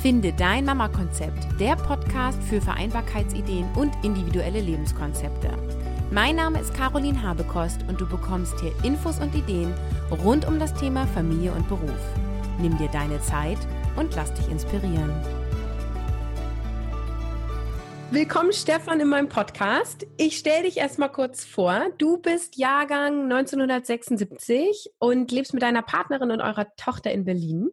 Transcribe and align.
Finde 0.00 0.32
dein 0.32 0.64
Mama-Konzept, 0.64 1.60
der 1.60 1.76
Podcast 1.76 2.42
für 2.44 2.62
Vereinbarkeitsideen 2.62 3.68
und 3.76 3.92
individuelle 4.02 4.62
Lebenskonzepte. 4.62 5.50
Mein 6.10 6.36
Name 6.36 6.58
ist 6.58 6.72
Caroline 6.72 7.22
Habekost 7.22 7.84
und 7.86 8.00
du 8.00 8.08
bekommst 8.08 8.58
hier 8.60 8.72
Infos 8.82 9.18
und 9.20 9.34
Ideen 9.34 9.74
rund 10.24 10.48
um 10.48 10.58
das 10.58 10.72
Thema 10.72 11.06
Familie 11.08 11.52
und 11.52 11.68
Beruf. 11.68 12.00
Nimm 12.58 12.78
dir 12.78 12.88
deine 12.88 13.20
Zeit 13.20 13.58
und 13.96 14.16
lass 14.16 14.32
dich 14.32 14.48
inspirieren. 14.48 15.12
Willkommen, 18.10 18.54
Stefan, 18.54 19.00
in 19.00 19.08
meinem 19.08 19.28
Podcast. 19.28 20.06
Ich 20.16 20.38
stelle 20.38 20.62
dich 20.62 20.78
erstmal 20.78 21.12
kurz 21.12 21.44
vor. 21.44 21.90
Du 21.98 22.16
bist 22.16 22.56
Jahrgang 22.56 23.24
1976 23.24 24.92
und 24.98 25.30
lebst 25.30 25.52
mit 25.52 25.62
deiner 25.62 25.82
Partnerin 25.82 26.30
und 26.30 26.40
eurer 26.40 26.74
Tochter 26.76 27.12
in 27.12 27.26
Berlin. 27.26 27.70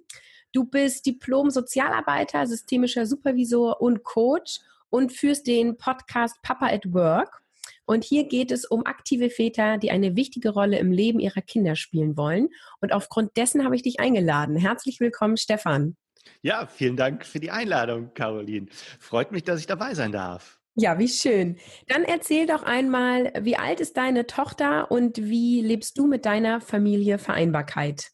Du 0.53 0.63
bist 0.63 1.05
Diplom-Sozialarbeiter, 1.05 2.47
systemischer 2.47 3.05
Supervisor 3.05 3.81
und 3.81 4.03
Coach 4.03 4.59
und 4.89 5.11
führst 5.11 5.47
den 5.47 5.77
Podcast 5.77 6.41
Papa 6.41 6.67
at 6.67 6.93
Work. 6.93 7.41
Und 7.85 8.03
hier 8.03 8.25
geht 8.25 8.51
es 8.51 8.65
um 8.65 8.85
aktive 8.85 9.29
Väter, 9.29 9.77
die 9.77 9.91
eine 9.91 10.15
wichtige 10.15 10.49
Rolle 10.49 10.77
im 10.79 10.91
Leben 10.91 11.19
ihrer 11.19 11.41
Kinder 11.41 11.75
spielen 11.75 12.17
wollen. 12.17 12.49
Und 12.81 12.93
aufgrund 12.93 13.35
dessen 13.37 13.63
habe 13.63 13.75
ich 13.75 13.81
dich 13.81 13.99
eingeladen. 13.99 14.57
Herzlich 14.57 14.99
willkommen, 14.99 15.37
Stefan. 15.37 15.95
Ja, 16.41 16.67
vielen 16.67 16.97
Dank 16.97 17.25
für 17.25 17.39
die 17.39 17.51
Einladung, 17.51 18.13
Caroline. 18.13 18.67
Freut 18.99 19.31
mich, 19.31 19.43
dass 19.43 19.59
ich 19.59 19.67
dabei 19.67 19.93
sein 19.93 20.11
darf. 20.11 20.59
Ja, 20.75 20.99
wie 20.99 21.07
schön. 21.07 21.57
Dann 21.87 22.03
erzähl 22.03 22.45
doch 22.45 22.63
einmal, 22.63 23.33
wie 23.41 23.57
alt 23.57 23.79
ist 23.79 23.97
deine 23.97 24.27
Tochter 24.27 24.91
und 24.91 25.17
wie 25.17 25.61
lebst 25.61 25.97
du 25.97 26.05
mit 26.05 26.25
deiner 26.25 26.61
Familie 26.61 27.17
Vereinbarkeit? 27.17 28.11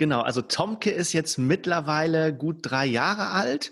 Genau, 0.00 0.22
also 0.22 0.40
Tomke 0.40 0.88
ist 0.88 1.12
jetzt 1.12 1.36
mittlerweile 1.36 2.32
gut 2.32 2.60
drei 2.62 2.86
Jahre 2.86 3.32
alt. 3.32 3.70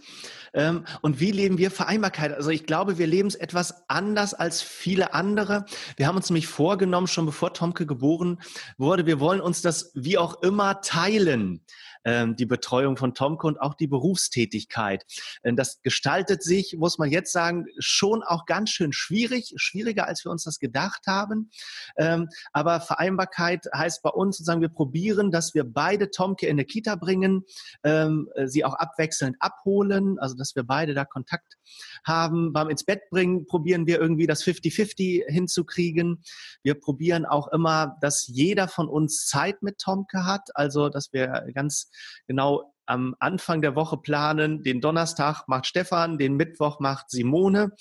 Ähm, 0.53 0.85
und 1.01 1.21
wie 1.21 1.31
leben 1.31 1.57
wir 1.57 1.71
Vereinbarkeit? 1.71 2.35
Also 2.35 2.51
ich 2.51 2.67
glaube, 2.67 2.99
wir 2.99 3.07
leben 3.07 3.29
es 3.29 3.35
etwas 3.35 3.89
anders 3.89 4.35
als 4.35 4.61
viele 4.61 5.15
andere. 5.15 5.65
Wir 5.97 6.07
haben 6.07 6.17
uns 6.17 6.29
nämlich 6.29 6.47
vorgenommen, 6.47 7.07
schon 7.07 7.25
bevor 7.25 7.55
Tomke 7.55 7.87
geboren 7.87 8.43
wurde, 8.77 9.07
wir 9.07 9.21
wollen 9.21 9.41
uns 9.41 9.63
das 9.63 9.91
wie 9.95 10.19
auch 10.19 10.43
immer 10.43 10.83
teilen 10.83 11.63
ähm, 12.05 12.37
die 12.37 12.47
Betreuung 12.47 12.97
von 12.97 13.15
Tomke 13.15 13.47
und 13.47 13.61
auch 13.61 13.75
die 13.75 13.87
Berufstätigkeit. 13.87 15.05
Ähm, 15.43 15.57
das 15.57 15.81
gestaltet 15.83 16.43
sich, 16.43 16.77
muss 16.79 16.99
man 16.99 17.11
jetzt 17.11 17.33
sagen, 17.33 17.67
schon 17.79 18.23
auch 18.23 18.47
ganz 18.47 18.71
schön 18.71 18.93
schwierig, 18.93 19.55
schwieriger 19.57 20.07
als 20.07 20.25
wir 20.25 20.33
uns 20.33 20.45
das 20.45 20.59
gedacht 20.59 21.07
haben. 21.07 21.51
Ähm, 21.97 22.29
aber 22.53 22.81
Vereinbarkeit 22.81 23.67
heißt 23.75 24.03
bei 24.03 24.11
uns 24.11 24.39
sozusagen, 24.39 24.61
wir 24.61 24.69
probieren, 24.69 25.31
dass 25.31 25.55
wir 25.55 25.65
beide 25.65 26.11
Tomke 26.11 26.47
in 26.47 26.53
eine 26.53 26.65
Kita 26.65 26.97
bringen, 26.97 27.45
ähm, 27.83 28.29
sie 28.47 28.65
auch 28.65 28.75
abwechselnd 28.75 29.37
abholen, 29.41 30.19
also 30.19 30.37
dass 30.37 30.55
wir 30.57 30.63
beide 30.63 30.95
da 30.95 31.05
Kontakt 31.05 31.57
haben. 32.05 32.53
Beim 32.53 32.71
ins 32.71 32.85
Bett 32.85 33.03
bringen 33.11 33.47
probieren 33.47 33.87
wir 33.87 34.01
irgendwie 34.01 34.27
das 34.27 34.43
50-50 34.45 35.29
hinzukriegen. 35.29 36.23
Wir 36.63 36.75
probieren 36.75 37.27
auch 37.27 37.49
immer, 37.49 37.97
dass 38.01 38.27
jeder 38.27 38.69
von 38.69 38.89
uns 38.89 39.27
Zeit 39.27 39.63
mit 39.63 39.79
Tomke 39.79 40.25
hat, 40.25 40.51
also 40.55 40.89
dass 40.89 41.13
wir 41.13 41.47
ganz 41.55 41.88
genau 42.27 42.75
am 42.89 43.15
Anfang 43.19 43.61
der 43.61 43.77
Woche 43.77 43.99
planen. 43.99 44.63
Den 44.63 44.81
Donnerstag 44.81 45.47
macht 45.47 45.67
Stefan, 45.67 46.19
den 46.19 46.37
Mittwoch 46.37 46.81
macht 46.81 47.11
Simone. 47.11 47.73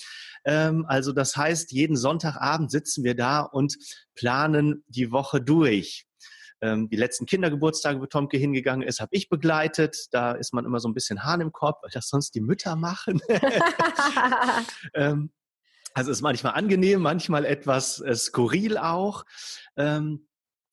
Ähm, 0.43 0.85
also 0.87 1.13
das 1.13 1.37
heißt, 1.37 1.71
jeden 1.71 1.95
Sonntagabend 1.95 2.71
sitzen 2.71 3.03
wir 3.03 3.15
da 3.15 3.41
und 3.41 3.77
planen 4.15 4.83
die 4.87 5.11
Woche 5.11 5.41
durch. 5.41 6.05
Ähm, 6.59 6.89
die 6.89 6.97
letzten 6.97 7.25
Kindergeburtstage, 7.25 8.01
wo 8.01 8.05
Tomke 8.05 8.37
hingegangen 8.37 8.85
ist, 8.85 8.99
habe 8.99 9.15
ich 9.15 9.29
begleitet. 9.29 10.07
Da 10.11 10.33
ist 10.33 10.53
man 10.53 10.65
immer 10.65 10.79
so 10.79 10.89
ein 10.89 10.93
bisschen 10.93 11.23
Hahn 11.23 11.39
im 11.39 11.51
Kopf, 11.51 11.77
weil 11.83 11.91
das 11.91 12.09
sonst 12.09 12.35
die 12.35 12.41
Mütter 12.41 12.75
machen. 12.75 13.21
ähm, 14.93 15.31
also 15.93 16.11
ist 16.11 16.21
manchmal 16.21 16.53
angenehm, 16.53 17.01
manchmal 17.01 17.45
etwas 17.45 18.01
äh, 18.01 18.15
skurril 18.15 18.77
auch. 18.77 19.23
Ähm, 19.77 20.27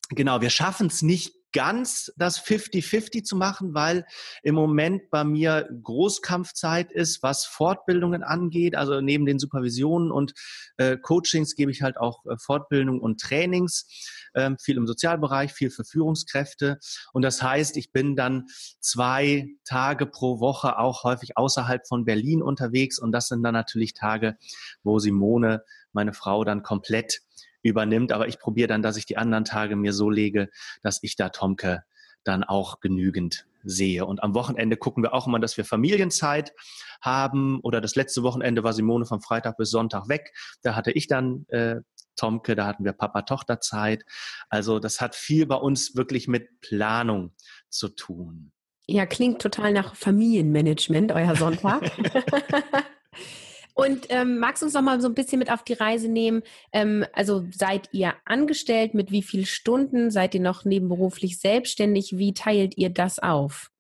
genau, 0.09 0.41
wir 0.41 0.51
schaffen 0.51 0.89
es 0.89 1.03
nicht 1.03 1.35
ganz 1.55 2.13
das 2.17 2.39
50-50 2.45 3.25
zu 3.25 3.37
machen, 3.37 3.73
weil 3.73 4.05
im 4.43 4.55
Moment 4.55 5.09
bei 5.11 5.25
mir 5.25 5.69
Großkampfzeit 5.83 6.93
ist, 6.93 7.23
was 7.23 7.47
Fortbildungen 7.47 8.23
angeht. 8.23 8.75
Also 8.75 9.01
neben 9.01 9.25
den 9.25 9.39
Supervisionen 9.39 10.11
und 10.11 10.35
äh, 10.77 10.99
Coachings 10.99 11.55
gebe 11.55 11.71
ich 11.71 11.81
halt 11.81 11.97
auch 11.97 12.27
äh, 12.27 12.37
Fortbildung 12.37 13.01
und 13.01 13.21
Trainings, 13.21 13.87
ähm, 14.35 14.59
viel 14.59 14.77
im 14.77 14.87
Sozialbereich, 14.87 15.53
viel 15.53 15.71
für 15.71 15.85
Führungskräfte. 15.85 16.79
Und 17.13 17.23
das 17.23 17.43
heißt, 17.43 17.77
ich 17.77 17.93
bin 17.93 18.17
dann 18.17 18.47
zwei 18.81 19.47
Tage 19.65 20.07
pro 20.07 20.41
Woche 20.41 20.79
auch 20.79 21.05
häufig 21.05 21.37
außerhalb 21.37 21.87
von 21.87 22.05
Berlin 22.05 22.43
unterwegs. 22.43 22.99
Und 22.99 23.13
das 23.13 23.29
sind 23.29 23.43
dann 23.45 23.55
natürlich 23.55 23.95
Tage, 23.95 24.37
wo 24.83 24.99
Simone, 24.99 25.63
meine 25.93 26.13
Frau, 26.13 26.43
dann 26.43 26.65
komplett 26.65 27.21
übernimmt. 27.65 28.13
Aber 28.13 28.29
ich 28.29 28.39
probiere 28.39 28.69
dann, 28.69 28.83
dass 28.83 28.97
ich 28.97 29.07
die 29.07 29.17
anderen 29.17 29.45
Tage 29.45 29.75
mir 29.75 29.93
so 29.93 30.11
lege, 30.11 30.51
dass 30.83 31.03
ich 31.03 31.17
da 31.17 31.31
Tomke 31.31 31.83
dann 32.23 32.45
auch 32.45 32.81
genügend 32.81 33.47
sehe. 33.65 34.07
Und 34.07 34.23
am 34.23 34.35
Wochenende 34.35 34.77
gucken 34.77 35.03
wir 35.03 35.15
auch 35.15 35.27
immer, 35.27 35.41
dass 35.41 35.57
wir 35.57 35.65
Familienzeit 35.65 36.53
haben. 37.01 37.61
Oder 37.61 37.81
das 37.81 37.97
letzte 37.97 38.23
Wochenende 38.23 38.63
war 38.63 38.73
Simone 38.73 39.07
von 39.07 39.21
Freitag 39.21 39.57
bis 39.57 39.71
Sonntag 39.71 40.09
weg. 40.09 40.33
Da 40.63 40.75
hatte 40.75 40.93
ich 40.93 41.07
dann 41.07 41.47
äh, 41.49 41.77
Tomke, 42.17 42.55
da 42.55 42.67
hatten 42.67 42.85
wir 42.85 42.93
Papa-Tochter-Zeit. 42.93 44.05
Also 44.49 44.79
das 44.79 45.01
hat 45.01 45.15
viel 45.15 45.47
bei 45.47 45.57
uns 45.57 45.97
wirklich 45.97 46.29
mit 46.29 46.61
Planung 46.61 47.33
zu 47.69 47.89
tun. 47.89 48.53
Ja, 48.87 49.07
klingt 49.07 49.41
total 49.41 49.73
nach 49.73 49.97
Familienmanagement, 49.97 51.13
euer 51.13 51.35
Sonntag. 51.37 51.91
Und 53.75 54.07
ähm, 54.09 54.39
magst 54.39 54.63
du 54.63 54.67
uns 54.67 54.75
noch 54.75 54.83
mal 54.83 55.01
so 55.01 55.09
ein 55.09 55.15
bisschen 55.15 55.41
mit 55.41 55.51
auf 55.51 55.65
die 55.65 55.73
Reise 55.73 56.09
nehmen? 56.09 56.43
Ähm, 56.73 57.05
also 57.13 57.45
seid 57.51 57.89
ihr 57.93 58.15
angestellt? 58.25 58.95
Mit 58.95 59.11
wie 59.11 59.23
vielen 59.23 59.47
Stunden? 59.47 60.11
Seid 60.11 60.35
ihr 60.35 60.41
noch 60.41 60.65
nebenberuflich 60.65 61.41
selbstständig? 61.41 62.17
Wie 62.17 62.35
teilt 62.35 62.79
ihr 62.79 62.91
das 62.91 63.19
auf? 63.19 63.71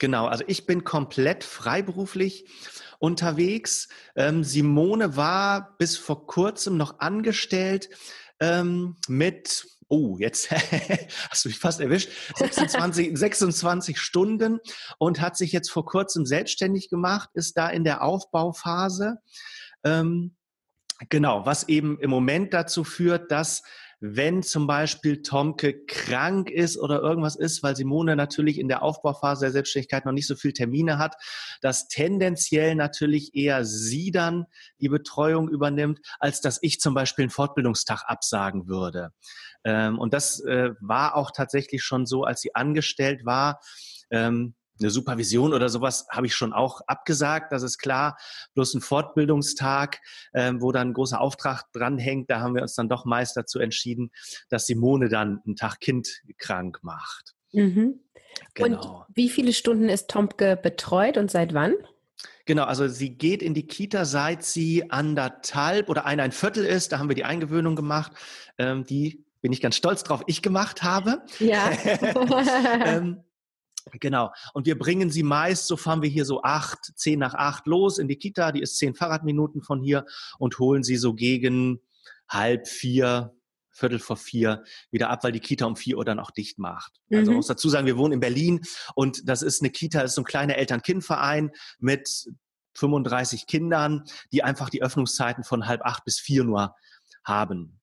Genau, 0.00 0.26
also 0.26 0.42
ich 0.48 0.66
bin 0.66 0.82
komplett 0.82 1.44
freiberuflich 1.44 2.46
unterwegs. 2.98 3.88
Ähm, 4.16 4.42
Simone 4.42 5.16
war 5.16 5.76
bis 5.78 5.96
vor 5.96 6.26
kurzem 6.26 6.76
noch 6.76 6.98
angestellt 6.98 7.90
ähm, 8.40 8.96
mit 9.06 9.66
oh, 9.94 10.16
jetzt 10.18 10.50
hast 11.30 11.44
du 11.44 11.48
mich 11.48 11.58
fast 11.58 11.80
erwischt, 11.80 12.10
26, 12.36 13.16
26 13.16 13.98
Stunden 14.00 14.58
und 14.98 15.20
hat 15.20 15.36
sich 15.36 15.52
jetzt 15.52 15.70
vor 15.70 15.86
kurzem 15.86 16.26
selbstständig 16.26 16.90
gemacht, 16.90 17.30
ist 17.34 17.56
da 17.56 17.68
in 17.68 17.84
der 17.84 18.02
Aufbauphase. 18.02 19.18
Ähm, 19.84 20.34
genau, 21.08 21.46
was 21.46 21.68
eben 21.68 21.98
im 22.00 22.10
Moment 22.10 22.52
dazu 22.52 22.82
führt, 22.82 23.30
dass 23.30 23.62
wenn 24.00 24.42
zum 24.42 24.66
Beispiel 24.66 25.22
Tomke 25.22 25.84
krank 25.86 26.50
ist 26.50 26.78
oder 26.78 27.00
irgendwas 27.00 27.36
ist, 27.36 27.62
weil 27.62 27.76
Simone 27.76 28.16
natürlich 28.16 28.58
in 28.58 28.68
der 28.68 28.82
Aufbauphase 28.82 29.46
der 29.46 29.52
Selbstständigkeit 29.52 30.04
noch 30.04 30.12
nicht 30.12 30.26
so 30.26 30.36
viel 30.36 30.52
Termine 30.52 30.98
hat, 30.98 31.16
dass 31.60 31.88
tendenziell 31.88 32.74
natürlich 32.74 33.34
eher 33.34 33.64
sie 33.64 34.10
dann 34.10 34.46
die 34.80 34.88
Betreuung 34.88 35.48
übernimmt, 35.48 36.00
als 36.18 36.40
dass 36.40 36.58
ich 36.62 36.80
zum 36.80 36.94
Beispiel 36.94 37.24
einen 37.24 37.30
Fortbildungstag 37.30 38.04
absagen 38.06 38.68
würde. 38.68 39.12
Ähm, 39.64 39.98
und 39.98 40.12
das 40.12 40.40
äh, 40.40 40.70
war 40.80 41.16
auch 41.16 41.30
tatsächlich 41.30 41.82
schon 41.82 42.06
so, 42.06 42.24
als 42.24 42.40
sie 42.40 42.54
angestellt 42.54 43.24
war. 43.24 43.60
Ähm, 44.10 44.54
eine 44.80 44.90
Supervision 44.90 45.54
oder 45.54 45.68
sowas 45.68 46.06
habe 46.10 46.26
ich 46.26 46.34
schon 46.34 46.52
auch 46.52 46.80
abgesagt, 46.86 47.52
das 47.52 47.62
ist 47.62 47.78
klar. 47.78 48.16
Bloß 48.54 48.74
ein 48.74 48.80
Fortbildungstag, 48.80 50.00
ähm, 50.34 50.60
wo 50.60 50.72
dann 50.72 50.88
ein 50.88 50.94
großer 50.94 51.20
Auftrag 51.20 51.64
dranhängt, 51.72 52.30
da 52.30 52.40
haben 52.40 52.54
wir 52.54 52.62
uns 52.62 52.74
dann 52.74 52.88
doch 52.88 53.04
meist 53.04 53.36
dazu 53.36 53.58
entschieden, 53.58 54.10
dass 54.48 54.66
Simone 54.66 55.08
dann 55.08 55.40
einen 55.46 55.56
Tag 55.56 55.80
Kind 55.80 56.22
krank 56.38 56.80
macht. 56.82 57.34
Mhm. 57.52 58.00
Genau. 58.54 59.06
Und 59.06 59.16
wie 59.16 59.28
viele 59.28 59.52
Stunden 59.52 59.88
ist 59.88 60.10
Tomke 60.10 60.56
betreut 60.60 61.18
und 61.18 61.30
seit 61.30 61.54
wann? 61.54 61.74
Genau, 62.46 62.64
also 62.64 62.88
sie 62.88 63.16
geht 63.16 63.42
in 63.42 63.54
die 63.54 63.66
Kita, 63.66 64.04
seit 64.04 64.44
sie 64.44 64.90
anderthalb 64.90 65.88
oder 65.88 66.04
ein, 66.04 66.20
ein 66.20 66.32
Viertel 66.32 66.64
ist. 66.64 66.92
Da 66.92 66.98
haben 66.98 67.08
wir 67.08 67.16
die 67.16 67.24
Eingewöhnung 67.24 67.76
gemacht. 67.76 68.12
Ähm, 68.58 68.84
die 68.84 69.24
bin 69.40 69.52
ich 69.52 69.60
ganz 69.60 69.76
stolz 69.76 70.02
drauf, 70.02 70.22
ich 70.26 70.42
gemacht 70.42 70.82
habe. 70.82 71.22
Ja. 71.38 71.70
ähm, 72.84 73.22
Genau. 73.92 74.32
Und 74.54 74.66
wir 74.66 74.78
bringen 74.78 75.10
sie 75.10 75.22
meist, 75.22 75.66
so 75.66 75.76
fahren 75.76 76.02
wir 76.02 76.08
hier 76.08 76.24
so 76.24 76.42
acht, 76.42 76.92
zehn 76.96 77.18
nach 77.18 77.34
acht 77.34 77.66
los 77.66 77.98
in 77.98 78.08
die 78.08 78.16
Kita, 78.16 78.52
die 78.52 78.62
ist 78.62 78.78
zehn 78.78 78.94
Fahrradminuten 78.94 79.62
von 79.62 79.82
hier 79.82 80.06
und 80.38 80.58
holen 80.58 80.82
sie 80.82 80.96
so 80.96 81.14
gegen 81.14 81.80
halb 82.28 82.66
vier, 82.66 83.34
Viertel 83.70 83.98
vor 83.98 84.16
vier 84.16 84.62
wieder 84.90 85.10
ab, 85.10 85.24
weil 85.24 85.32
die 85.32 85.40
Kita 85.40 85.66
um 85.66 85.76
vier 85.76 85.98
Uhr 85.98 86.04
dann 86.04 86.20
auch 86.20 86.30
dicht 86.30 86.58
macht. 86.58 87.00
Also 87.12 87.32
mhm. 87.32 87.38
Muss 87.38 87.48
dazu 87.48 87.68
sagen, 87.68 87.86
wir 87.86 87.98
wohnen 87.98 88.14
in 88.14 88.20
Berlin 88.20 88.60
und 88.94 89.28
das 89.28 89.42
ist 89.42 89.62
eine 89.62 89.70
Kita, 89.70 90.00
das 90.00 90.12
ist 90.12 90.14
so 90.14 90.22
ein 90.22 90.26
kleiner 90.26 90.56
Eltern-Kind-Verein 90.56 91.50
mit 91.80 92.28
35 92.74 93.46
Kindern, 93.46 94.04
die 94.32 94.42
einfach 94.42 94.70
die 94.70 94.82
Öffnungszeiten 94.82 95.44
von 95.44 95.66
halb 95.66 95.82
acht 95.84 96.04
bis 96.04 96.20
vier 96.20 96.44
nur 96.44 96.74
haben. 97.24 97.80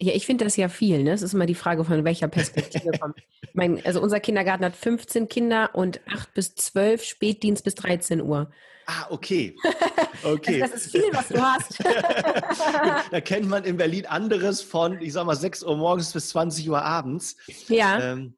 Ja, 0.00 0.12
ich 0.12 0.26
finde 0.26 0.44
das 0.44 0.56
ja 0.56 0.68
viel. 0.68 1.02
Ne? 1.02 1.12
Es 1.12 1.22
ist 1.22 1.34
immer 1.34 1.46
die 1.46 1.54
Frage, 1.54 1.84
von 1.84 2.04
welcher 2.04 2.28
Perspektive 2.28 2.90
kommt. 3.00 3.16
mein, 3.52 3.84
also 3.84 4.00
unser 4.00 4.20
Kindergarten 4.20 4.64
hat 4.64 4.76
15 4.76 5.28
Kinder 5.28 5.70
und 5.74 6.00
8 6.08 6.34
bis 6.34 6.54
12, 6.54 7.04
Spätdienst 7.04 7.64
bis 7.64 7.74
13 7.76 8.20
Uhr. 8.20 8.50
Ah, 8.86 9.06
okay. 9.10 9.56
okay. 10.24 10.58
das, 10.58 10.72
das 10.72 10.86
ist 10.86 10.92
viel, 10.92 11.12
was 11.12 11.28
du 11.28 11.40
hast. 11.40 11.82
da 13.10 13.20
kennt 13.20 13.48
man 13.48 13.64
in 13.64 13.76
Berlin 13.76 14.06
anderes 14.06 14.60
von, 14.60 15.00
ich 15.00 15.12
sag 15.12 15.24
mal, 15.24 15.36
6 15.36 15.62
Uhr 15.62 15.76
morgens 15.76 16.12
bis 16.12 16.30
20 16.30 16.68
Uhr 16.68 16.82
abends. 16.82 17.36
Ja. 17.68 18.12
Ähm, 18.12 18.36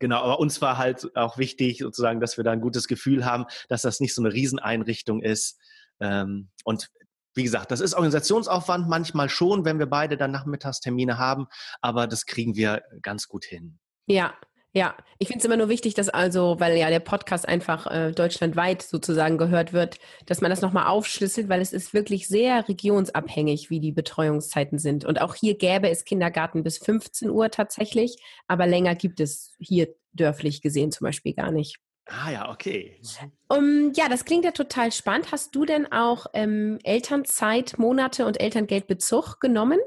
Genau, 0.00 0.22
aber 0.22 0.40
uns 0.40 0.62
war 0.62 0.78
halt 0.78 1.14
auch 1.14 1.36
wichtig, 1.36 1.80
sozusagen, 1.80 2.20
dass 2.20 2.38
wir 2.38 2.42
da 2.42 2.52
ein 2.52 2.62
gutes 2.62 2.88
Gefühl 2.88 3.26
haben, 3.26 3.44
dass 3.68 3.82
das 3.82 4.00
nicht 4.00 4.14
so 4.14 4.22
eine 4.22 4.32
Rieseneinrichtung 4.32 5.20
ist. 5.20 5.58
Ähm, 6.00 6.48
und 6.64 6.90
wie 7.34 7.42
gesagt, 7.42 7.70
das 7.70 7.80
ist 7.80 7.94
Organisationsaufwand 7.94 8.88
manchmal 8.88 9.28
schon, 9.28 9.64
wenn 9.64 9.78
wir 9.78 9.86
beide 9.86 10.16
dann 10.16 10.30
Nachmittagstermine 10.30 11.18
haben, 11.18 11.46
aber 11.80 12.06
das 12.06 12.26
kriegen 12.26 12.56
wir 12.56 12.82
ganz 13.02 13.28
gut 13.28 13.44
hin. 13.44 13.78
Ja, 14.06 14.34
ja, 14.72 14.96
ich 15.18 15.26
finde 15.26 15.40
es 15.40 15.44
immer 15.44 15.56
nur 15.56 15.68
wichtig, 15.68 15.94
dass 15.94 16.08
also, 16.08 16.60
weil 16.60 16.76
ja 16.76 16.90
der 16.90 17.00
Podcast 17.00 17.48
einfach 17.48 17.88
äh, 17.88 18.12
deutschlandweit 18.12 18.82
sozusagen 18.82 19.36
gehört 19.36 19.72
wird, 19.72 19.98
dass 20.26 20.40
man 20.40 20.50
das 20.50 20.60
nochmal 20.60 20.86
aufschlüsselt, 20.86 21.48
weil 21.48 21.60
es 21.60 21.72
ist 21.72 21.92
wirklich 21.92 22.28
sehr 22.28 22.68
regionsabhängig, 22.68 23.68
wie 23.70 23.80
die 23.80 23.90
Betreuungszeiten 23.90 24.78
sind. 24.78 25.04
Und 25.04 25.20
auch 25.20 25.34
hier 25.34 25.58
gäbe 25.58 25.90
es 25.90 26.04
Kindergarten 26.04 26.62
bis 26.62 26.78
15 26.78 27.30
Uhr 27.30 27.50
tatsächlich, 27.50 28.16
aber 28.46 28.68
länger 28.68 28.94
gibt 28.94 29.18
es 29.18 29.56
hier 29.58 29.88
dörflich 30.12 30.62
gesehen 30.62 30.92
zum 30.92 31.04
Beispiel 31.04 31.34
gar 31.34 31.50
nicht. 31.50 31.78
Ah 32.06 32.30
ja, 32.30 32.50
okay. 32.50 33.00
Um, 33.48 33.92
ja, 33.94 34.08
das 34.08 34.24
klingt 34.24 34.44
ja 34.44 34.50
total 34.50 34.90
spannend. 34.90 35.30
Hast 35.30 35.54
du 35.54 35.64
denn 35.64 35.90
auch 35.92 36.26
ähm, 36.34 36.78
Elternzeit, 36.82 37.78
Monate 37.78 38.26
und 38.26 38.40
Elterngeldbezug 38.40 39.38
genommen? 39.40 39.78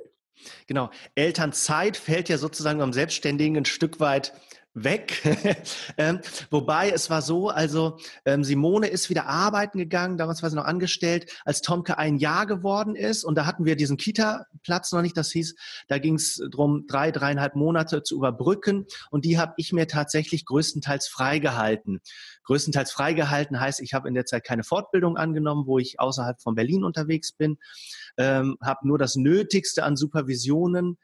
Genau. 0.67 0.89
Elternzeit 1.15 1.97
fällt 1.97 2.29
ja 2.29 2.37
sozusagen 2.37 2.81
am 2.81 2.93
Selbstständigen 2.93 3.57
ein 3.57 3.65
Stück 3.65 3.99
weit 3.99 4.33
weg. 4.73 5.21
ähm, 5.97 6.19
wobei 6.49 6.89
es 6.89 7.09
war 7.09 7.21
so, 7.21 7.49
also 7.49 7.97
ähm, 8.25 8.43
Simone 8.43 8.87
ist 8.87 9.09
wieder 9.09 9.27
arbeiten 9.27 9.77
gegangen, 9.77 10.17
damals 10.17 10.41
war 10.41 10.49
sie 10.49 10.55
noch 10.55 10.65
angestellt, 10.65 11.31
als 11.45 11.61
Tomke 11.61 11.97
ein 11.97 12.17
Jahr 12.17 12.45
geworden 12.45 12.95
ist 12.95 13.23
und 13.23 13.35
da 13.35 13.45
hatten 13.45 13.65
wir 13.65 13.75
diesen 13.75 13.97
Kita-Platz 13.97 14.91
noch 14.91 15.01
nicht, 15.01 15.15
das 15.15 15.31
hieß, 15.31 15.55
da 15.87 15.99
ging 15.99 16.15
es 16.15 16.41
darum, 16.51 16.85
drei, 16.87 17.11
dreieinhalb 17.11 17.55
Monate 17.55 18.03
zu 18.03 18.15
überbrücken 18.15 18.85
und 19.11 19.25
die 19.25 19.37
habe 19.37 19.53
ich 19.57 19.73
mir 19.73 19.87
tatsächlich 19.87 20.45
größtenteils 20.45 21.07
freigehalten. 21.07 22.01
Größtenteils 22.45 22.91
freigehalten 22.91 23.59
heißt, 23.59 23.79
ich 23.79 23.93
habe 23.93 24.07
in 24.07 24.15
der 24.15 24.25
Zeit 24.25 24.43
keine 24.43 24.63
Fortbildung 24.63 25.17
angenommen, 25.17 25.67
wo 25.67 25.77
ich 25.79 25.99
außerhalb 25.99 26.41
von 26.41 26.55
Berlin 26.55 26.83
unterwegs 26.83 27.31
bin, 27.31 27.57
ähm, 28.17 28.57
habe 28.61 28.87
nur 28.87 28.97
das 28.97 29.15
Nötigste 29.15 29.83
an 29.83 29.95
Supervisionen 29.95 30.97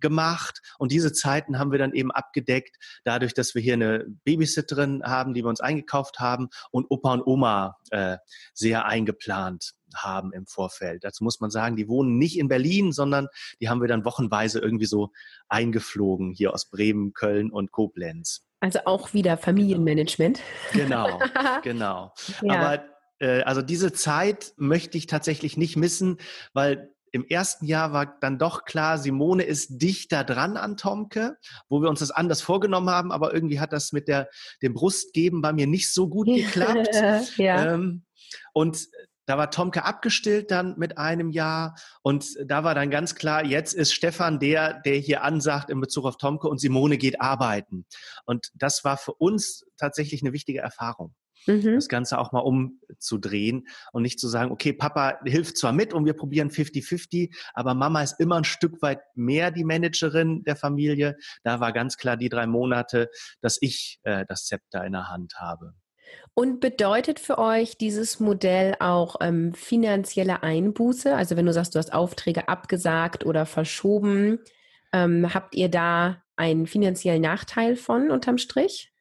gemacht 0.00 0.60
und 0.78 0.92
diese 0.92 1.12
Zeiten 1.12 1.58
haben 1.58 1.72
wir 1.72 1.78
dann 1.78 1.92
eben 1.92 2.10
abgedeckt, 2.10 2.76
dadurch, 3.04 3.34
dass 3.34 3.54
wir 3.54 3.62
hier 3.62 3.74
eine 3.74 4.04
Babysitterin 4.24 5.02
haben, 5.04 5.34
die 5.34 5.42
wir 5.42 5.48
uns 5.48 5.60
eingekauft 5.60 6.18
haben 6.18 6.48
und 6.70 6.86
Opa 6.90 7.14
und 7.14 7.26
Oma 7.26 7.76
äh, 7.90 8.16
sehr 8.54 8.86
eingeplant 8.86 9.74
haben 9.94 10.32
im 10.32 10.46
Vorfeld. 10.46 11.04
Dazu 11.04 11.24
muss 11.24 11.40
man 11.40 11.50
sagen, 11.50 11.76
die 11.76 11.88
wohnen 11.88 12.18
nicht 12.18 12.38
in 12.38 12.48
Berlin, 12.48 12.92
sondern 12.92 13.28
die 13.60 13.68
haben 13.68 13.80
wir 13.80 13.88
dann 13.88 14.04
wochenweise 14.04 14.58
irgendwie 14.58 14.86
so 14.86 15.12
eingeflogen 15.48 16.32
hier 16.32 16.52
aus 16.52 16.68
Bremen, 16.68 17.12
Köln 17.12 17.50
und 17.50 17.72
Koblenz. 17.72 18.46
Also 18.60 18.80
auch 18.84 19.14
wieder 19.14 19.36
Familienmanagement. 19.36 20.40
Genau, 20.72 21.20
genau. 21.62 22.12
Ja. 22.42 22.54
Aber 22.54 22.84
äh, 23.18 23.42
also 23.42 23.62
diese 23.62 23.92
Zeit 23.92 24.52
möchte 24.56 24.98
ich 24.98 25.06
tatsächlich 25.06 25.56
nicht 25.56 25.76
missen, 25.76 26.18
weil 26.52 26.90
im 27.12 27.24
ersten 27.24 27.66
Jahr 27.66 27.92
war 27.92 28.18
dann 28.20 28.38
doch 28.38 28.64
klar, 28.64 28.98
Simone 28.98 29.44
ist 29.44 29.82
dichter 29.82 30.24
dran 30.24 30.56
an 30.56 30.76
Tomke, 30.76 31.36
wo 31.68 31.80
wir 31.80 31.88
uns 31.88 32.00
das 32.00 32.10
anders 32.10 32.42
vorgenommen 32.42 32.90
haben, 32.90 33.12
aber 33.12 33.32
irgendwie 33.32 33.60
hat 33.60 33.72
das 33.72 33.92
mit 33.92 34.08
der, 34.08 34.28
dem 34.62 34.74
Brustgeben 34.74 35.42
bei 35.42 35.52
mir 35.52 35.66
nicht 35.66 35.92
so 35.92 36.08
gut 36.08 36.26
geklappt. 36.26 36.94
ja. 37.36 37.74
Ähm, 37.74 38.04
und 38.52 38.88
da 39.26 39.36
war 39.38 39.50
Tomke 39.50 39.84
abgestillt 39.84 40.50
dann 40.50 40.78
mit 40.78 40.98
einem 40.98 41.30
Jahr 41.30 41.74
und 42.02 42.36
da 42.44 42.62
war 42.62 42.74
dann 42.74 42.90
ganz 42.90 43.16
klar, 43.16 43.44
jetzt 43.44 43.72
ist 43.72 43.92
Stefan 43.92 44.38
der, 44.38 44.80
der 44.80 44.96
hier 44.96 45.24
ansagt 45.24 45.68
in 45.68 45.80
Bezug 45.80 46.04
auf 46.04 46.16
Tomke 46.16 46.48
und 46.48 46.60
Simone 46.60 46.96
geht 46.96 47.20
arbeiten. 47.20 47.86
Und 48.24 48.50
das 48.54 48.84
war 48.84 48.96
für 48.96 49.14
uns 49.14 49.64
tatsächlich 49.76 50.22
eine 50.22 50.32
wichtige 50.32 50.60
Erfahrung 50.60 51.14
mhm. 51.46 51.74
das 51.74 51.88
Ganze 51.88 52.18
auch 52.18 52.32
mal 52.32 52.40
umzudrehen 52.40 53.66
und 53.92 54.02
nicht 54.02 54.20
zu 54.20 54.28
sagen, 54.28 54.50
okay, 54.50 54.72
Papa 54.72 55.18
hilft 55.24 55.58
zwar 55.58 55.72
mit 55.72 55.92
und 55.92 56.04
wir 56.04 56.14
probieren 56.14 56.50
50-50, 56.50 57.34
aber 57.54 57.74
Mama 57.74 58.02
ist 58.02 58.20
immer 58.20 58.36
ein 58.36 58.44
Stück 58.44 58.82
weit 58.82 59.00
mehr 59.14 59.50
die 59.50 59.64
Managerin 59.64 60.42
der 60.44 60.56
Familie. 60.56 61.16
Da 61.42 61.60
war 61.60 61.72
ganz 61.72 61.96
klar 61.96 62.16
die 62.16 62.28
drei 62.28 62.46
Monate, 62.46 63.10
dass 63.40 63.58
ich 63.60 64.00
äh, 64.02 64.24
das 64.28 64.44
Zepter 64.46 64.84
in 64.84 64.92
der 64.92 65.08
Hand 65.08 65.34
habe. 65.38 65.74
Und 66.34 66.60
bedeutet 66.60 67.18
für 67.18 67.38
euch 67.38 67.78
dieses 67.78 68.20
Modell 68.20 68.76
auch 68.78 69.16
ähm, 69.20 69.54
finanzielle 69.54 70.42
Einbuße? 70.42 71.14
Also 71.14 71.36
wenn 71.36 71.46
du 71.46 71.52
sagst, 71.52 71.74
du 71.74 71.78
hast 71.78 71.92
Aufträge 71.92 72.48
abgesagt 72.48 73.24
oder 73.24 73.46
verschoben, 73.46 74.38
ähm, 74.92 75.32
habt 75.32 75.54
ihr 75.54 75.70
da 75.70 76.22
einen 76.36 76.66
finanziellen 76.66 77.22
Nachteil 77.22 77.76
von 77.76 78.10
unterm 78.10 78.38
Strich? 78.38 78.92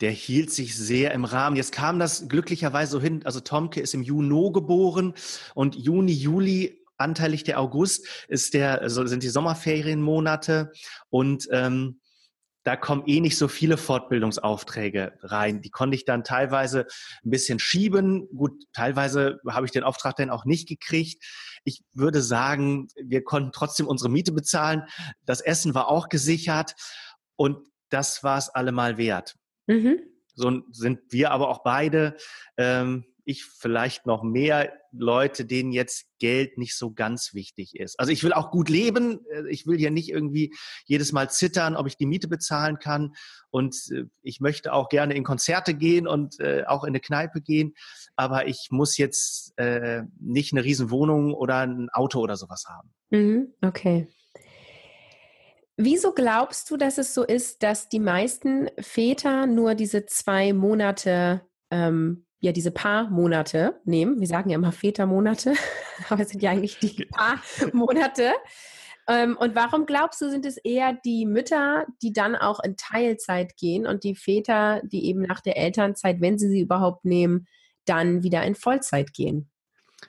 Der 0.00 0.10
hielt 0.10 0.52
sich 0.52 0.76
sehr 0.76 1.12
im 1.12 1.24
Rahmen. 1.24 1.56
Jetzt 1.56 1.72
kam 1.72 1.98
das 1.98 2.28
glücklicherweise 2.28 2.92
so 2.92 3.00
hin, 3.00 3.22
also 3.24 3.40
Tomke 3.40 3.80
ist 3.80 3.94
im 3.94 4.02
Juni 4.02 4.52
geboren 4.52 5.14
und 5.54 5.76
Juni, 5.76 6.12
Juli, 6.12 6.84
anteilig 6.96 7.44
der 7.44 7.60
August, 7.60 8.06
ist 8.28 8.54
der, 8.54 8.80
also 8.82 9.06
sind 9.06 9.22
die 9.22 9.28
Sommerferienmonate 9.28 10.72
und 11.10 11.48
ähm, 11.52 12.00
da 12.64 12.76
kommen 12.76 13.04
eh 13.06 13.20
nicht 13.20 13.38
so 13.38 13.48
viele 13.48 13.78
Fortbildungsaufträge 13.78 15.14
rein. 15.22 15.62
Die 15.62 15.70
konnte 15.70 15.94
ich 15.94 16.04
dann 16.04 16.22
teilweise 16.22 16.86
ein 17.24 17.30
bisschen 17.30 17.58
schieben. 17.58 18.28
Gut, 18.36 18.52
teilweise 18.74 19.40
habe 19.48 19.64
ich 19.64 19.72
den 19.72 19.84
Auftrag 19.84 20.16
dann 20.16 20.28
auch 20.28 20.44
nicht 20.44 20.68
gekriegt. 20.68 21.24
Ich 21.64 21.82
würde 21.94 22.20
sagen, 22.20 22.88
wir 23.02 23.24
konnten 23.24 23.52
trotzdem 23.52 23.86
unsere 23.86 24.10
Miete 24.10 24.32
bezahlen. 24.32 24.82
Das 25.24 25.40
Essen 25.40 25.74
war 25.74 25.88
auch 25.88 26.10
gesichert 26.10 26.74
und 27.36 27.66
das 27.88 28.22
war 28.22 28.36
es 28.36 28.50
allemal 28.50 28.98
wert. 28.98 29.36
Mhm. 29.68 30.00
So 30.34 30.62
sind 30.72 31.00
wir 31.10 31.30
aber 31.30 31.48
auch 31.48 31.62
beide. 31.62 32.16
Ähm, 32.56 33.04
ich 33.28 33.44
vielleicht 33.44 34.06
noch 34.06 34.22
mehr 34.22 34.72
Leute, 34.90 35.44
denen 35.44 35.70
jetzt 35.70 36.06
Geld 36.18 36.56
nicht 36.56 36.74
so 36.74 36.92
ganz 36.92 37.34
wichtig 37.34 37.78
ist. 37.78 38.00
Also 38.00 38.10
ich 38.10 38.24
will 38.24 38.32
auch 38.32 38.50
gut 38.50 38.70
leben. 38.70 39.20
Äh, 39.30 39.50
ich 39.50 39.66
will 39.66 39.76
hier 39.76 39.90
nicht 39.90 40.08
irgendwie 40.08 40.54
jedes 40.86 41.12
Mal 41.12 41.28
zittern, 41.28 41.76
ob 41.76 41.86
ich 41.86 41.98
die 41.98 42.06
Miete 42.06 42.26
bezahlen 42.26 42.78
kann. 42.78 43.12
Und 43.50 43.76
äh, 43.92 44.04
ich 44.22 44.40
möchte 44.40 44.72
auch 44.72 44.88
gerne 44.88 45.12
in 45.12 45.24
Konzerte 45.24 45.74
gehen 45.74 46.08
und 46.08 46.40
äh, 46.40 46.64
auch 46.66 46.84
in 46.84 46.88
eine 46.88 47.00
Kneipe 47.00 47.42
gehen. 47.42 47.74
Aber 48.16 48.46
ich 48.46 48.68
muss 48.70 48.96
jetzt 48.96 49.52
äh, 49.58 50.04
nicht 50.18 50.54
eine 50.54 50.64
Riesenwohnung 50.64 51.34
oder 51.34 51.58
ein 51.58 51.90
Auto 51.90 52.20
oder 52.20 52.36
sowas 52.36 52.64
haben. 52.66 52.90
Mhm, 53.10 53.52
okay. 53.60 54.08
Wieso 55.80 56.12
glaubst 56.12 56.68
du, 56.72 56.76
dass 56.76 56.98
es 56.98 57.14
so 57.14 57.22
ist, 57.22 57.62
dass 57.62 57.88
die 57.88 58.00
meisten 58.00 58.68
Väter 58.80 59.46
nur 59.46 59.76
diese 59.76 60.06
zwei 60.06 60.52
Monate, 60.52 61.42
ähm, 61.70 62.26
ja, 62.40 62.50
diese 62.50 62.72
paar 62.72 63.08
Monate 63.10 63.80
nehmen? 63.84 64.18
Wir 64.18 64.26
sagen 64.26 64.50
ja 64.50 64.56
immer 64.56 64.72
Vätermonate, 64.72 65.54
aber 66.08 66.22
es 66.22 66.30
sind 66.30 66.42
ja 66.42 66.50
eigentlich 66.50 66.80
die 66.80 67.04
paar 67.04 67.40
Monate. 67.72 68.32
Ähm, 69.06 69.36
und 69.38 69.54
warum 69.54 69.86
glaubst 69.86 70.20
du, 70.20 70.28
sind 70.28 70.44
es 70.46 70.56
eher 70.56 70.98
die 71.04 71.26
Mütter, 71.26 71.86
die 72.02 72.12
dann 72.12 72.34
auch 72.34 72.58
in 72.58 72.76
Teilzeit 72.76 73.56
gehen 73.56 73.86
und 73.86 74.02
die 74.02 74.16
Väter, 74.16 74.82
die 74.82 75.06
eben 75.06 75.22
nach 75.22 75.40
der 75.40 75.56
Elternzeit, 75.56 76.20
wenn 76.20 76.38
sie 76.38 76.48
sie 76.48 76.60
überhaupt 76.60 77.04
nehmen, 77.04 77.46
dann 77.84 78.24
wieder 78.24 78.42
in 78.42 78.56
Vollzeit 78.56 79.14
gehen? 79.14 79.48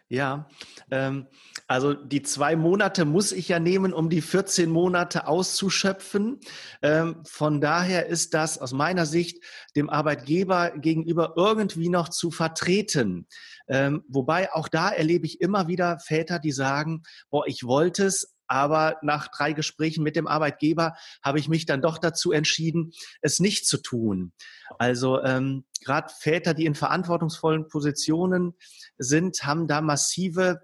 Ja, 0.08 0.48
ähm, 0.90 1.28
also 1.70 1.94
die 1.94 2.24
zwei 2.24 2.56
Monate 2.56 3.06
muss 3.06 3.32
ich 3.32 3.48
ja 3.48 3.60
nehmen, 3.60 3.94
um 3.94 4.10
die 4.10 4.24
14 4.24 4.72
Monate 4.72 5.28
auszuschöpfen. 5.28 6.40
Ähm, 6.82 7.22
von 7.26 7.62
daher 7.62 8.08
ist 8.08 8.34
das 8.34 8.58
aus 8.58 8.74
meiner 8.74 9.06
Sicht 9.06 9.44
dem 9.76 9.88
Arbeitgeber 9.88 10.72
gegenüber 10.72 11.34
irgendwie 11.38 11.90
noch 11.90 12.10
zu 12.10 12.32
vertreten. 12.32 13.28
Ähm, 13.68 14.04
wobei 14.08 14.52
auch 14.52 14.68
da 14.68 14.90
erlebe 14.90 15.28
ich 15.28 15.42
immer 15.42 15.68
wieder 15.68 16.00
Väter, 16.00 16.40
die 16.40 16.52
sagen, 16.52 17.04
boah, 17.30 17.46
ich 17.46 17.64
wollte 17.64 18.06
es, 18.06 18.36
aber 18.48 18.98
nach 19.04 19.28
drei 19.28 19.54
Gesprächen 19.54 20.04
mit 20.04 20.16
dem 20.16 20.26
Arbeitgeber 20.26 20.96
habe 21.24 21.38
ich 21.38 21.50
mich 21.50 21.68
dann 21.68 21.84
doch 21.84 22.00
dazu 22.00 22.32
entschieden, 22.32 22.94
es 23.22 23.40
nicht 23.40 23.68
zu 23.68 23.78
tun. 23.78 24.34
Also 24.80 25.22
ähm, 25.22 25.66
gerade 25.86 26.12
Väter, 26.20 26.56
die 26.56 26.66
in 26.66 26.74
verantwortungsvollen 26.74 27.68
Positionen 27.68 28.56
sind, 28.98 29.44
haben 29.44 29.68
da 29.68 29.82
massive 29.82 30.62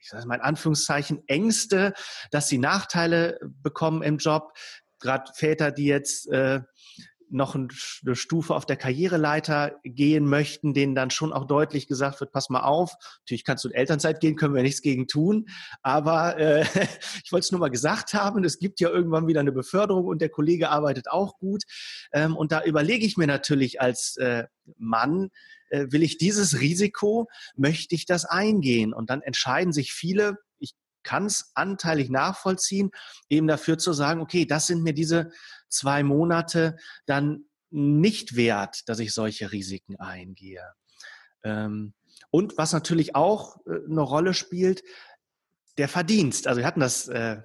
ich 0.00 0.08
sage 0.08 0.26
mal 0.26 0.36
in 0.36 0.40
Anführungszeichen, 0.40 1.22
Ängste, 1.26 1.94
dass 2.30 2.48
sie 2.48 2.58
Nachteile 2.58 3.38
bekommen 3.62 4.02
im 4.02 4.18
Job. 4.18 4.52
Gerade 5.00 5.30
Väter, 5.34 5.70
die 5.70 5.86
jetzt 5.86 6.28
äh, 6.30 6.60
noch 7.30 7.54
eine 7.54 8.14
Stufe 8.14 8.54
auf 8.54 8.66
der 8.66 8.76
Karriereleiter 8.76 9.78
gehen 9.84 10.26
möchten, 10.26 10.74
denen 10.74 10.94
dann 10.94 11.10
schon 11.10 11.32
auch 11.32 11.46
deutlich 11.46 11.86
gesagt 11.86 12.20
wird, 12.20 12.32
pass 12.32 12.50
mal 12.50 12.60
auf, 12.60 12.92
natürlich 13.20 13.44
kannst 13.44 13.64
du 13.64 13.68
in 13.68 13.74
Elternzeit 13.74 14.20
gehen, 14.20 14.36
können 14.36 14.54
wir 14.54 14.62
nichts 14.62 14.82
gegen 14.82 15.06
tun, 15.06 15.46
aber 15.82 16.38
äh, 16.38 16.62
ich 17.24 17.32
wollte 17.32 17.44
es 17.44 17.52
nur 17.52 17.60
mal 17.60 17.70
gesagt 17.70 18.14
haben, 18.14 18.44
es 18.44 18.58
gibt 18.58 18.80
ja 18.80 18.88
irgendwann 18.88 19.26
wieder 19.26 19.40
eine 19.40 19.52
Beförderung 19.52 20.06
und 20.06 20.20
der 20.20 20.30
Kollege 20.30 20.70
arbeitet 20.70 21.10
auch 21.10 21.38
gut. 21.38 21.64
Ähm, 22.12 22.36
und 22.36 22.52
da 22.52 22.62
überlege 22.64 23.04
ich 23.06 23.16
mir 23.16 23.26
natürlich 23.26 23.80
als 23.80 24.16
äh, 24.16 24.44
Mann, 24.76 25.30
äh, 25.70 25.86
will 25.90 26.02
ich 26.02 26.18
dieses 26.18 26.60
Risiko, 26.60 27.28
möchte 27.56 27.94
ich 27.94 28.06
das 28.06 28.24
eingehen? 28.24 28.92
Und 28.92 29.10
dann 29.10 29.22
entscheiden 29.22 29.72
sich 29.72 29.92
viele, 29.92 30.38
kann 31.02 31.26
es 31.26 31.52
anteilig 31.54 32.10
nachvollziehen, 32.10 32.90
eben 33.28 33.46
dafür 33.46 33.78
zu 33.78 33.92
sagen, 33.92 34.20
okay, 34.20 34.46
das 34.46 34.66
sind 34.66 34.82
mir 34.82 34.94
diese 34.94 35.30
zwei 35.68 36.02
Monate 36.02 36.76
dann 37.06 37.44
nicht 37.70 38.36
wert, 38.36 38.88
dass 38.88 38.98
ich 38.98 39.12
solche 39.12 39.52
Risiken 39.52 39.96
eingehe. 39.96 40.64
Ähm, 41.44 41.94
und 42.30 42.58
was 42.58 42.72
natürlich 42.72 43.14
auch 43.14 43.58
äh, 43.66 43.84
eine 43.88 44.00
Rolle 44.00 44.34
spielt, 44.34 44.82
der 45.76 45.88
Verdienst. 45.88 46.46
Also 46.46 46.58
wir 46.60 46.66
hatten 46.66 46.80
das 46.80 47.08
äh, 47.08 47.40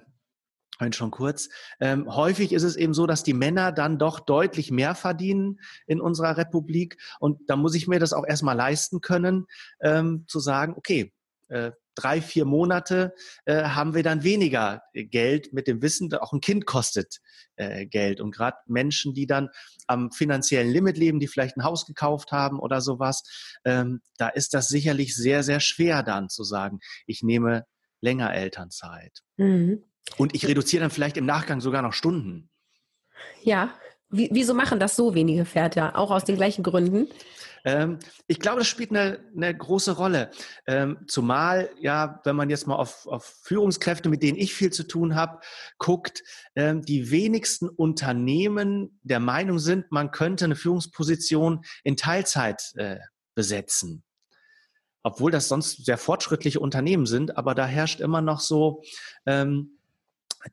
schon 0.90 1.10
kurz. 1.10 1.48
Ähm, 1.80 2.12
häufig 2.12 2.52
ist 2.52 2.64
es 2.64 2.76
eben 2.76 2.94
so, 2.94 3.06
dass 3.06 3.22
die 3.22 3.32
Männer 3.32 3.70
dann 3.70 3.98
doch 3.98 4.20
deutlich 4.20 4.70
mehr 4.70 4.94
verdienen 4.94 5.60
in 5.86 6.00
unserer 6.00 6.36
Republik. 6.36 6.98
Und 7.20 7.48
da 7.48 7.56
muss 7.56 7.74
ich 7.74 7.86
mir 7.86 8.00
das 8.00 8.12
auch 8.12 8.26
erstmal 8.26 8.56
leisten 8.56 9.00
können, 9.00 9.46
ähm, 9.80 10.24
zu 10.26 10.40
sagen, 10.40 10.74
okay, 10.76 11.12
äh, 11.48 11.72
drei, 11.94 12.20
vier 12.20 12.44
Monate 12.44 13.14
äh, 13.44 13.64
haben 13.64 13.94
wir 13.94 14.02
dann 14.02 14.22
weniger 14.22 14.82
Geld 14.92 15.52
mit 15.52 15.66
dem 15.66 15.82
Wissen, 15.82 16.12
auch 16.14 16.32
ein 16.32 16.40
Kind 16.40 16.66
kostet 16.66 17.20
äh, 17.56 17.86
Geld. 17.86 18.20
Und 18.20 18.34
gerade 18.34 18.56
Menschen, 18.66 19.14
die 19.14 19.26
dann 19.26 19.48
am 19.86 20.10
finanziellen 20.10 20.70
Limit 20.70 20.96
leben, 20.96 21.20
die 21.20 21.28
vielleicht 21.28 21.56
ein 21.56 21.64
Haus 21.64 21.86
gekauft 21.86 22.32
haben 22.32 22.58
oder 22.58 22.80
sowas, 22.80 23.22
ähm, 23.64 24.00
da 24.18 24.28
ist 24.28 24.54
das 24.54 24.68
sicherlich 24.68 25.14
sehr, 25.14 25.42
sehr 25.42 25.60
schwer 25.60 26.02
dann 26.02 26.28
zu 26.28 26.44
sagen, 26.44 26.80
ich 27.06 27.22
nehme 27.22 27.64
länger 28.00 28.34
Elternzeit. 28.34 29.20
Mhm. 29.36 29.84
Und 30.16 30.34
ich 30.34 30.46
reduziere 30.46 30.82
dann 30.82 30.90
vielleicht 30.90 31.16
im 31.16 31.26
Nachgang 31.26 31.60
sogar 31.60 31.82
noch 31.82 31.94
Stunden. 31.94 32.50
Ja, 33.42 33.74
Wie, 34.16 34.28
wieso 34.32 34.54
machen 34.54 34.78
das 34.78 34.96
so 34.96 35.14
wenige 35.14 35.44
Väter? 35.44 35.98
Auch 35.98 36.10
aus 36.10 36.24
den 36.24 36.36
gleichen 36.36 36.62
Gründen? 36.62 37.08
Ähm, 37.64 37.98
ich 38.26 38.40
glaube, 38.40 38.58
das 38.58 38.68
spielt 38.68 38.90
eine, 38.90 39.18
eine 39.34 39.56
große 39.56 39.92
Rolle. 39.92 40.30
Ähm, 40.66 40.98
zumal, 41.08 41.70
ja, 41.80 42.20
wenn 42.24 42.36
man 42.36 42.50
jetzt 42.50 42.66
mal 42.66 42.76
auf, 42.76 43.06
auf 43.06 43.24
Führungskräfte, 43.42 44.08
mit 44.08 44.22
denen 44.22 44.38
ich 44.38 44.54
viel 44.54 44.70
zu 44.70 44.84
tun 44.84 45.14
habe, 45.14 45.40
guckt, 45.78 46.22
ähm, 46.54 46.82
die 46.82 47.10
wenigsten 47.10 47.68
Unternehmen 47.68 49.00
der 49.02 49.20
Meinung 49.20 49.58
sind, 49.58 49.90
man 49.90 50.10
könnte 50.10 50.44
eine 50.44 50.56
Führungsposition 50.56 51.64
in 51.82 51.96
Teilzeit 51.96 52.72
äh, 52.76 52.98
besetzen 53.34 54.04
obwohl 55.06 55.30
das 55.30 55.48
sonst 55.48 55.84
sehr 55.84 55.98
fortschrittliche 55.98 56.58
Unternehmen 56.58 57.04
sind, 57.04 57.36
aber 57.36 57.54
da 57.54 57.66
herrscht 57.66 58.00
immer 58.00 58.22
noch 58.22 58.40
so 58.40 58.82
ähm, 59.26 59.78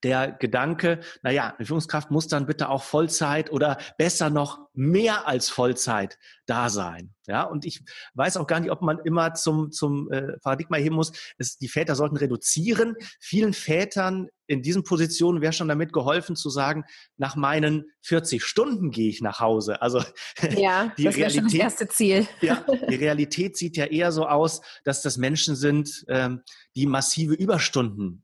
der 0.03 0.31
Gedanke, 0.31 0.99
naja, 1.21 1.53
eine 1.57 1.65
Führungskraft 1.65 2.11
muss 2.11 2.27
dann 2.27 2.45
bitte 2.45 2.69
auch 2.69 2.83
Vollzeit 2.83 3.51
oder 3.51 3.77
besser 3.97 4.29
noch 4.29 4.59
mehr 4.73 5.27
als 5.27 5.49
Vollzeit 5.49 6.17
da 6.45 6.69
sein. 6.69 7.13
Ja, 7.27 7.43
und 7.43 7.65
ich 7.65 7.83
weiß 8.13 8.37
auch 8.37 8.47
gar 8.47 8.59
nicht, 8.59 8.71
ob 8.71 8.81
man 8.81 8.99
immer 8.99 9.33
zum, 9.33 9.71
zum 9.71 10.11
äh, 10.11 10.37
Paradigma 10.39 10.77
heben 10.77 10.95
muss, 10.95 11.11
es, 11.37 11.57
die 11.57 11.67
Väter 11.67 11.95
sollten 11.95 12.17
reduzieren. 12.17 12.95
Vielen 13.19 13.53
Vätern 13.53 14.27
in 14.47 14.61
diesen 14.61 14.83
Positionen 14.83 15.41
wäre 15.41 15.53
schon 15.53 15.67
damit 15.67 15.93
geholfen 15.93 16.35
zu 16.35 16.49
sagen, 16.49 16.83
nach 17.17 17.35
meinen 17.35 17.85
40 18.01 18.43
Stunden 18.43 18.91
gehe 18.91 19.09
ich 19.09 19.21
nach 19.21 19.39
Hause. 19.39 19.81
Also 19.81 20.03
ja, 20.57 20.91
die 20.97 21.03
das 21.03 21.15
wäre 21.15 21.29
schon 21.29 21.45
das 21.45 21.53
erste 21.53 21.87
Ziel. 21.87 22.27
Ja, 22.41 22.65
die 22.89 22.95
Realität 22.95 23.55
sieht 23.55 23.77
ja 23.77 23.85
eher 23.85 24.11
so 24.11 24.27
aus, 24.27 24.61
dass 24.83 25.01
das 25.01 25.17
Menschen 25.17 25.55
sind, 25.55 26.03
ähm, 26.07 26.41
die 26.75 26.85
massive 26.85 27.33
Überstunden 27.33 28.23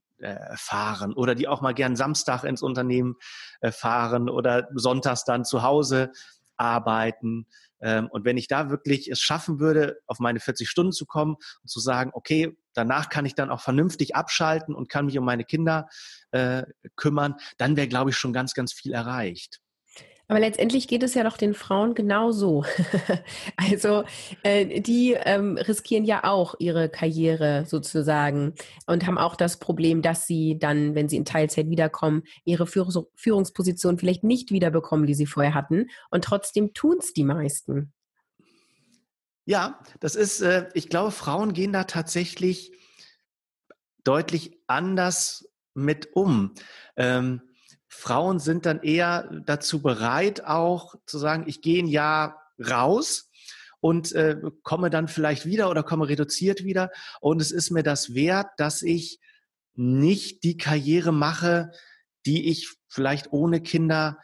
fahren 0.55 1.13
oder 1.13 1.35
die 1.35 1.47
auch 1.47 1.61
mal 1.61 1.73
gern 1.73 1.95
Samstag 1.95 2.43
ins 2.43 2.61
Unternehmen 2.61 3.15
äh, 3.61 3.71
fahren 3.71 4.29
oder 4.29 4.67
sonntags 4.73 5.23
dann 5.23 5.45
zu 5.45 5.63
Hause 5.63 6.11
arbeiten. 6.57 7.47
Ähm, 7.81 8.07
und 8.11 8.25
wenn 8.25 8.37
ich 8.37 8.47
da 8.47 8.69
wirklich 8.69 9.09
es 9.09 9.19
schaffen 9.19 9.59
würde, 9.59 9.99
auf 10.07 10.19
meine 10.19 10.39
40 10.39 10.67
Stunden 10.67 10.91
zu 10.91 11.05
kommen 11.05 11.35
und 11.35 11.69
zu 11.69 11.79
sagen, 11.79 12.11
okay, 12.13 12.57
danach 12.73 13.09
kann 13.09 13.25
ich 13.25 13.35
dann 13.35 13.49
auch 13.49 13.61
vernünftig 13.61 14.15
abschalten 14.15 14.73
und 14.75 14.89
kann 14.89 15.05
mich 15.05 15.17
um 15.17 15.25
meine 15.25 15.45
Kinder 15.45 15.87
äh, 16.31 16.63
kümmern, 16.95 17.35
dann 17.57 17.77
wäre, 17.77 17.87
glaube 17.87 18.09
ich, 18.09 18.17
schon 18.17 18.33
ganz, 18.33 18.53
ganz 18.53 18.73
viel 18.73 18.93
erreicht. 18.93 19.61
Aber 20.29 20.41
letztendlich 20.41 20.89
geht 20.89 21.03
es 21.03 21.13
ja 21.13 21.23
doch 21.23 21.37
den 21.37 21.53
Frauen 21.53 21.95
genauso. 21.95 22.65
also 23.55 24.03
äh, 24.43 24.81
die 24.81 25.13
ähm, 25.13 25.57
riskieren 25.57 26.03
ja 26.03 26.25
auch 26.25 26.55
ihre 26.59 26.89
Karriere 26.89 27.65
sozusagen 27.65 28.53
und 28.87 29.07
haben 29.07 29.17
auch 29.17 29.37
das 29.37 29.57
Problem, 29.57 30.01
dass 30.01 30.27
sie 30.27 30.59
dann, 30.59 30.95
wenn 30.95 31.07
sie 31.07 31.15
in 31.15 31.23
Teilzeit 31.23 31.69
wiederkommen, 31.69 32.23
ihre 32.43 32.67
Führungs 32.67 32.99
Führungsposition 33.15 33.97
vielleicht 33.97 34.25
nicht 34.25 34.51
wiederbekommen, 34.51 35.07
die 35.07 35.13
sie 35.13 35.27
vorher 35.27 35.53
hatten. 35.53 35.89
Und 36.09 36.25
trotzdem 36.25 36.73
tun 36.73 36.97
es 36.99 37.13
die 37.13 37.23
meisten. 37.23 37.93
Ja, 39.45 39.79
das 40.01 40.15
ist, 40.15 40.41
äh, 40.41 40.67
ich 40.73 40.89
glaube, 40.89 41.11
Frauen 41.11 41.53
gehen 41.53 41.71
da 41.71 41.85
tatsächlich 41.85 42.73
deutlich 44.03 44.59
anders 44.67 45.49
mit 45.73 46.09
um. 46.15 46.53
Ähm, 46.97 47.41
Frauen 47.89 48.39
sind 48.39 48.65
dann 48.65 48.81
eher 48.81 49.29
dazu 49.45 49.81
bereit, 49.81 50.43
auch 50.43 50.95
zu 51.05 51.17
sagen, 51.17 51.45
ich 51.47 51.61
gehe 51.61 51.81
ein 51.81 51.87
Jahr 51.87 52.41
raus 52.59 53.29
und 53.79 54.11
äh, 54.13 54.37
komme 54.63 54.89
dann 54.89 55.07
vielleicht 55.07 55.45
wieder 55.45 55.69
oder 55.69 55.83
komme 55.83 56.09
reduziert 56.09 56.63
wieder. 56.63 56.91
Und 57.21 57.41
es 57.41 57.51
ist 57.51 57.71
mir 57.71 57.83
das 57.83 58.13
wert, 58.13 58.47
dass 58.57 58.81
ich 58.81 59.19
nicht 59.75 60.43
die 60.43 60.57
Karriere 60.57 61.13
mache, 61.13 61.71
die 62.25 62.49
ich 62.49 62.75
vielleicht 62.89 63.31
ohne 63.31 63.61
Kinder 63.61 64.17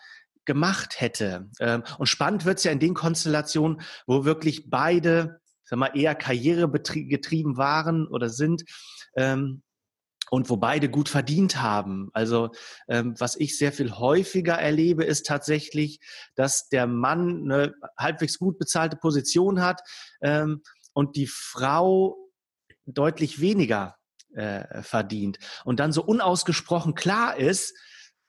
gemacht 0.45 0.99
hätte. 0.99 1.49
Ähm, 1.59 1.83
und 1.97 2.07
spannend 2.07 2.45
wird 2.45 2.57
es 2.57 2.63
ja 2.63 2.71
in 2.71 2.79
den 2.79 2.93
Konstellationen, 2.93 3.81
wo 4.07 4.25
wirklich 4.25 4.69
beide, 4.69 5.39
sag 5.63 5.79
mal, 5.79 5.95
eher 5.95 6.15
karrieregetrieben 6.15 7.55
waren 7.55 8.07
oder 8.07 8.29
sind. 8.29 8.63
Ähm, 9.15 9.61
und 10.33 10.49
wo 10.49 10.57
beide 10.57 10.89
gut 10.89 11.09
verdient 11.09 11.61
haben. 11.61 12.09
Also 12.11 12.49
ähm, 12.87 13.13
was 13.19 13.35
ich 13.35 13.55
sehr 13.55 13.71
viel 13.71 13.91
häufiger 13.91 14.55
erlebe, 14.55 15.03
ist 15.03 15.27
tatsächlich, 15.27 15.99
dass 16.33 16.69
der 16.69 16.87
Mann 16.87 17.43
eine 17.43 17.75
halbwegs 17.99 18.39
gut 18.39 18.57
bezahlte 18.57 18.97
Position 18.97 19.61
hat 19.61 19.83
ähm, 20.23 20.63
und 20.93 21.17
die 21.17 21.27
Frau 21.27 22.17
deutlich 22.87 23.41
weniger 23.41 23.95
äh, 24.33 24.81
verdient. 24.81 25.37
Und 25.65 25.79
dann 25.79 25.91
so 25.91 26.03
unausgesprochen 26.03 26.95
klar 26.95 27.37
ist, 27.37 27.77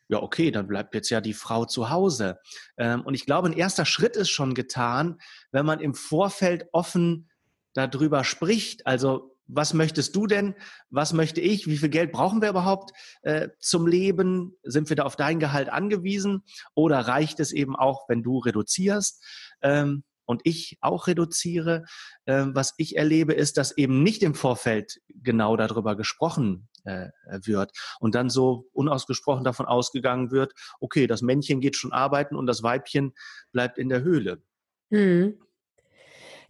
ja, 0.09 0.23
okay, 0.23 0.51
dann 0.51 0.69
bleibt 0.69 0.95
jetzt 0.95 1.09
ja 1.09 1.23
die 1.23 1.33
Frau 1.33 1.65
zu 1.65 1.89
Hause. 1.89 2.39
Ähm, 2.77 3.01
und 3.01 3.15
ich 3.15 3.25
glaube, 3.25 3.49
ein 3.49 3.55
erster 3.55 3.87
Schritt 3.87 4.15
ist 4.17 4.29
schon 4.29 4.53
getan, 4.53 5.23
wenn 5.53 5.65
man 5.65 5.81
im 5.81 5.95
Vorfeld 5.95 6.67
offen 6.73 7.31
darüber 7.73 8.25
spricht. 8.25 8.87
Also 8.87 9.34
was 9.47 9.75
möchtest 9.75 10.17
du 10.17 10.27
denn? 10.27 10.55
Was 10.91 11.13
möchte 11.13 11.41
ich? 11.41 11.67
Wie 11.67 11.77
viel 11.77 11.89
Geld 11.89 12.13
brauchen 12.13 12.41
wir 12.41 12.51
überhaupt 12.51 12.93
äh, 13.23 13.49
zum 13.59 13.87
Leben? 13.87 14.57
Sind 14.63 14.89
wir 14.89 14.97
da 14.97 15.05
auf 15.05 15.17
dein 15.17 15.39
Gehalt 15.39 15.69
angewiesen? 15.69 16.45
Oder 16.75 17.01
reicht 17.01 17.41
es 17.41 17.53
eben 17.53 17.77
auch, 17.77 18.09
wenn 18.09 18.23
du 18.23 18.39
reduzierst? 18.39 19.23
Ähm, 19.63 20.05
und 20.27 20.41
ich 20.45 20.79
auch 20.81 21.07
reduziere. 21.07 21.85
Ähm, 22.27 22.55
was 22.55 22.75
ich 22.79 22.97
erlebe, 22.97 23.35
ist, 23.35 23.59
dass 23.59 23.77
eben 23.77 24.03
nicht 24.03 24.23
im 24.23 24.35
Vorfeld 24.35 25.01
genau 25.09 25.57
darüber 25.57 25.97
gesprochen 25.97 26.69
äh, 26.85 27.09
wird 27.45 27.73
und 28.01 28.15
dann 28.15 28.31
so 28.31 28.69
unausgesprochen 28.73 29.45
davon 29.45 29.67
ausgegangen 29.67 30.31
wird, 30.31 30.53
okay, 30.81 31.07
das 31.07 31.23
Männchen 31.23 31.61
geht 31.61 31.77
schon 31.77 31.93
arbeiten 31.93 32.37
und 32.37 32.47
das 32.47 32.63
Weibchen 32.63 33.13
bleibt 33.53 33.79
in 33.79 33.89
der 33.89 34.03
Höhle. 34.03 34.43
Hm. 34.91 35.39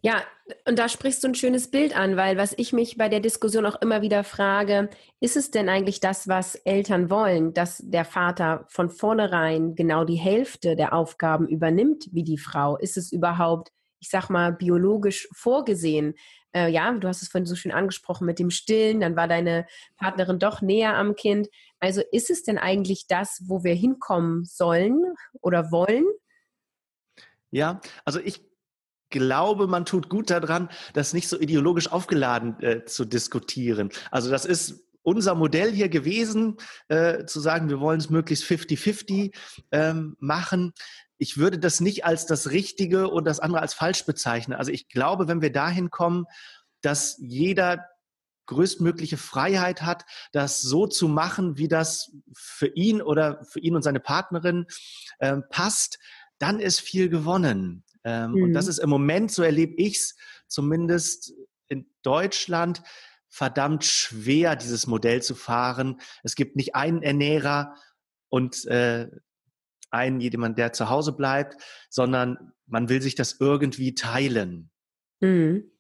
Ja, 0.04 0.22
und 0.68 0.78
da 0.78 0.90
sprichst 0.90 1.24
du 1.24 1.28
ein 1.28 1.34
schönes 1.34 1.70
Bild 1.70 1.96
an, 1.96 2.18
weil 2.18 2.36
was 2.36 2.52
ich 2.58 2.74
mich 2.74 2.98
bei 2.98 3.08
der 3.08 3.20
Diskussion 3.20 3.64
auch 3.64 3.80
immer 3.80 4.02
wieder 4.02 4.22
frage, 4.22 4.90
ist 5.18 5.34
es 5.34 5.50
denn 5.50 5.70
eigentlich 5.70 5.98
das, 5.98 6.28
was 6.28 6.56
Eltern 6.56 7.08
wollen, 7.08 7.54
dass 7.54 7.78
der 7.82 8.04
Vater 8.04 8.66
von 8.68 8.90
vornherein 8.90 9.74
genau 9.74 10.04
die 10.04 10.16
Hälfte 10.16 10.76
der 10.76 10.92
Aufgaben 10.92 11.48
übernimmt 11.48 12.10
wie 12.12 12.22
die 12.22 12.36
Frau? 12.36 12.76
Ist 12.76 12.98
es 12.98 13.12
überhaupt, 13.12 13.72
ich 13.98 14.10
sag 14.10 14.28
mal, 14.28 14.52
biologisch 14.52 15.26
vorgesehen? 15.32 16.12
Äh, 16.52 16.68
ja, 16.70 16.92
du 16.92 17.08
hast 17.08 17.22
es 17.22 17.28
vorhin 17.30 17.46
so 17.46 17.56
schön 17.56 17.72
angesprochen 17.72 18.26
mit 18.26 18.38
dem 18.38 18.50
Stillen, 18.50 19.00
dann 19.00 19.16
war 19.16 19.26
deine 19.26 19.66
Partnerin 19.96 20.38
doch 20.38 20.60
näher 20.60 20.96
am 20.96 21.14
Kind. 21.14 21.48
Also 21.80 22.02
ist 22.12 22.28
es 22.28 22.42
denn 22.42 22.58
eigentlich 22.58 23.06
das, 23.06 23.40
wo 23.46 23.64
wir 23.64 23.74
hinkommen 23.74 24.44
sollen 24.44 25.02
oder 25.40 25.72
wollen? 25.72 26.04
Ja, 27.50 27.80
also 28.04 28.20
ich 28.20 28.42
glaube, 29.14 29.68
man 29.68 29.84
tut 29.84 30.08
gut 30.08 30.28
daran, 30.28 30.68
das 30.92 31.12
nicht 31.12 31.28
so 31.28 31.38
ideologisch 31.38 31.90
aufgeladen 31.90 32.60
äh, 32.60 32.84
zu 32.84 33.04
diskutieren. 33.04 33.90
Also 34.10 34.28
das 34.28 34.44
ist 34.44 34.82
unser 35.02 35.36
Modell 35.36 35.70
hier 35.70 35.88
gewesen, 35.88 36.56
äh, 36.88 37.24
zu 37.26 37.38
sagen, 37.38 37.68
wir 37.68 37.78
wollen 37.78 38.00
es 38.00 38.10
möglichst 38.10 38.44
50-50 38.44 39.32
ähm, 39.70 40.16
machen. 40.18 40.72
ich 41.16 41.36
würde 41.36 41.58
das 41.58 41.80
nicht 41.80 42.04
als 42.04 42.26
das 42.26 42.50
Richtige 42.50 43.08
und 43.08 43.24
das 43.24 43.38
andere 43.38 43.62
als 43.62 43.72
falsch 43.72 44.04
bezeichnen. 44.04 44.58
Also 44.58 44.72
ich 44.72 44.88
glaube, 44.88 45.28
wenn 45.28 45.40
wir 45.40 45.52
dahin 45.52 45.90
kommen, 45.90 46.24
dass 46.80 47.16
jeder 47.20 47.86
größtmögliche 48.46 49.16
Freiheit 49.16 49.82
hat, 49.82 50.04
das 50.32 50.60
so 50.60 50.86
zu 50.88 51.06
machen, 51.06 51.56
wie 51.56 51.68
das 51.68 52.10
für 52.34 52.66
ihn 52.66 53.00
oder 53.00 53.44
für 53.44 53.60
ihn 53.60 53.76
und 53.76 53.82
seine 53.82 54.00
Partnerin 54.00 54.66
äh, 55.18 55.36
passt, 55.50 55.98
dann 56.38 56.58
ist 56.60 56.80
viel 56.80 57.08
gewonnen. 57.08 57.84
Ähm, 58.04 58.32
mhm. 58.32 58.42
Und 58.44 58.52
das 58.52 58.66
mhm. 58.66 58.70
ist 58.70 58.78
im 58.78 58.90
Moment, 58.90 59.32
so 59.32 59.42
erlebe 59.42 59.74
ich 59.76 59.96
es 59.96 60.16
zumindest 60.46 61.32
in 61.68 61.86
Deutschland, 62.02 62.82
verdammt 63.28 63.84
schwer, 63.84 64.54
dieses 64.54 64.86
Modell 64.86 65.22
zu 65.22 65.34
fahren. 65.34 66.00
Es 66.22 66.36
gibt 66.36 66.54
nicht 66.54 66.76
einen 66.76 67.02
Ernährer 67.02 67.74
und 68.28 68.64
äh, 68.66 69.08
einen, 69.90 70.20
jemand, 70.20 70.58
der 70.58 70.72
zu 70.72 70.88
Hause 70.88 71.12
bleibt, 71.12 71.56
sondern 71.88 72.52
man 72.66 72.88
will 72.88 73.02
sich 73.02 73.14
das 73.14 73.40
irgendwie 73.40 73.94
teilen. 73.94 74.70
Mhm. 75.20 75.70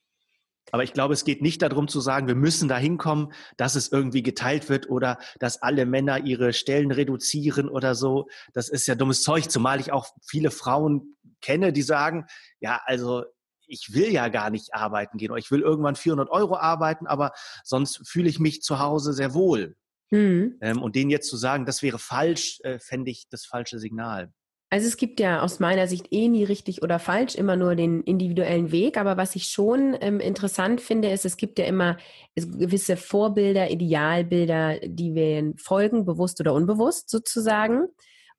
Aber 0.74 0.82
ich 0.82 0.92
glaube, 0.92 1.14
es 1.14 1.24
geht 1.24 1.40
nicht 1.40 1.62
darum 1.62 1.86
zu 1.86 2.00
sagen, 2.00 2.26
wir 2.26 2.34
müssen 2.34 2.68
da 2.68 2.76
hinkommen, 2.76 3.32
dass 3.56 3.76
es 3.76 3.92
irgendwie 3.92 4.24
geteilt 4.24 4.68
wird 4.68 4.90
oder 4.90 5.20
dass 5.38 5.62
alle 5.62 5.86
Männer 5.86 6.24
ihre 6.24 6.52
Stellen 6.52 6.90
reduzieren 6.90 7.68
oder 7.68 7.94
so. 7.94 8.26
Das 8.54 8.70
ist 8.70 8.88
ja 8.88 8.96
dummes 8.96 9.22
Zeug, 9.22 9.48
zumal 9.48 9.78
ich 9.78 9.92
auch 9.92 10.08
viele 10.26 10.50
Frauen 10.50 11.16
kenne, 11.40 11.72
die 11.72 11.82
sagen, 11.82 12.26
ja, 12.58 12.80
also 12.86 13.22
ich 13.68 13.94
will 13.94 14.10
ja 14.10 14.26
gar 14.26 14.50
nicht 14.50 14.74
arbeiten 14.74 15.16
gehen 15.16 15.30
oder 15.30 15.38
ich 15.38 15.52
will 15.52 15.60
irgendwann 15.60 15.94
400 15.94 16.28
Euro 16.28 16.56
arbeiten, 16.56 17.06
aber 17.06 17.30
sonst 17.62 18.00
fühle 18.04 18.28
ich 18.28 18.40
mich 18.40 18.60
zu 18.60 18.80
Hause 18.80 19.12
sehr 19.12 19.32
wohl. 19.32 19.76
Mhm. 20.10 20.58
Ähm, 20.60 20.82
und 20.82 20.96
denen 20.96 21.08
jetzt 21.08 21.28
zu 21.28 21.36
sagen, 21.36 21.66
das 21.66 21.82
wäre 21.82 22.00
falsch, 22.00 22.58
äh, 22.64 22.80
fände 22.80 23.12
ich 23.12 23.28
das 23.30 23.46
falsche 23.46 23.78
Signal. 23.78 24.32
Also 24.74 24.88
es 24.88 24.96
gibt 24.96 25.20
ja 25.20 25.40
aus 25.40 25.60
meiner 25.60 25.86
Sicht 25.86 26.08
eh 26.10 26.26
nie 26.26 26.42
richtig 26.42 26.82
oder 26.82 26.98
falsch, 26.98 27.36
immer 27.36 27.54
nur 27.54 27.76
den 27.76 28.02
individuellen 28.02 28.72
Weg. 28.72 28.98
Aber 28.98 29.16
was 29.16 29.36
ich 29.36 29.46
schon 29.46 29.96
ähm, 30.00 30.18
interessant 30.18 30.80
finde, 30.80 31.10
ist, 31.10 31.24
es 31.24 31.36
gibt 31.36 31.60
ja 31.60 31.64
immer 31.64 31.96
gewisse 32.34 32.96
Vorbilder, 32.96 33.70
Idealbilder, 33.70 34.80
die 34.84 35.14
wir 35.14 35.52
folgen, 35.58 36.04
bewusst 36.04 36.40
oder 36.40 36.54
unbewusst 36.54 37.08
sozusagen. 37.08 37.86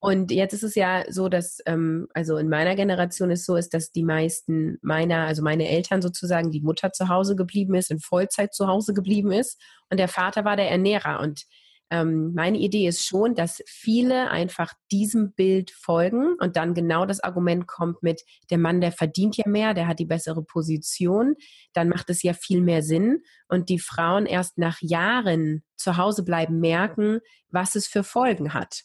Und 0.02 0.30
jetzt 0.30 0.52
ist 0.52 0.64
es 0.64 0.76
ja 0.76 1.06
so, 1.10 1.30
dass, 1.30 1.60
ähm, 1.68 2.10
also 2.14 2.36
in 2.36 2.50
meiner 2.50 2.76
Generation 2.76 3.32
ist 3.32 3.46
so 3.46 3.56
ist, 3.56 3.74
dass 3.74 3.94
die 3.94 4.04
meisten 4.04 4.78
meiner, 4.82 5.28
also 5.28 5.42
meine 5.42 5.70
Eltern 5.70 6.02
sozusagen, 6.02 6.52
die 6.52 6.60
Mutter 6.60 6.92
zu 6.92 7.08
Hause 7.08 7.38
geblieben 7.38 7.76
ist, 7.76 7.92
in 7.92 8.00
Vollzeit 8.00 8.54
zu 8.54 8.68
Hause 8.68 8.94
geblieben 8.94 9.32
ist 9.32 9.58
und 9.90 10.02
der 10.02 10.10
Vater 10.10 10.44
war 10.44 10.58
der 10.58 10.70
Ernährer. 10.70 11.22
Und 11.22 11.46
ähm, 11.92 12.34
meine 12.34 12.58
Idee 12.58 12.88
ist 12.88 13.06
schon, 13.06 13.36
dass 13.36 13.62
viele 13.68 14.32
einfach 14.32 14.74
diesem 14.92 15.34
Bild 15.34 15.72
folgen 15.72 16.36
und 16.40 16.56
dann 16.56 16.74
genau 16.74 17.06
das 17.06 17.20
Argument 17.20 17.68
kommt 17.68 18.02
mit, 18.02 18.24
der 18.50 18.58
Mann, 18.58 18.82
der 18.82 18.92
verdient 18.92 19.38
ja 19.38 19.44
mehr, 19.48 19.74
der 19.74 19.88
hat 19.88 20.00
die 20.00 20.06
bessere 20.06 20.44
Position, 20.44 21.36
dann 21.74 21.90
macht 21.90 22.10
es 22.10 22.24
ja 22.24 22.34
viel 22.34 22.62
mehr 22.62 22.82
Sinn 22.82 23.22
und 23.48 23.70
die 23.70 23.80
Frauen 23.80 24.26
erst 24.26 24.58
nach 24.58 24.82
Jahren 24.82 25.64
zu 25.76 25.98
Hause 25.98 26.24
bleiben 26.24 26.60
merken, 26.60 27.20
was 27.50 27.76
es 27.76 27.88
für 27.88 28.04
Folgen 28.04 28.54
hat. 28.54 28.84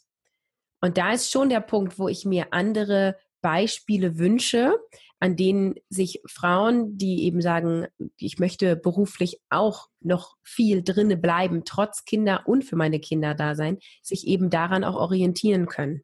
Und 0.83 0.99
da 0.99 1.13
ist 1.13 1.31
schon 1.31 1.49
der 1.49 1.61
Punkt, 1.61 1.99
wo 1.99 2.09
ich 2.09 2.25
mir 2.25 2.53
andere 2.53 3.17
Beispiele 3.41 4.19
wünsche, 4.19 4.75
an 5.21 5.37
denen 5.37 5.75
sich 5.91 6.23
Frauen, 6.27 6.97
die 6.97 7.25
eben 7.25 7.43
sagen, 7.43 7.87
ich 8.17 8.39
möchte 8.39 8.75
beruflich 8.75 9.41
auch 9.51 9.89
noch 10.01 10.37
viel 10.43 10.83
drinne 10.83 11.17
bleiben, 11.17 11.65
trotz 11.65 12.05
Kinder 12.05 12.43
und 12.47 12.65
für 12.65 12.77
meine 12.77 13.01
Kinder 13.01 13.35
da 13.35 13.55
sein, 13.55 13.79
sich 14.03 14.27
eben 14.27 14.51
daran 14.51 14.83
auch 14.83 14.97
orientieren 14.97 15.67
können. 15.67 16.03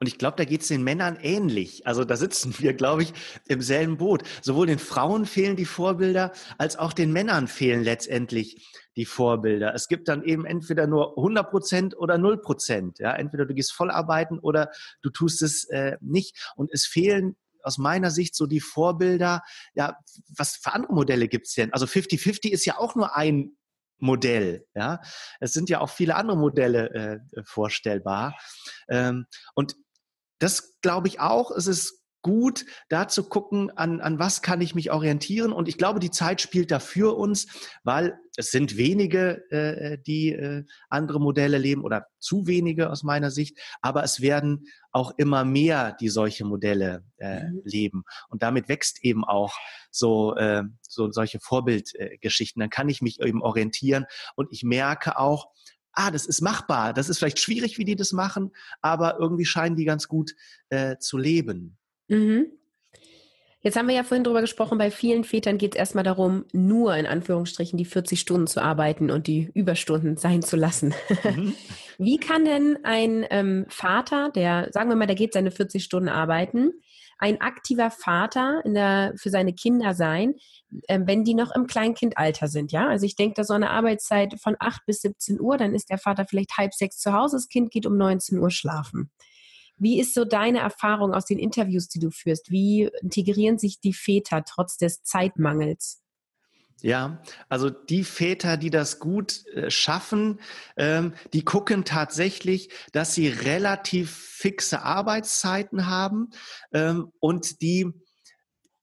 Und 0.00 0.08
ich 0.08 0.18
glaube, 0.18 0.36
da 0.36 0.44
geht 0.44 0.62
es 0.62 0.68
den 0.68 0.82
Männern 0.82 1.18
ähnlich. 1.22 1.86
Also 1.86 2.04
da 2.04 2.16
sitzen 2.16 2.54
wir, 2.58 2.74
glaube 2.74 3.02
ich, 3.02 3.12
im 3.46 3.60
selben 3.60 3.96
Boot. 3.96 4.22
Sowohl 4.42 4.66
den 4.66 4.78
Frauen 4.78 5.24
fehlen 5.24 5.54
die 5.54 5.66
Vorbilder, 5.66 6.32
als 6.56 6.76
auch 6.76 6.92
den 6.92 7.12
Männern 7.12 7.46
fehlen 7.46 7.84
letztendlich 7.84 8.66
die 8.96 9.04
Vorbilder. 9.04 9.74
Es 9.74 9.86
gibt 9.86 10.08
dann 10.08 10.24
eben 10.24 10.44
entweder 10.44 10.88
nur 10.88 11.16
100 11.16 11.50
Prozent 11.50 11.96
oder 11.96 12.18
0 12.18 12.40
Prozent. 12.40 12.98
Ja? 12.98 13.14
Entweder 13.14 13.46
du 13.46 13.54
gehst 13.54 13.72
voll 13.72 13.90
arbeiten 13.90 14.40
oder 14.40 14.70
du 15.02 15.10
tust 15.10 15.42
es 15.42 15.64
äh, 15.64 15.96
nicht. 16.00 16.52
Und 16.56 16.72
es 16.72 16.84
fehlen 16.84 17.36
aus 17.62 17.78
meiner 17.78 18.10
Sicht 18.10 18.34
so 18.34 18.46
die 18.46 18.60
Vorbilder. 18.60 19.42
Ja, 19.74 19.98
was 20.36 20.56
für 20.56 20.72
andere 20.72 20.92
Modelle 20.92 21.28
gibt's 21.28 21.54
denn? 21.54 21.72
Also 21.72 21.86
50-50 21.86 22.50
ist 22.50 22.64
ja 22.64 22.78
auch 22.78 22.94
nur 22.94 23.16
ein 23.16 23.56
Modell. 23.98 24.66
Ja, 24.74 25.00
es 25.40 25.52
sind 25.52 25.68
ja 25.68 25.80
auch 25.80 25.90
viele 25.90 26.14
andere 26.16 26.36
Modelle 26.36 26.90
äh, 27.34 27.42
vorstellbar. 27.44 28.38
Ähm, 28.88 29.26
und 29.54 29.76
das 30.38 30.78
glaube 30.82 31.08
ich 31.08 31.20
auch. 31.20 31.50
Es 31.50 31.66
ist 31.66 31.97
gut, 32.22 32.66
da 32.88 33.08
zu 33.08 33.28
gucken, 33.28 33.70
an, 33.70 34.00
an 34.00 34.18
was 34.18 34.42
kann 34.42 34.60
ich 34.60 34.74
mich 34.74 34.90
orientieren. 34.90 35.52
Und 35.52 35.68
ich 35.68 35.78
glaube, 35.78 36.00
die 36.00 36.10
Zeit 36.10 36.40
spielt 36.40 36.70
da 36.70 36.78
für 36.78 37.16
uns, 37.16 37.46
weil 37.84 38.18
es 38.36 38.50
sind 38.50 38.76
wenige, 38.76 39.50
äh, 39.50 39.98
die 39.98 40.32
äh, 40.32 40.64
andere 40.88 41.20
Modelle 41.20 41.58
leben 41.58 41.82
oder 41.82 42.06
zu 42.18 42.46
wenige 42.46 42.90
aus 42.90 43.02
meiner 43.02 43.30
Sicht, 43.30 43.58
aber 43.80 44.04
es 44.04 44.20
werden 44.20 44.66
auch 44.92 45.12
immer 45.16 45.44
mehr, 45.44 45.96
die 46.00 46.08
solche 46.08 46.44
Modelle 46.44 47.04
äh, 47.18 47.44
mhm. 47.44 47.62
leben. 47.64 48.04
Und 48.28 48.42
damit 48.42 48.68
wächst 48.68 49.04
eben 49.04 49.24
auch 49.24 49.54
so, 49.90 50.34
äh, 50.36 50.64
so 50.82 51.10
solche 51.10 51.40
Vorbildgeschichten. 51.40 52.60
Dann 52.60 52.70
kann 52.70 52.88
ich 52.88 53.02
mich 53.02 53.20
eben 53.20 53.42
orientieren 53.42 54.06
und 54.34 54.48
ich 54.52 54.62
merke 54.62 55.18
auch, 55.18 55.48
ah, 55.92 56.10
das 56.10 56.26
ist 56.26 56.40
machbar. 56.40 56.92
Das 56.94 57.08
ist 57.08 57.18
vielleicht 57.18 57.40
schwierig, 57.40 57.78
wie 57.78 57.84
die 57.84 57.96
das 57.96 58.12
machen, 58.12 58.52
aber 58.80 59.18
irgendwie 59.18 59.44
scheinen 59.44 59.76
die 59.76 59.84
ganz 59.84 60.06
gut 60.08 60.32
äh, 60.68 60.96
zu 60.98 61.18
leben. 61.18 61.77
Mhm. 62.08 62.46
Jetzt 63.60 63.76
haben 63.76 63.88
wir 63.88 63.94
ja 63.96 64.04
vorhin 64.04 64.22
drüber 64.22 64.40
gesprochen, 64.40 64.78
bei 64.78 64.90
vielen 64.90 65.24
Vätern 65.24 65.58
geht 65.58 65.74
es 65.74 65.78
erstmal 65.78 66.04
darum, 66.04 66.44
nur 66.52 66.96
in 66.96 67.06
Anführungsstrichen 67.06 67.76
die 67.76 67.84
40 67.84 68.20
Stunden 68.20 68.46
zu 68.46 68.62
arbeiten 68.62 69.10
und 69.10 69.26
die 69.26 69.50
Überstunden 69.52 70.16
sein 70.16 70.42
zu 70.42 70.56
lassen. 70.56 70.94
Mhm. 71.24 71.54
Wie 71.98 72.18
kann 72.18 72.44
denn 72.44 72.78
ein 72.84 73.26
ähm, 73.30 73.66
Vater, 73.68 74.30
der, 74.30 74.68
sagen 74.72 74.88
wir 74.88 74.96
mal, 74.96 75.06
der 75.06 75.16
geht 75.16 75.32
seine 75.32 75.50
40 75.50 75.82
Stunden 75.82 76.08
arbeiten, 76.08 76.70
ein 77.18 77.40
aktiver 77.40 77.90
Vater 77.90 78.62
der, 78.64 79.12
für 79.16 79.30
seine 79.30 79.52
Kinder 79.52 79.92
sein, 79.92 80.34
äh, 80.86 81.00
wenn 81.02 81.24
die 81.24 81.34
noch 81.34 81.52
im 81.52 81.66
Kleinkindalter 81.66 82.46
sind, 82.46 82.70
ja? 82.70 82.88
Also 82.88 83.06
ich 83.06 83.16
denke, 83.16 83.34
da 83.34 83.44
so 83.44 83.54
eine 83.54 83.70
Arbeitszeit 83.70 84.40
von 84.40 84.54
8 84.60 84.86
bis 84.86 85.00
17 85.00 85.40
Uhr, 85.40 85.56
dann 85.56 85.74
ist 85.74 85.90
der 85.90 85.98
Vater 85.98 86.26
vielleicht 86.26 86.56
halb 86.56 86.74
sechs 86.74 86.98
zu 86.98 87.12
Hause, 87.12 87.36
das 87.36 87.48
Kind 87.48 87.72
geht 87.72 87.86
um 87.86 87.96
19 87.96 88.38
Uhr 88.38 88.50
schlafen. 88.50 89.10
Wie 89.78 90.00
ist 90.00 90.14
so 90.14 90.24
deine 90.24 90.60
Erfahrung 90.60 91.14
aus 91.14 91.24
den 91.24 91.38
Interviews, 91.38 91.88
die 91.88 91.98
du 91.98 92.10
führst? 92.10 92.50
Wie 92.50 92.90
integrieren 93.02 93.58
sich 93.58 93.80
die 93.80 93.92
Väter 93.92 94.44
trotz 94.44 94.76
des 94.76 95.02
Zeitmangels? 95.02 96.02
Ja, 96.80 97.20
also 97.48 97.70
die 97.70 98.04
Väter, 98.04 98.56
die 98.56 98.70
das 98.70 99.00
gut 99.00 99.44
äh, 99.48 99.68
schaffen, 99.68 100.38
ähm, 100.76 101.14
die 101.32 101.44
gucken 101.44 101.84
tatsächlich, 101.84 102.70
dass 102.92 103.14
sie 103.14 103.26
relativ 103.26 104.12
fixe 104.12 104.82
Arbeitszeiten 104.82 105.86
haben 105.86 106.30
ähm, 106.72 107.12
und 107.18 107.62
die 107.62 107.92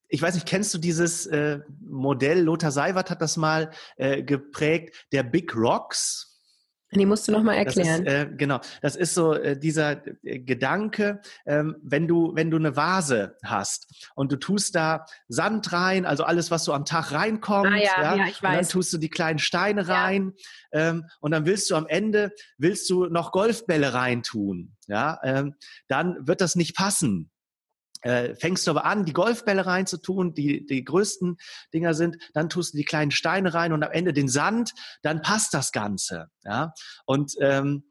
ich 0.08 0.22
weiß 0.22 0.36
nicht, 0.36 0.48
kennst 0.48 0.74
du 0.74 0.78
dieses 0.78 1.26
äh, 1.26 1.60
Modell? 1.82 2.42
Lothar 2.42 2.72
Seiwert 2.72 3.10
hat 3.10 3.22
das 3.22 3.38
mal 3.38 3.72
äh, 3.98 4.24
geprägt, 4.24 5.08
der 5.12 5.24
Big 5.24 5.56
Rocks. 5.56 6.35
Die 7.00 7.06
musst 7.06 7.28
du 7.28 7.32
nochmal 7.32 7.56
erklären. 7.56 8.06
Das 8.06 8.14
ist, 8.14 8.20
äh, 8.22 8.36
genau, 8.36 8.60
das 8.82 8.96
ist 8.96 9.14
so 9.14 9.34
äh, 9.34 9.58
dieser 9.58 10.06
äh, 10.24 10.40
Gedanke, 10.40 11.22
ähm, 11.46 11.76
wenn 11.82 12.08
du 12.08 12.36
wenn 12.36 12.52
du 12.52 12.58
eine 12.58 12.76
Vase 12.76 13.38
hast 13.44 14.10
und 14.16 14.32
du 14.32 14.38
tust 14.38 14.76
da 14.76 15.06
Sand 15.28 15.72
rein, 15.74 16.06
also 16.06 16.24
alles, 16.24 16.52
was 16.52 16.64
so 16.64 16.74
am 16.74 16.86
Tag 16.86 17.12
reinkommt, 17.12 17.68
ah, 17.68 17.76
ja, 17.76 18.02
ja, 18.02 18.16
ja, 18.16 18.26
ich 18.28 18.42
weiß. 18.42 18.50
und 18.50 18.56
dann 18.58 18.70
tust 18.70 18.94
du 18.94 18.98
die 18.98 19.10
kleinen 19.10 19.40
Steine 19.40 19.88
rein 19.88 20.34
ähm, 20.72 21.06
und 21.20 21.32
dann 21.32 21.46
willst 21.46 21.70
du 21.70 21.76
am 21.76 21.88
Ende 21.88 22.32
willst 22.58 22.90
du 22.90 23.06
noch 23.06 23.32
Golfbälle 23.32 23.94
reintun, 23.94 24.76
ja, 24.88 25.20
ähm, 25.24 25.56
dann 25.88 26.28
wird 26.28 26.42
das 26.42 26.56
nicht 26.56 26.76
passen 26.76 27.32
äh, 28.06 28.36
fängst 28.36 28.68
du 28.68 28.72
aber 28.72 28.86
an, 28.86 29.04
die 29.04 29.14
Golfbälle 29.14 29.66
reinzutun, 29.66 30.36
die 30.36 30.64
die 30.64 30.84
größten 30.84 31.38
Dinger 31.74 31.96
sind, 31.96 32.18
dann 32.34 32.50
tust 32.50 32.74
du 32.74 32.78
die 32.78 32.86
kleinen 32.86 33.10
Steine 33.10 33.54
rein 33.56 33.74
und 33.74 33.84
am 33.84 33.92
Ende 33.92 34.14
den 34.14 34.30
Sand, 34.30 34.74
dann 35.02 35.24
passt 35.24 35.56
das 35.56 35.72
Ganze. 35.72 36.28
Ja? 36.44 36.74
Und 37.06 37.34
ähm, 37.42 37.84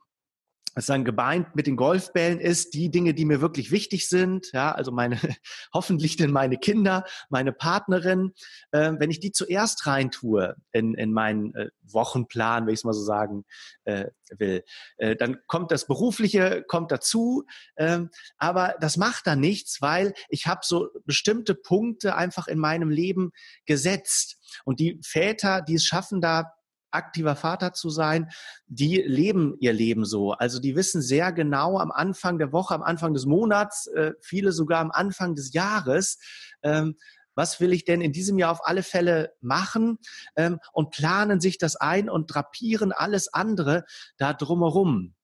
was 0.75 0.87
dann 0.87 1.05
gebeint 1.05 1.55
mit 1.55 1.67
den 1.67 1.77
Golfbällen 1.77 2.41
ist, 2.41 2.75
die 2.75 2.91
Dinge, 2.91 3.15
die 3.15 3.25
mir 3.25 3.41
wirklich 3.41 3.71
wichtig 3.71 4.09
sind, 4.09 4.51
ja, 4.53 4.73
also 4.73 4.93
meine, 4.93 5.19
hoffentlich 5.73 6.17
denn 6.17 6.33
meine 6.33 6.59
Kinder, 6.59 7.05
meine 7.31 7.53
Partnerin, 7.53 8.33
äh, 8.73 8.93
wenn 8.99 9.11
ich 9.11 9.21
die 9.21 9.33
zuerst 9.33 9.87
reintue 9.87 10.57
in, 10.73 10.95
in 10.95 11.13
meinen 11.13 11.55
äh, 11.55 11.71
Wochenplan, 11.83 12.67
wenn 12.67 12.75
ich 12.75 12.81
es 12.81 12.85
mal 12.85 12.93
so 12.93 13.03
sagen 13.05 13.45
äh, 13.85 14.07
will, 14.37 14.65
äh, 14.97 15.17
dann 15.17 15.39
kommt 15.47 15.71
das 15.71 15.87
Berufliche, 15.87 16.65
kommt 16.67 16.91
dazu, 16.91 17.45
ähm, 17.77 18.11
aber 18.39 18.75
das 18.81 18.97
macht 18.97 19.27
dann 19.27 19.41
nichts, 19.41 19.81
weil 19.81 20.15
ich 20.29 20.47
habe 20.47 20.61
so 20.65 20.89
bestimmte 21.05 21.55
Punkte 21.55 22.17
einfach 22.17 22.49
in 22.49 22.59
meinem 22.59 22.91
Leben 22.91 23.33
gesetzt. 23.67 24.39
Und 24.65 24.81
die 24.81 25.01
Väter, 25.05 25.63
die 25.63 25.75
es 25.75 25.85
schaffen, 25.85 26.21
da 26.21 26.53
aktiver 26.95 27.37
Vater 27.37 27.73
zu 27.73 27.91
sein, 27.91 28.31
die 28.67 29.03
leben 29.03 29.57
ihr 29.61 29.73
Leben 29.73 30.05
so. 30.05 30.33
Also 30.33 30.61
die 30.61 30.77
wissen 30.77 31.03
sehr 31.03 31.33
genau 31.33 31.79
am 31.79 31.91
Anfang 31.91 32.39
der 32.39 32.53
Woche, 32.53 32.75
am 32.75 32.83
Anfang 32.83 33.15
des 33.15 33.27
Monats, 33.27 33.87
äh, 33.89 34.13
viele 34.21 34.53
sogar 34.53 34.81
am 34.81 34.91
Anfang 34.91 35.35
des 35.35 35.53
Jahres, 35.53 36.19
ähm, 36.63 36.97
was 37.35 37.61
will 37.61 37.73
ich 37.73 37.85
denn 37.85 38.01
in 38.01 38.13
diesem 38.13 38.39
Jahr 38.39 38.53
auf 38.53 38.67
alle 38.67 38.83
Fälle 38.83 39.33
machen 39.41 39.99
ähm, 40.37 40.59
und 40.73 40.91
planen 40.91 41.41
sich 41.41 41.59
das 41.59 41.77
ein 41.77 42.09
und 42.09 42.33
drapieren 42.33 42.93
alles 42.93 43.33
andere 43.33 43.85
da 44.17 44.33
drumherum. 44.33 45.15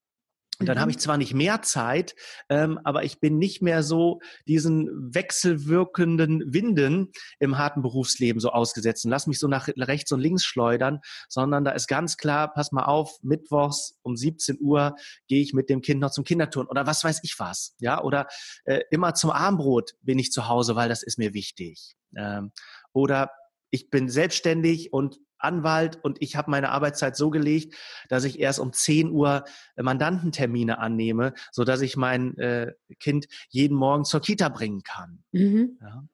Und 0.61 0.67
dann 0.67 0.77
mhm. 0.77 0.81
habe 0.83 0.91
ich 0.91 0.99
zwar 0.99 1.17
nicht 1.17 1.33
mehr 1.33 1.63
Zeit, 1.63 2.15
ähm, 2.51 2.79
aber 2.85 3.03
ich 3.03 3.19
bin 3.19 3.39
nicht 3.39 3.63
mehr 3.63 3.83
so 3.83 4.21
diesen 4.47 4.89
wechselwirkenden 5.15 6.53
Winden 6.53 7.13
im 7.39 7.57
harten 7.57 7.81
Berufsleben 7.81 8.41
so 8.41 8.51
ausgesetzt 8.51 9.07
und 9.07 9.11
lass 9.11 9.27
mich 9.27 9.39
so 9.39 9.49
nach 9.49 9.69
rechts 9.69 10.13
und 10.13 10.21
links 10.21 10.45
schleudern, 10.45 11.01
sondern 11.31 11.65
da 11.65 11.71
ist 11.71 11.89
ganz 11.89 12.19
klar, 12.19 12.53
pass 12.53 12.73
mal 12.73 12.85
auf, 12.85 13.19
mittwochs 13.23 13.99
um 14.03 14.17
17 14.17 14.59
Uhr 14.61 14.97
gehe 15.29 15.41
ich 15.41 15.55
mit 15.55 15.71
dem 15.71 15.81
Kind 15.81 16.01
noch 16.01 16.11
zum 16.11 16.25
Kinderturn 16.25 16.67
oder 16.67 16.87
was 16.87 17.03
weiß 17.03 17.21
ich 17.23 17.39
was, 17.39 17.75
ja, 17.79 18.03
oder 18.03 18.27
äh, 18.65 18.81
immer 18.91 19.15
zum 19.15 19.31
Armbrot 19.31 19.95
bin 20.03 20.19
ich 20.19 20.31
zu 20.31 20.47
Hause, 20.47 20.77
weil 20.77 20.91
das 20.91 21.03
ist 21.03 21.19
mir 21.19 21.33
wichtig. 21.33 21.97
Ähm, 22.15 22.53
oder 22.93 23.31
ich 23.71 23.89
bin 23.89 24.11
selbstständig 24.11 24.93
und 24.93 25.19
Anwalt 25.41 25.99
und 26.03 26.21
ich 26.21 26.37
habe 26.37 26.51
meine 26.51 26.71
Arbeitszeit 26.71 27.17
so 27.17 27.31
gelegt, 27.31 27.75
dass 28.09 28.25
ich 28.25 28.39
erst 28.39 28.61
um 28.61 28.73
10 28.73 29.11
Uhr 29.11 29.45
äh, 29.77 29.83
Mandantentermine 29.83 30.79
annehme, 30.79 31.35
so 31.53 31.65
dass 31.65 31.81
ich 31.81 31.97
mein 31.97 32.37
äh, 32.39 32.73
Kind 32.99 33.27
jeden 33.49 33.77
Morgen 33.77 34.05
zur 34.05 34.21
Kita 34.21 34.49
bringen 34.49 34.83
kann. 34.83 35.23
Mhm. 35.33 35.79
Ja. 35.81 36.05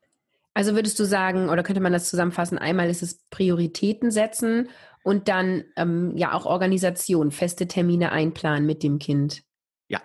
Also 0.55 0.75
würdest 0.75 0.99
du 0.99 1.05
sagen, 1.05 1.51
oder 1.51 1.63
könnte 1.63 1.83
man 1.83 1.93
das 1.93 2.09
zusammenfassen, 2.09 2.57
einmal 2.57 2.89
ist 2.89 3.03
es 3.03 3.19
Prioritäten 3.29 4.11
setzen 4.11 4.71
und 5.03 5.29
dann 5.29 5.65
ähm, 5.77 6.17
ja 6.17 6.33
auch 6.33 6.47
Organisation, 6.47 7.31
feste 7.31 7.69
Termine 7.69 8.11
einplanen 8.11 8.65
mit 8.65 8.83
dem 8.83 8.99
Kind. 8.99 9.43
Ja, 9.89 10.01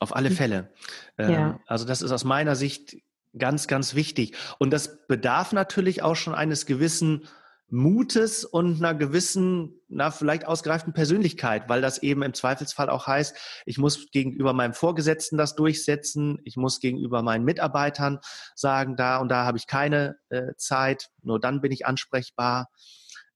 auf 0.00 0.14
alle 0.14 0.28
mhm. 0.28 0.34
Fälle. 0.34 0.72
Ähm, 1.16 1.30
ja. 1.30 1.60
Also 1.66 1.86
das 1.86 2.02
ist 2.02 2.10
aus 2.10 2.24
meiner 2.24 2.54
Sicht 2.54 2.98
ganz, 3.38 3.66
ganz 3.66 3.94
wichtig. 3.94 4.36
Und 4.58 4.72
das 4.72 5.06
bedarf 5.06 5.52
natürlich 5.52 6.02
auch 6.02 6.16
schon 6.16 6.34
eines 6.34 6.66
gewissen 6.66 7.26
Mutes 7.68 8.44
und 8.44 8.76
einer 8.76 8.94
gewissen, 8.94 9.80
na, 9.88 10.10
vielleicht 10.10 10.46
ausgereiften 10.46 10.92
Persönlichkeit, 10.92 11.68
weil 11.68 11.80
das 11.80 11.98
eben 11.98 12.22
im 12.22 12.34
Zweifelsfall 12.34 12.90
auch 12.90 13.06
heißt, 13.06 13.36
ich 13.66 13.78
muss 13.78 14.10
gegenüber 14.10 14.52
meinem 14.52 14.74
Vorgesetzten 14.74 15.38
das 15.38 15.56
durchsetzen, 15.56 16.38
ich 16.44 16.56
muss 16.56 16.80
gegenüber 16.80 17.22
meinen 17.22 17.44
Mitarbeitern 17.44 18.20
sagen, 18.54 18.96
da 18.96 19.18
und 19.18 19.28
da 19.28 19.44
habe 19.44 19.58
ich 19.58 19.66
keine 19.66 20.16
äh, 20.28 20.52
Zeit, 20.56 21.10
nur 21.22 21.40
dann 21.40 21.60
bin 21.60 21.72
ich 21.72 21.86
ansprechbar. 21.86 22.70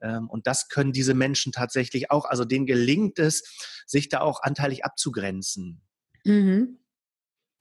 Ähm, 0.00 0.28
und 0.28 0.46
das 0.46 0.68
können 0.68 0.92
diese 0.92 1.14
Menschen 1.14 1.52
tatsächlich 1.52 2.10
auch, 2.10 2.24
also 2.24 2.44
denen 2.44 2.66
gelingt 2.66 3.18
es, 3.18 3.42
sich 3.86 4.08
da 4.08 4.20
auch 4.20 4.42
anteilig 4.42 4.84
abzugrenzen. 4.84 5.82
Mhm. 6.24 6.78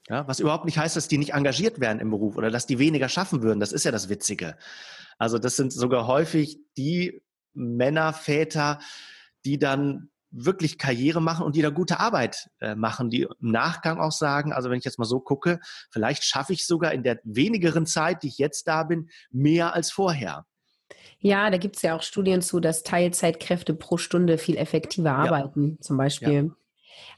Ja, 0.10 0.28
was 0.28 0.40
überhaupt 0.40 0.66
nicht 0.66 0.78
heißt, 0.78 0.96
dass 0.96 1.08
die 1.08 1.18
nicht 1.18 1.34
engagiert 1.34 1.80
werden 1.80 2.00
im 2.00 2.10
Beruf 2.10 2.38
oder 2.38 2.50
dass 2.50 2.66
die 2.66 2.80
weniger 2.80 3.10
schaffen 3.10 3.42
würden. 3.42 3.60
Das 3.60 3.74
ist 3.74 3.84
ja 3.84 3.92
das 3.92 4.10
Witzige. 4.10 4.56
Also 5.18 5.38
das 5.38 5.56
sind 5.56 5.74
sogar 5.74 6.08
häufig 6.08 6.60
die 6.78 7.22
Männer, 7.54 8.14
Väter, 8.14 8.80
die 9.44 9.60
dann 9.60 10.10
wirklich 10.30 10.78
Karriere 10.78 11.22
machen 11.22 11.46
und 11.46 11.56
die 11.56 11.62
da 11.62 11.70
gute 11.70 12.00
Arbeit 12.00 12.50
äh, 12.60 12.76
machen, 12.76 13.10
die 13.10 13.24
im 13.24 13.52
Nachgang 13.52 14.00
auch 14.00 14.12
sagen, 14.12 14.54
also 14.54 14.70
wenn 14.70 14.78
ich 14.78 14.86
jetzt 14.86 15.00
mal 15.00 15.06
so 15.06 15.20
gucke, 15.20 15.60
vielleicht 15.90 16.24
schaffe 16.24 16.54
ich 16.54 16.66
sogar 16.66 16.94
in 16.94 17.04
der 17.04 17.20
wenigeren 17.24 17.86
Zeit, 17.86 18.24
die 18.24 18.28
ich 18.28 18.38
jetzt 18.38 18.68
da 18.68 18.84
bin, 18.84 19.10
mehr 19.32 19.74
als 19.74 19.92
vorher. 19.92 20.46
Ja, 21.20 21.50
da 21.50 21.58
gibt 21.58 21.78
es 21.78 21.82
ja 21.82 21.96
auch 21.96 22.04
Studien 22.04 22.42
zu, 22.42 22.60
dass 22.60 22.84
Teilzeitkräfte 22.84 23.74
pro 23.74 23.98
Stunde 23.98 24.38
viel 24.38 24.58
effektiver 24.58 25.14
arbeiten, 25.14 25.72
ja. 25.72 25.82
zum 25.82 25.98
Beispiel. 25.98 26.34
Ja. 26.34 26.56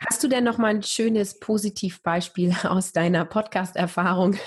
Hast 0.07 0.23
du 0.23 0.27
denn 0.27 0.43
noch 0.43 0.57
mal 0.57 0.67
ein 0.67 0.83
schönes 0.83 1.39
Positivbeispiel 1.39 2.53
aus 2.63 2.91
deiner 2.91 3.25
Podcast-Erfahrung? 3.25 4.37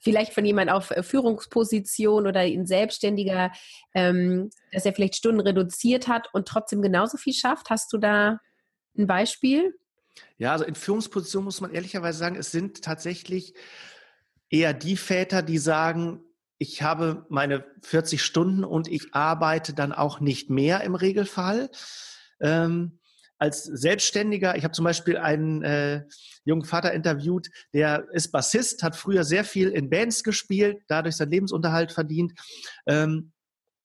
Vielleicht 0.00 0.32
von 0.32 0.44
jemand 0.44 0.70
auf 0.70 0.90
äh, 0.90 1.02
Führungsposition 1.02 2.26
oder 2.26 2.40
ein 2.40 2.66
Selbstständiger, 2.66 3.52
ähm, 3.94 4.50
dass 4.72 4.86
er 4.86 4.92
vielleicht 4.92 5.16
Stunden 5.16 5.40
reduziert 5.40 6.08
hat 6.08 6.28
und 6.32 6.48
trotzdem 6.48 6.82
genauso 6.82 7.16
viel 7.16 7.34
schafft? 7.34 7.70
Hast 7.70 7.92
du 7.92 7.98
da 7.98 8.40
ein 8.96 9.06
Beispiel? 9.06 9.74
Ja, 10.36 10.52
also 10.52 10.64
in 10.64 10.74
Führungsposition 10.74 11.44
muss 11.44 11.60
man 11.60 11.72
ehrlicherweise 11.72 12.18
sagen, 12.18 12.36
es 12.36 12.50
sind 12.50 12.82
tatsächlich 12.82 13.54
eher 14.50 14.74
die 14.74 14.96
Väter, 14.96 15.42
die 15.42 15.58
sagen, 15.58 16.22
ich 16.58 16.82
habe 16.82 17.24
meine 17.28 17.64
40 17.82 18.22
Stunden 18.22 18.64
und 18.64 18.88
ich 18.88 19.14
arbeite 19.14 19.74
dann 19.74 19.92
auch 19.92 20.18
nicht 20.20 20.50
mehr 20.50 20.80
im 20.82 20.96
Regelfall. 20.96 21.70
Ähm, 22.40 22.97
als 23.38 23.64
Selbstständiger, 23.64 24.56
ich 24.56 24.64
habe 24.64 24.72
zum 24.72 24.84
Beispiel 24.84 25.16
einen 25.16 25.62
äh, 25.62 26.04
jungen 26.44 26.64
Vater 26.64 26.92
interviewt, 26.92 27.48
der 27.72 28.06
ist 28.12 28.32
Bassist, 28.32 28.82
hat 28.82 28.96
früher 28.96 29.24
sehr 29.24 29.44
viel 29.44 29.68
in 29.68 29.90
Bands 29.90 30.22
gespielt, 30.24 30.78
dadurch 30.88 31.16
seinen 31.16 31.30
Lebensunterhalt 31.30 31.92
verdient. 31.92 32.32
Ähm, 32.86 33.32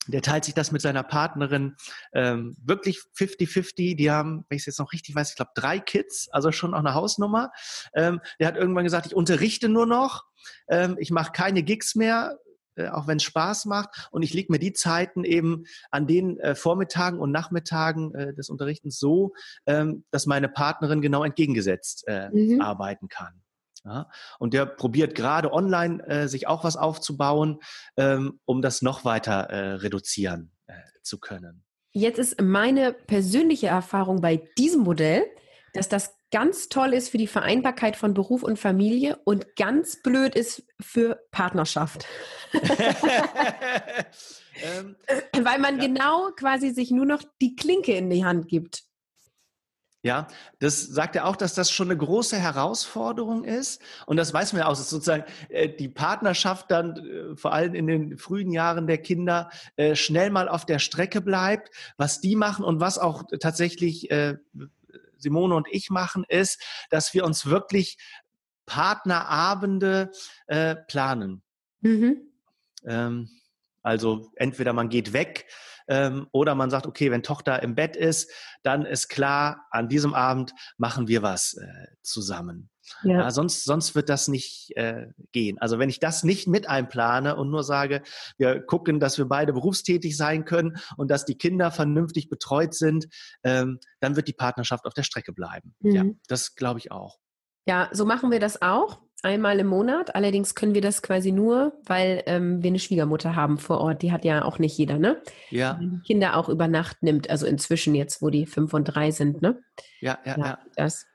der 0.08 0.22
teilt 0.22 0.44
sich 0.44 0.54
das 0.54 0.72
mit 0.72 0.82
seiner 0.82 1.04
Partnerin 1.04 1.76
ähm, 2.14 2.58
wirklich 2.62 3.00
50-50. 3.18 3.96
Die 3.96 4.12
haben, 4.12 4.46
wenn 4.50 4.58
ich 4.58 4.64
es 4.64 4.66
jetzt 4.66 4.80
noch 4.80 4.92
richtig 4.92 5.16
weiß, 5.16 5.30
ich 5.30 5.36
glaube 5.36 5.52
drei 5.56 5.80
Kids, 5.80 6.28
also 6.32 6.52
schon 6.52 6.74
auch 6.74 6.80
eine 6.80 6.94
Hausnummer. 6.94 7.52
Ähm, 7.96 8.20
der 8.40 8.48
hat 8.48 8.58
irgendwann 8.58 8.84
gesagt, 8.84 9.06
ich 9.06 9.16
unterrichte 9.16 9.70
nur 9.70 9.86
noch, 9.86 10.26
ähm, 10.68 10.98
ich 11.00 11.12
mache 11.12 11.32
keine 11.32 11.64
Gigs 11.64 11.96
mehr, 11.96 12.38
äh, 12.76 12.88
auch 12.88 13.08
wenn 13.08 13.18
es 13.18 13.24
Spaß 13.24 13.66
macht. 13.66 14.08
Und 14.12 14.24
ich 14.24 14.34
lege 14.34 14.52
mir 14.52 14.60
die 14.60 14.74
Zeiten 14.74 15.24
eben 15.24 15.66
an 15.92 16.08
den 16.08 16.40
äh, 16.40 16.56
Vormittagen 16.56 17.20
und 17.20 17.32
Nachmittagen 17.32 18.14
äh, 18.16 18.34
des 18.34 18.50
Unterrichtens 18.50 19.00
so, 19.00 19.34
ähm, 19.66 20.06
dass 20.12 20.26
meine 20.26 20.50
Partnerin 20.50 21.02
genau 21.02 21.24
entgegengesetzt 21.24 22.06
äh, 22.08 22.30
mhm. 22.30 22.62
arbeiten 22.62 23.08
kann. 23.08 23.42
Ja, 23.86 24.10
und 24.40 24.54
der 24.54 24.66
probiert 24.66 25.14
gerade 25.14 25.52
online 25.52 26.02
äh, 26.08 26.28
sich 26.30 26.48
auch 26.48 26.64
was 26.64 26.78
aufzubauen, 26.78 27.60
ähm, 27.98 28.40
um 28.46 28.62
das 28.62 28.82
noch 28.82 29.04
weiter 29.04 29.50
äh, 29.50 29.74
reduzieren 29.74 30.54
äh, 30.68 30.74
zu 31.02 31.20
können. 31.20 31.66
Jetzt 31.92 32.18
ist 32.18 32.42
meine 32.42 32.94
persönliche 32.94 33.68
Erfahrung 33.68 34.22
bei 34.22 34.38
diesem 34.58 34.82
Modell, 34.82 35.26
dass 35.74 35.90
das 35.90 36.16
ganz 36.34 36.68
toll 36.68 36.94
ist 36.94 37.10
für 37.10 37.20
die 37.20 37.28
Vereinbarkeit 37.28 37.96
von 37.96 38.16
Beruf 38.16 38.42
und 38.42 38.58
Familie 38.58 39.20
und 39.24 39.56
ganz 39.56 40.02
blöd 40.02 40.34
ist 40.34 40.64
für 40.82 41.20
Partnerschaft. 41.30 42.08
ähm, 44.64 44.96
Weil 45.44 45.60
man 45.60 45.78
ja. 45.78 45.86
genau 45.86 46.32
quasi 46.32 46.72
sich 46.72 46.90
nur 46.90 47.06
noch 47.06 47.22
die 47.40 47.56
Klinke 47.56 47.94
in 47.94 48.10
die 48.10 48.26
Hand 48.26 48.48
gibt. 48.48 48.84
Ja, 50.02 50.28
das 50.60 50.82
sagt 50.82 51.16
er 51.16 51.28
auch, 51.28 51.36
dass 51.36 51.54
das 51.54 51.70
schon 51.70 51.88
eine 51.90 51.98
große 51.98 52.36
Herausforderung 52.36 53.44
ist. 53.44 53.80
Und 54.08 54.18
das 54.18 54.34
weiß 54.34 54.54
man 54.54 54.62
ja 54.62 54.66
auch, 54.66 54.76
dass 54.76 54.90
sozusagen 54.90 55.24
äh, 55.50 55.70
die 55.70 55.88
Partnerschaft 55.88 56.72
dann 56.72 56.98
äh, 56.98 57.36
vor 57.38 57.54
allem 57.54 57.76
in 57.76 57.86
den 57.86 58.18
frühen 58.18 58.52
Jahren 58.52 58.88
der 58.88 58.98
Kinder 58.98 59.52
äh, 59.76 59.96
schnell 59.96 60.32
mal 60.32 60.50
auf 60.50 60.66
der 60.66 60.80
Strecke 60.80 61.22
bleibt. 61.22 61.70
Was 61.96 62.22
die 62.22 62.36
machen 62.36 62.66
und 62.66 62.80
was 62.80 62.98
auch 62.98 63.24
tatsächlich 63.40 64.10
Simone 65.24 65.56
und 65.56 65.68
ich 65.72 65.90
machen, 65.90 66.24
ist, 66.28 66.62
dass 66.90 67.14
wir 67.14 67.26
uns 67.26 67.48
wirklich 67.48 67.98
Partnerabende 68.66 70.12
äh, 70.48 70.76
planen. 70.76 71.42
Mhm. 71.82 72.22
Ähm, 72.86 73.30
also 73.82 74.32
entweder 74.36 74.72
man 74.74 74.90
geht 74.90 75.12
weg 75.12 75.46
ähm, 75.88 76.28
oder 76.32 76.56
man 76.56 76.70
sagt, 76.70 76.88
okay, 76.88 77.12
wenn 77.12 77.24
Tochter 77.24 77.62
im 77.62 77.76
Bett 77.76 77.96
ist, 77.96 78.32
dann 78.64 78.86
ist 78.86 79.10
klar, 79.10 79.68
an 79.72 79.90
diesem 79.90 80.14
Abend 80.14 80.54
machen 80.78 81.08
wir 81.08 81.22
was 81.22 81.56
äh, 81.56 81.88
zusammen. 82.02 82.70
Ja. 83.04 83.20
ja. 83.20 83.32
sonst, 83.32 83.64
sonst 83.66 83.96
wird 83.96 84.10
das 84.10 84.28
nicht 84.28 84.76
äh, 84.76 85.08
gehen. 85.32 85.58
Also 85.60 85.80
wenn 85.80 85.90
ich 85.90 86.00
das 86.00 86.24
nicht 86.24 86.48
mit 86.48 86.68
einplane 86.68 87.36
und 87.36 87.50
nur 87.50 87.64
sage, 87.64 88.02
wir 88.38 88.62
gucken, 88.62 89.00
dass 89.00 89.18
wir 89.18 89.26
beide 89.26 89.54
berufstätig 89.54 90.18
sein 90.18 90.46
können 90.46 90.78
und 90.98 91.10
dass 91.12 91.26
die 91.26 91.38
Kinder 91.38 91.72
vernünftig 91.72 92.30
betreut 92.30 92.74
sind, 92.74 93.08
ähm, 93.44 93.80
dann 94.00 94.16
wird 94.16 94.28
die 94.28 94.34
Partnerschaft 94.34 94.86
auf 94.86 94.94
der 94.94 95.04
Strecke 95.04 95.34
bleiben. 95.34 95.76
Mhm. 95.80 95.96
Ja, 95.96 96.04
das 96.28 96.56
glaube 96.56 96.80
ich 96.80 96.92
auch. 96.92 97.20
Ja, 97.66 97.90
so 97.94 98.06
machen 98.06 98.32
wir 98.32 98.40
das 98.40 98.62
auch. 98.62 99.00
Einmal 99.26 99.58
im 99.60 99.68
Monat. 99.68 100.16
Allerdings 100.16 100.54
können 100.54 100.74
wir 100.74 100.82
das 100.82 101.02
quasi 101.02 101.32
nur, 101.32 101.80
weil 101.86 102.24
ähm, 102.26 102.62
wir 102.62 102.68
eine 102.68 102.80
Schwiegermutter 102.80 103.38
haben 103.38 103.58
vor 103.58 103.80
Ort. 103.80 104.02
Die 104.02 104.12
hat 104.12 104.26
ja 104.26 104.44
auch 104.44 104.60
nicht 104.60 104.78
jeder, 104.78 105.00
ne? 105.00 105.22
Ja. 105.50 105.80
Die 105.82 106.02
Kinder 106.06 106.36
auch 106.36 106.50
über 106.50 106.68
Nacht 106.68 107.02
nimmt. 107.04 107.30
Also 107.30 107.46
inzwischen 107.46 107.96
jetzt, 107.96 108.22
wo 108.22 108.30
die 108.30 108.46
fünf 108.46 108.74
und 108.74 108.84
drei 108.84 109.12
sind, 109.12 109.42
ne? 109.42 109.64
Ja, 110.02 110.20
ja, 110.26 110.38
ja. 110.38 110.46
ja. 110.46 110.60
Das. 110.76 111.06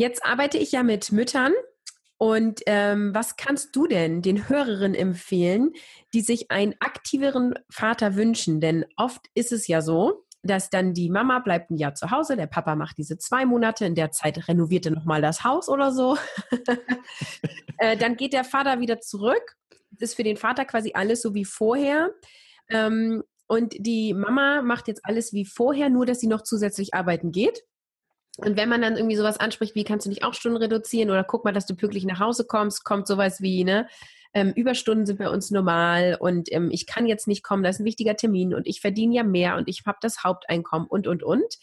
Jetzt 0.00 0.24
arbeite 0.24 0.56
ich 0.56 0.72
ja 0.72 0.82
mit 0.82 1.12
Müttern. 1.12 1.52
Und 2.16 2.62
ähm, 2.64 3.14
was 3.14 3.36
kannst 3.36 3.76
du 3.76 3.86
denn 3.86 4.22
den 4.22 4.48
Hörerinnen 4.48 4.94
empfehlen, 4.94 5.72
die 6.14 6.22
sich 6.22 6.50
einen 6.50 6.74
aktiveren 6.80 7.52
Vater 7.70 8.14
wünschen? 8.16 8.62
Denn 8.62 8.86
oft 8.96 9.26
ist 9.34 9.52
es 9.52 9.68
ja 9.68 9.82
so, 9.82 10.24
dass 10.42 10.70
dann 10.70 10.94
die 10.94 11.10
Mama 11.10 11.40
bleibt 11.40 11.70
ein 11.70 11.76
Jahr 11.76 11.94
zu 11.94 12.10
Hause, 12.10 12.36
der 12.36 12.46
Papa 12.46 12.76
macht 12.76 12.96
diese 12.96 13.18
zwei 13.18 13.44
Monate, 13.44 13.84
in 13.84 13.94
der 13.94 14.10
Zeit 14.10 14.48
renoviert 14.48 14.86
er 14.86 14.92
nochmal 14.92 15.20
das 15.20 15.44
Haus 15.44 15.68
oder 15.68 15.92
so. 15.92 16.16
äh, 17.76 17.98
dann 17.98 18.16
geht 18.16 18.32
der 18.32 18.44
Vater 18.44 18.80
wieder 18.80 19.00
zurück. 19.00 19.56
Das 19.90 20.10
ist 20.10 20.14
für 20.14 20.24
den 20.24 20.38
Vater 20.38 20.64
quasi 20.64 20.92
alles 20.94 21.20
so 21.20 21.34
wie 21.34 21.44
vorher. 21.44 22.10
Ähm, 22.70 23.22
und 23.48 23.74
die 23.78 24.14
Mama 24.14 24.62
macht 24.62 24.88
jetzt 24.88 25.04
alles 25.04 25.34
wie 25.34 25.44
vorher, 25.44 25.90
nur 25.90 26.06
dass 26.06 26.20
sie 26.20 26.26
noch 26.26 26.40
zusätzlich 26.40 26.94
arbeiten 26.94 27.32
geht. 27.32 27.64
Und 28.38 28.56
wenn 28.56 28.68
man 28.68 28.80
dann 28.80 28.96
irgendwie 28.96 29.16
sowas 29.16 29.38
anspricht, 29.38 29.74
wie 29.74 29.84
kannst 29.84 30.06
du 30.06 30.10
nicht 30.10 30.24
auch 30.24 30.34
Stunden 30.34 30.58
reduzieren 30.58 31.10
oder 31.10 31.24
guck 31.24 31.44
mal, 31.44 31.52
dass 31.52 31.66
du 31.66 31.74
pünktlich 31.74 32.04
nach 32.04 32.20
Hause 32.20 32.44
kommst, 32.46 32.84
kommt 32.84 33.06
sowas 33.06 33.40
wie, 33.40 33.64
ne, 33.64 33.86
ähm, 34.32 34.52
Überstunden 34.54 35.06
sind 35.06 35.18
bei 35.18 35.28
uns 35.28 35.50
normal 35.50 36.16
und 36.20 36.52
ähm, 36.52 36.70
ich 36.70 36.86
kann 36.86 37.06
jetzt 37.06 37.26
nicht 37.26 37.42
kommen, 37.42 37.62
das 37.62 37.76
ist 37.76 37.80
ein 37.80 37.84
wichtiger 37.84 38.16
Termin 38.16 38.54
und 38.54 38.66
ich 38.66 38.80
verdiene 38.80 39.14
ja 39.14 39.24
mehr 39.24 39.56
und 39.56 39.68
ich 39.68 39.82
habe 39.86 39.98
das 40.00 40.22
Haupteinkommen 40.22 40.86
und, 40.88 41.06
und, 41.06 41.22
und. 41.22 41.56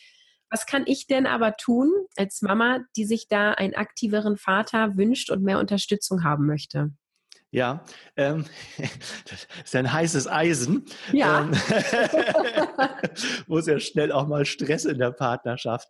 Was 0.49 0.65
kann 0.65 0.83
ich 0.85 1.07
denn 1.07 1.25
aber 1.27 1.57
tun 1.57 1.91
als 2.15 2.41
Mama, 2.41 2.79
die 2.95 3.05
sich 3.05 3.27
da 3.27 3.51
einen 3.51 3.75
aktiveren 3.75 4.37
Vater 4.37 4.95
wünscht 4.95 5.29
und 5.29 5.43
mehr 5.43 5.59
Unterstützung 5.59 6.23
haben 6.23 6.45
möchte? 6.45 6.91
Ja, 7.51 7.83
ähm, 8.17 8.45
das 8.77 9.47
ist 9.63 9.75
ein 9.75 9.91
heißes 9.91 10.27
Eisen. 10.27 10.85
Ja. 11.11 11.41
Ähm, 11.41 11.51
wo 13.47 13.57
es 13.57 13.67
ja 13.67 13.79
schnell 13.79 14.11
auch 14.11 14.27
mal 14.27 14.45
Stress 14.45 14.85
in 14.85 14.99
der 14.99 15.11
Partnerschaft 15.11 15.89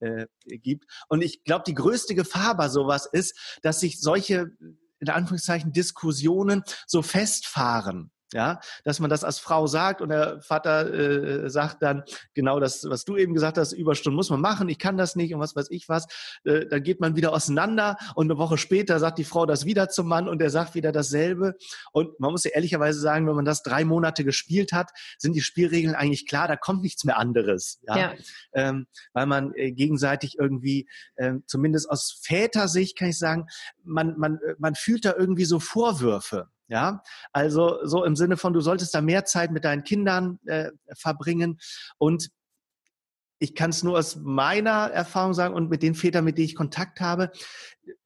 äh, 0.00 0.26
gibt. 0.46 0.86
Und 1.08 1.22
ich 1.22 1.44
glaube, 1.44 1.64
die 1.66 1.74
größte 1.74 2.14
Gefahr 2.14 2.56
bei 2.56 2.68
sowas 2.68 3.08
ist, 3.10 3.58
dass 3.62 3.80
sich 3.80 4.00
solche 4.00 4.52
in 5.00 5.08
Anführungszeichen 5.10 5.72
Diskussionen 5.72 6.62
so 6.86 7.02
festfahren. 7.02 8.10
Ja, 8.34 8.58
dass 8.82 8.98
man 8.98 9.10
das 9.10 9.22
als 9.22 9.38
Frau 9.38 9.68
sagt 9.68 10.00
und 10.00 10.08
der 10.08 10.40
Vater 10.40 10.92
äh, 10.92 11.48
sagt 11.48 11.82
dann 11.82 12.02
genau 12.34 12.58
das, 12.58 12.84
was 12.90 13.04
du 13.04 13.16
eben 13.16 13.32
gesagt 13.32 13.58
hast, 13.58 13.72
Überstunden 13.72 14.16
muss 14.16 14.28
man 14.28 14.40
machen, 14.40 14.68
ich 14.68 14.80
kann 14.80 14.96
das 14.96 15.14
nicht 15.14 15.32
und 15.32 15.38
was 15.38 15.54
weiß 15.54 15.70
ich 15.70 15.88
was. 15.88 16.08
Äh, 16.44 16.66
dann 16.66 16.82
geht 16.82 16.98
man 16.98 17.14
wieder 17.14 17.32
auseinander 17.32 17.96
und 18.16 18.28
eine 18.28 18.36
Woche 18.36 18.58
später 18.58 18.98
sagt 18.98 19.18
die 19.18 19.24
Frau 19.24 19.46
das 19.46 19.66
wieder 19.66 19.88
zum 19.88 20.08
Mann 20.08 20.28
und 20.28 20.40
der 20.40 20.50
sagt 20.50 20.74
wieder 20.74 20.90
dasselbe. 20.90 21.54
Und 21.92 22.18
man 22.18 22.32
muss 22.32 22.42
ja 22.42 22.50
ehrlicherweise 22.50 22.98
sagen, 22.98 23.28
wenn 23.28 23.36
man 23.36 23.44
das 23.44 23.62
drei 23.62 23.84
Monate 23.84 24.24
gespielt 24.24 24.72
hat, 24.72 24.90
sind 25.16 25.34
die 25.36 25.40
Spielregeln 25.40 25.94
eigentlich 25.94 26.26
klar, 26.26 26.48
da 26.48 26.56
kommt 26.56 26.82
nichts 26.82 27.04
mehr 27.04 27.18
anderes. 27.18 27.78
Ja, 27.86 27.96
ja. 27.96 28.14
Ähm, 28.52 28.88
weil 29.12 29.26
man 29.26 29.54
äh, 29.54 29.70
gegenseitig 29.70 30.38
irgendwie, 30.40 30.88
äh, 31.14 31.34
zumindest 31.46 31.88
aus 31.88 32.18
Vätersicht 32.20 32.98
kann 32.98 33.10
ich 33.10 33.18
sagen, 33.18 33.46
man, 33.84 34.18
man, 34.18 34.40
äh, 34.44 34.56
man 34.58 34.74
fühlt 34.74 35.04
da 35.04 35.14
irgendwie 35.16 35.44
so 35.44 35.60
Vorwürfe. 35.60 36.48
Ja, 36.68 37.02
also 37.32 37.84
so 37.84 38.04
im 38.04 38.16
Sinne 38.16 38.36
von, 38.36 38.52
du 38.54 38.60
solltest 38.60 38.94
da 38.94 39.00
mehr 39.02 39.24
Zeit 39.24 39.50
mit 39.50 39.64
deinen 39.64 39.84
Kindern 39.84 40.38
äh, 40.46 40.70
verbringen. 40.96 41.58
Und 41.98 42.30
ich 43.38 43.54
kann 43.54 43.70
es 43.70 43.82
nur 43.82 43.98
aus 43.98 44.16
meiner 44.16 44.90
Erfahrung 44.90 45.34
sagen 45.34 45.54
und 45.54 45.70
mit 45.70 45.82
den 45.82 45.94
Vätern, 45.94 46.24
mit 46.24 46.38
denen 46.38 46.46
ich 46.46 46.54
Kontakt 46.54 47.00
habe, 47.00 47.30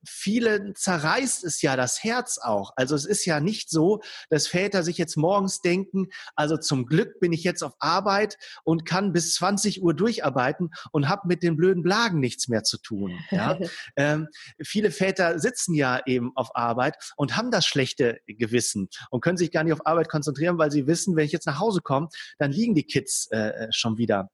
viele 0.05 0.73
zerreißt 0.75 1.45
es 1.45 1.63
ja 1.63 1.77
das 1.77 2.03
Herz 2.03 2.39
auch. 2.39 2.73
Also 2.77 2.95
es 2.95 3.05
ist 3.05 3.25
ja 3.25 3.41
nicht 3.41 3.71
so, 3.71 4.01
dass 4.31 4.47
Väter 4.47 4.83
sich 4.83 4.99
jetzt 4.99 5.17
morgens 5.17 5.61
denken, 5.61 6.09
also 6.35 6.57
zum 6.57 6.87
Glück 6.87 7.21
bin 7.21 7.33
ich 7.33 7.45
jetzt 7.45 7.63
auf 7.63 7.75
Arbeit 7.79 8.39
und 8.65 8.85
kann 8.85 9.13
bis 9.13 9.35
20 9.35 9.83
Uhr 9.83 9.95
durcharbeiten 9.95 10.71
und 10.93 11.09
habe 11.09 11.29
mit 11.29 11.43
den 11.43 11.57
blöden 11.57 11.83
Blagen 11.83 12.21
nichts 12.21 12.49
mehr 12.49 12.65
zu 12.65 12.79
tun. 12.79 13.19
Ja? 13.31 13.59
ähm, 13.97 14.29
viele 14.63 14.91
Väter 14.91 15.39
sitzen 15.39 15.75
ja 15.75 16.01
eben 16.07 16.33
auf 16.35 16.57
Arbeit 16.57 16.97
und 17.17 17.37
haben 17.37 17.51
das 17.51 17.67
schlechte 17.67 18.21
Gewissen 18.27 18.89
und 19.11 19.21
können 19.21 19.39
sich 19.39 19.53
gar 19.53 19.65
nicht 19.65 19.73
auf 19.73 19.87
Arbeit 19.87 20.09
konzentrieren, 20.09 20.59
weil 20.59 20.71
sie 20.71 20.87
wissen, 20.87 21.17
wenn 21.17 21.27
ich 21.27 21.33
jetzt 21.33 21.47
nach 21.47 21.59
Hause 21.59 21.81
komme, 21.83 22.09
dann 22.39 22.53
liegen 22.53 22.75
die 22.75 22.85
Kids 22.85 23.31
äh, 23.31 23.69
schon 23.71 23.99
wieder 23.99 24.31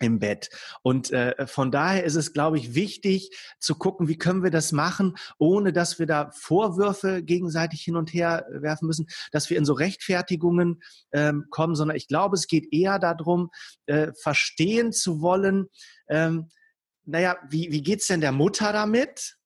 im 0.00 0.18
Bett. 0.18 0.50
Und 0.82 1.10
äh, 1.10 1.46
von 1.46 1.70
daher 1.70 2.04
ist 2.04 2.14
es, 2.14 2.32
glaube 2.32 2.58
ich, 2.58 2.74
wichtig 2.74 3.30
zu 3.58 3.74
gucken, 3.74 4.08
wie 4.08 4.18
können 4.18 4.42
wir 4.42 4.50
das 4.50 4.72
machen, 4.72 5.16
ohne 5.38 5.72
dass 5.72 5.98
wir 5.98 6.06
da 6.06 6.30
Vorwürfe 6.32 7.22
gegenseitig 7.22 7.82
hin 7.82 7.96
und 7.96 8.12
her 8.12 8.46
werfen 8.50 8.86
müssen, 8.86 9.08
dass 9.32 9.50
wir 9.50 9.58
in 9.58 9.64
so 9.64 9.72
Rechtfertigungen 9.72 10.82
ähm, 11.12 11.46
kommen, 11.50 11.74
sondern 11.74 11.96
ich 11.96 12.08
glaube, 12.08 12.36
es 12.36 12.46
geht 12.46 12.72
eher 12.72 12.98
darum, 12.98 13.50
äh, 13.86 14.12
verstehen 14.20 14.92
zu 14.92 15.20
wollen, 15.20 15.66
ähm, 16.08 16.48
naja, 17.04 17.36
wie, 17.48 17.72
wie 17.72 17.82
geht's 17.82 18.06
denn 18.06 18.20
der 18.20 18.32
Mutter 18.32 18.72
damit? 18.72 19.38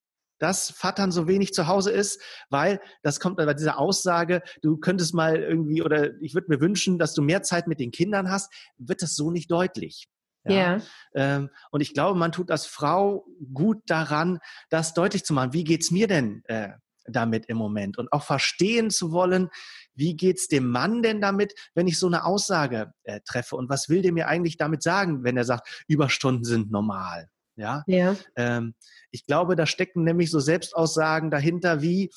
dass 0.42 0.72
Vatern 0.72 1.12
so 1.12 1.28
wenig 1.28 1.54
zu 1.54 1.68
Hause 1.68 1.92
ist, 1.92 2.20
weil 2.50 2.80
das 3.04 3.20
kommt 3.20 3.36
bei 3.36 3.54
dieser 3.54 3.78
Aussage, 3.78 4.42
du 4.60 4.76
könntest 4.76 5.14
mal 5.14 5.36
irgendwie 5.36 5.82
oder 5.82 6.20
ich 6.20 6.34
würde 6.34 6.48
mir 6.48 6.60
wünschen, 6.60 6.98
dass 6.98 7.14
du 7.14 7.22
mehr 7.22 7.44
Zeit 7.44 7.68
mit 7.68 7.78
den 7.78 7.92
Kindern 7.92 8.28
hast, 8.28 8.52
wird 8.76 9.02
das 9.02 9.14
so 9.14 9.30
nicht 9.30 9.52
deutlich. 9.52 10.08
Ja. 10.44 10.54
ja. 10.76 10.82
Ähm, 11.14 11.50
und 11.70 11.80
ich 11.80 11.94
glaube, 11.94 12.18
man 12.18 12.32
tut 12.32 12.50
als 12.50 12.66
Frau 12.66 13.26
gut 13.52 13.82
daran, 13.86 14.38
das 14.70 14.94
deutlich 14.94 15.24
zu 15.24 15.34
machen. 15.34 15.52
Wie 15.52 15.64
geht's 15.64 15.90
mir 15.90 16.08
denn 16.08 16.42
äh, 16.46 16.70
damit 17.06 17.46
im 17.46 17.56
Moment? 17.56 17.98
Und 17.98 18.12
auch 18.12 18.24
verstehen 18.24 18.90
zu 18.90 19.12
wollen, 19.12 19.48
wie 19.94 20.16
geht's 20.16 20.48
dem 20.48 20.68
Mann 20.68 21.02
denn 21.02 21.20
damit, 21.20 21.54
wenn 21.74 21.86
ich 21.86 21.98
so 21.98 22.06
eine 22.06 22.24
Aussage 22.24 22.92
äh, 23.04 23.20
treffe? 23.24 23.56
Und 23.56 23.68
was 23.68 23.88
will 23.88 24.02
der 24.02 24.12
mir 24.12 24.28
eigentlich 24.28 24.56
damit 24.56 24.82
sagen, 24.82 25.24
wenn 25.24 25.36
er 25.36 25.44
sagt, 25.44 25.84
Überstunden 25.86 26.44
sind 26.44 26.70
normal? 26.70 27.28
Ja. 27.56 27.82
ja. 27.86 28.16
Ähm, 28.36 28.74
ich 29.10 29.26
glaube, 29.26 29.56
da 29.56 29.66
stecken 29.66 30.04
nämlich 30.04 30.30
so 30.30 30.40
Selbstaussagen 30.40 31.30
dahinter 31.30 31.82
wie, 31.82 32.10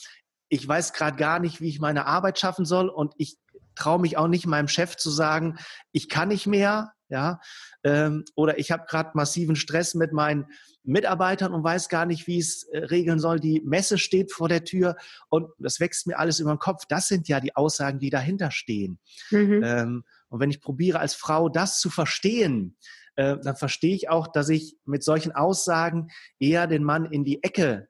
ich 0.50 0.68
weiß 0.68 0.94
gerade 0.94 1.18
gar 1.18 1.40
nicht, 1.40 1.60
wie 1.60 1.70
ich 1.70 1.80
meine 1.80 2.06
Arbeit 2.06 2.40
schaffen 2.40 2.66
soll 2.66 2.90
und 2.90 3.14
ich 3.18 3.38
traue 3.76 4.00
mich 4.00 4.18
auch 4.18 4.28
nicht 4.28 4.48
meinem 4.48 4.68
Chef 4.70 4.96
zu 4.96 5.10
sagen, 5.10 5.58
ich 5.92 6.08
kann 6.08 6.30
nicht 6.30 6.48
mehr, 6.48 6.94
ja, 7.10 7.40
ähm, 7.84 8.26
oder 8.36 8.58
ich 8.58 8.72
habe 8.72 8.86
gerade 8.88 9.12
massiven 9.14 9.56
Stress 9.56 9.94
mit 9.94 10.12
meinen 10.12 10.46
Mitarbeitern 10.84 11.54
und 11.54 11.64
weiß 11.64 11.90
gar 11.90 12.06
nicht, 12.06 12.28
wie 12.28 12.40
es 12.40 12.64
äh, 12.64 12.80
regeln 12.80 13.20
soll. 13.20 13.40
Die 13.40 13.62
Messe 13.62 13.98
steht 13.98 14.32
vor 14.32 14.50
der 14.50 14.64
Tür 14.64 14.96
und 15.30 15.50
das 15.60 15.80
wächst 15.80 16.08
mir 16.08 16.18
alles 16.18 16.40
über 16.40 16.54
den 16.54 16.60
Kopf. 16.60 16.86
Das 16.88 17.08
sind 17.08 17.28
ja 17.28 17.40
die 17.40 17.56
Aussagen, 17.56 18.00
die 18.00 18.10
dahinter 18.10 18.52
stehen. 18.52 19.00
Mhm. 19.32 19.64
Ähm, 19.64 20.04
und 20.30 20.40
wenn 20.40 20.50
ich 20.50 20.62
probiere 20.62 21.00
als 21.00 21.16
Frau 21.16 21.50
das 21.50 21.80
zu 21.80 21.90
verstehen, 21.90 22.78
äh, 23.16 23.38
dann 23.38 23.56
verstehe 23.56 23.96
ich 23.96 24.10
auch, 24.10 24.28
dass 24.28 24.50
ich 24.50 24.78
mit 24.86 25.04
solchen 25.04 25.32
Aussagen 25.32 26.10
eher 26.40 26.68
den 26.68 26.84
Mann 26.84 27.06
in 27.06 27.24
die 27.24 27.44
Ecke 27.44 27.88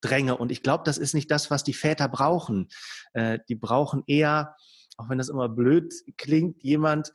dränge. 0.00 0.36
Und 0.36 0.52
ich 0.52 0.62
glaube, 0.62 0.84
das 0.84 0.98
ist 0.98 1.14
nicht 1.14 1.30
das, 1.30 1.50
was 1.50 1.64
die 1.64 1.74
Väter 1.74 2.08
brauchen. 2.08 2.68
Äh, 3.12 3.38
die 3.48 3.54
brauchen 3.54 4.02
eher, 4.06 4.56
auch 4.96 5.08
wenn 5.08 5.18
das 5.18 5.28
immer 5.28 5.48
blöd 5.48 5.92
klingt, 6.16 6.62
jemand, 6.62 7.12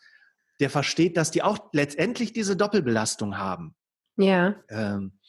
der 0.60 0.70
versteht, 0.70 1.18
dass 1.18 1.32
die 1.32 1.44
auch 1.44 1.70
letztendlich 1.74 2.34
diese 2.34 2.56
Doppelbelastung 2.56 3.38
haben. 3.38 3.76
Ja. 4.18 4.56
Ähm, 4.70 5.20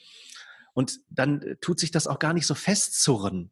und 0.73 1.01
dann 1.11 1.43
äh, 1.43 1.57
tut 1.57 1.81
sich 1.81 1.91
das 1.91 2.07
auch 2.07 2.19
gar 2.19 2.33
nicht 2.33 2.47
so 2.47 2.55
festzurren. 2.55 3.51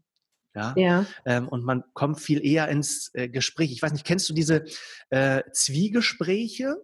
Ja. 0.55 0.75
ja. 0.77 1.07
Ähm, 1.27 1.49
und 1.49 1.65
man 1.65 1.85
kommt 1.93 2.21
viel 2.21 2.45
eher 2.45 2.69
ins 2.69 3.11
äh, 3.13 3.29
Gespräch. 3.29 3.73
Ich 3.73 3.83
weiß 3.83 3.93
nicht, 3.93 4.07
kennst 4.07 4.29
du 4.29 4.33
diese 4.33 4.65
äh, 5.11 5.43
Zwiegespräche 5.53 6.77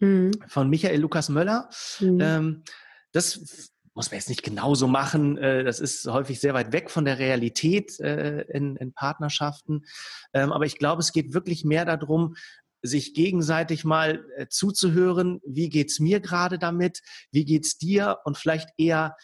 mhm. 0.00 0.32
von 0.48 0.68
Michael 0.68 1.00
Lukas 1.00 1.30
Möller? 1.30 1.70
Mhm. 2.00 2.20
Ähm, 2.20 2.64
das 3.12 3.70
muss 3.94 4.10
man 4.10 4.18
jetzt 4.18 4.28
nicht 4.28 4.42
genauso 4.42 4.86
machen. 4.86 5.38
Äh, 5.38 5.64
das 5.64 5.80
ist 5.80 6.06
häufig 6.06 6.38
sehr 6.38 6.52
weit 6.52 6.72
weg 6.72 6.90
von 6.90 7.06
der 7.06 7.18
Realität 7.18 7.98
äh, 8.00 8.42
in, 8.42 8.76
in 8.76 8.92
Partnerschaften. 8.92 9.86
Ähm, 10.34 10.52
aber 10.52 10.66
ich 10.66 10.76
glaube, 10.76 11.00
es 11.00 11.12
geht 11.12 11.32
wirklich 11.32 11.64
mehr 11.64 11.86
darum, 11.86 12.36
sich 12.82 13.14
gegenseitig 13.14 13.84
mal 13.84 14.24
äh, 14.36 14.46
zuzuhören, 14.48 15.40
wie 15.44 15.68
geht's 15.68 16.00
mir 16.00 16.20
gerade 16.20 16.58
damit, 16.58 17.00
wie 17.30 17.44
geht's 17.44 17.78
dir 17.78 18.18
und 18.24 18.36
vielleicht 18.36 18.70
eher 18.76 19.16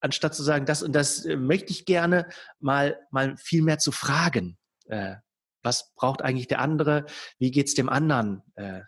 anstatt 0.00 0.34
zu 0.34 0.42
sagen, 0.42 0.66
das 0.66 0.82
und 0.82 0.92
das 0.92 1.24
äh, 1.24 1.36
möchte 1.36 1.72
ich 1.72 1.84
gerne, 1.84 2.26
mal 2.58 2.98
mal 3.10 3.36
viel 3.36 3.62
mehr 3.62 3.78
zu 3.78 3.92
fragen. 3.92 4.58
Äh, 4.86 5.16
was 5.62 5.92
braucht 5.94 6.22
eigentlich 6.22 6.48
der 6.48 6.60
andere? 6.60 7.04
Wie 7.38 7.50
geht's 7.50 7.74
dem 7.74 7.88
anderen 7.88 8.42
äh, 8.54 8.80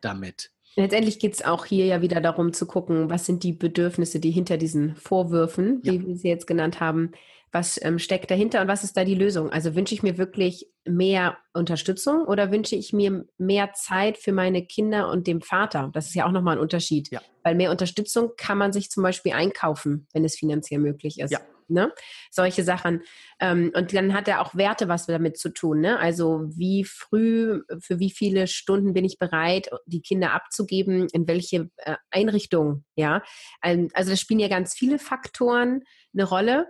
damit? 0.00 0.50
Letztendlich 0.76 1.18
geht 1.18 1.34
es 1.34 1.44
auch 1.44 1.64
hier 1.64 1.86
ja 1.86 2.02
wieder 2.02 2.20
darum 2.20 2.52
zu 2.52 2.66
gucken, 2.66 3.10
was 3.10 3.26
sind 3.26 3.42
die 3.42 3.52
Bedürfnisse, 3.52 4.20
die 4.20 4.30
hinter 4.30 4.58
diesen 4.58 4.94
Vorwürfen, 4.94 5.80
ja. 5.82 5.92
wie 5.92 6.06
wir 6.06 6.16
sie 6.16 6.28
jetzt 6.28 6.46
genannt 6.46 6.78
haben, 6.78 7.12
was 7.52 7.80
ähm, 7.82 7.98
steckt 7.98 8.30
dahinter 8.30 8.60
und 8.60 8.68
was 8.68 8.84
ist 8.84 8.96
da 8.96 9.04
die 9.04 9.14
Lösung? 9.14 9.50
Also 9.50 9.74
wünsche 9.74 9.94
ich 9.94 10.02
mir 10.02 10.18
wirklich 10.18 10.66
mehr 10.84 11.38
Unterstützung 11.52 12.24
oder 12.24 12.50
wünsche 12.50 12.76
ich 12.76 12.92
mir 12.92 13.26
mehr 13.38 13.72
Zeit 13.72 14.18
für 14.18 14.32
meine 14.32 14.64
Kinder 14.66 15.10
und 15.10 15.26
dem 15.26 15.40
Vater? 15.40 15.90
Das 15.92 16.08
ist 16.08 16.14
ja 16.14 16.26
auch 16.26 16.32
nochmal 16.32 16.56
ein 16.56 16.62
Unterschied. 16.62 17.10
Ja. 17.10 17.20
Weil 17.42 17.54
mehr 17.54 17.70
Unterstützung 17.70 18.32
kann 18.36 18.58
man 18.58 18.72
sich 18.72 18.90
zum 18.90 19.02
Beispiel 19.02 19.32
einkaufen, 19.32 20.06
wenn 20.12 20.24
es 20.24 20.36
finanziell 20.36 20.80
möglich 20.80 21.20
ist. 21.20 21.30
Ja. 21.30 21.40
Ne? 21.70 21.92
Solche 22.30 22.64
Sachen. 22.64 23.02
Ähm, 23.40 23.72
und 23.74 23.92
dann 23.94 24.14
hat 24.14 24.26
er 24.26 24.40
auch 24.40 24.54
Werte 24.54 24.88
was 24.88 25.06
damit 25.06 25.36
zu 25.38 25.50
tun. 25.50 25.80
Ne? 25.80 25.98
Also 25.98 26.44
wie 26.48 26.84
früh, 26.84 27.62
für 27.80 27.98
wie 27.98 28.10
viele 28.10 28.46
Stunden 28.46 28.94
bin 28.94 29.04
ich 29.04 29.18
bereit, 29.18 29.68
die 29.84 30.00
Kinder 30.00 30.32
abzugeben, 30.32 31.08
in 31.12 31.28
welche 31.28 31.68
äh, 31.76 31.96
Einrichtung, 32.10 32.84
ja. 32.96 33.22
Ähm, 33.62 33.90
also 33.92 34.10
da 34.10 34.16
spielen 34.16 34.40
ja 34.40 34.48
ganz 34.48 34.74
viele 34.74 34.98
Faktoren 34.98 35.82
eine 36.14 36.24
Rolle. 36.24 36.66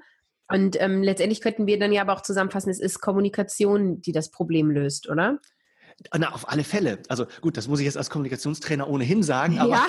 Und 0.50 0.80
ähm, 0.80 1.02
letztendlich 1.02 1.40
könnten 1.40 1.66
wir 1.66 1.78
dann 1.78 1.92
ja 1.92 2.02
aber 2.02 2.14
auch 2.14 2.22
zusammenfassen, 2.22 2.70
es 2.70 2.80
ist 2.80 3.00
Kommunikation, 3.00 4.00
die 4.00 4.12
das 4.12 4.30
Problem 4.30 4.70
löst, 4.70 5.08
oder? 5.08 5.38
Na, 6.16 6.32
auf 6.32 6.48
alle 6.48 6.64
Fälle. 6.64 7.02
Also 7.08 7.26
gut, 7.40 7.56
das 7.56 7.68
muss 7.68 7.80
ich 7.80 7.86
jetzt 7.86 7.96
als 7.96 8.08
Kommunikationstrainer 8.08 8.88
ohnehin 8.88 9.22
sagen, 9.22 9.58
aber 9.58 9.70
ja. 9.70 9.86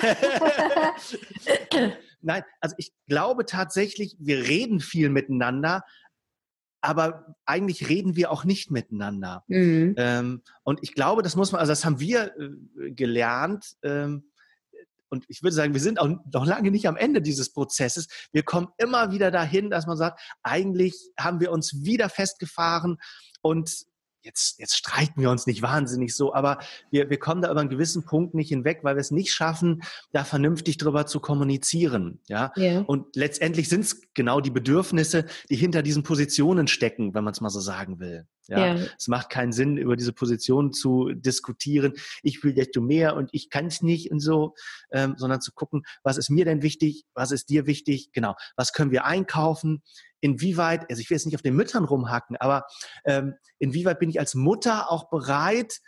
nein, 2.20 2.42
also 2.60 2.74
ich 2.78 2.92
glaube 3.06 3.46
tatsächlich, 3.46 4.16
wir 4.18 4.48
reden 4.48 4.80
viel 4.80 5.08
miteinander, 5.08 5.82
aber 6.80 7.36
eigentlich 7.44 7.88
reden 7.88 8.16
wir 8.16 8.30
auch 8.32 8.44
nicht 8.44 8.70
miteinander. 8.70 9.44
Mhm. 9.46 9.94
Ähm, 9.96 10.42
und 10.64 10.80
ich 10.82 10.94
glaube, 10.94 11.22
das 11.22 11.36
muss 11.36 11.52
man, 11.52 11.60
also 11.60 11.70
das 11.70 11.84
haben 11.84 12.00
wir 12.00 12.34
äh, 12.36 12.90
gelernt. 12.90 13.76
Ähm, 13.82 14.29
und 15.10 15.24
ich 15.28 15.42
würde 15.42 15.54
sagen, 15.54 15.74
wir 15.74 15.80
sind 15.80 16.00
auch 16.00 16.08
noch 16.32 16.46
lange 16.46 16.70
nicht 16.70 16.88
am 16.88 16.96
Ende 16.96 17.20
dieses 17.20 17.52
Prozesses. 17.52 18.08
Wir 18.32 18.42
kommen 18.42 18.68
immer 18.78 19.12
wieder 19.12 19.30
dahin, 19.30 19.68
dass 19.70 19.86
man 19.86 19.96
sagt, 19.96 20.20
eigentlich 20.42 20.94
haben 21.18 21.40
wir 21.40 21.52
uns 21.52 21.84
wieder 21.84 22.08
festgefahren 22.08 22.96
und 23.42 23.86
jetzt, 24.22 24.58
jetzt 24.58 24.76
streiten 24.76 25.20
wir 25.20 25.30
uns 25.30 25.46
nicht 25.46 25.62
wahnsinnig 25.62 26.14
so, 26.14 26.34
aber 26.34 26.58
wir, 26.90 27.10
wir 27.10 27.18
kommen 27.18 27.42
da 27.42 27.50
über 27.50 27.60
einen 27.60 27.70
gewissen 27.70 28.04
Punkt 28.04 28.34
nicht 28.34 28.48
hinweg, 28.48 28.80
weil 28.82 28.96
wir 28.96 29.00
es 29.00 29.10
nicht 29.10 29.32
schaffen, 29.32 29.82
da 30.12 30.24
vernünftig 30.24 30.76
drüber 30.78 31.06
zu 31.06 31.20
kommunizieren. 31.20 32.20
Ja. 32.28 32.52
Yeah. 32.56 32.82
Und 32.82 33.16
letztendlich 33.16 33.68
sind 33.68 33.80
es 33.80 34.02
genau 34.14 34.40
die 34.40 34.50
Bedürfnisse, 34.50 35.26
die 35.48 35.56
hinter 35.56 35.82
diesen 35.82 36.02
Positionen 36.02 36.68
stecken, 36.68 37.14
wenn 37.14 37.24
man 37.24 37.32
es 37.32 37.40
mal 37.40 37.50
so 37.50 37.60
sagen 37.60 37.98
will. 37.98 38.26
Ja, 38.50 38.74
ja, 38.74 38.86
es 38.98 39.06
macht 39.06 39.30
keinen 39.30 39.52
Sinn, 39.52 39.76
über 39.76 39.96
diese 39.96 40.12
Position 40.12 40.72
zu 40.72 41.10
diskutieren. 41.12 41.94
Ich 42.22 42.42
will 42.42 42.52
desto 42.52 42.80
mehr 42.80 43.14
und 43.14 43.30
ich 43.32 43.48
kann 43.48 43.66
es 43.66 43.80
nicht 43.80 44.10
und 44.10 44.18
so, 44.18 44.54
ähm, 44.90 45.14
sondern 45.16 45.40
zu 45.40 45.52
gucken, 45.52 45.84
was 46.02 46.18
ist 46.18 46.30
mir 46.30 46.44
denn 46.44 46.60
wichtig, 46.62 47.04
was 47.14 47.30
ist 47.30 47.48
dir 47.48 47.66
wichtig, 47.66 48.10
genau, 48.12 48.34
was 48.56 48.72
können 48.72 48.90
wir 48.90 49.04
einkaufen, 49.04 49.82
inwieweit, 50.20 50.90
also 50.90 51.00
ich 51.00 51.08
will 51.10 51.16
jetzt 51.16 51.26
nicht 51.26 51.36
auf 51.36 51.42
den 51.42 51.54
Müttern 51.54 51.84
rumhacken, 51.84 52.36
aber 52.36 52.66
ähm, 53.04 53.34
inwieweit 53.60 54.00
bin 54.00 54.10
ich 54.10 54.18
als 54.18 54.34
Mutter 54.34 54.90
auch 54.90 55.08
bereit, 55.10 55.78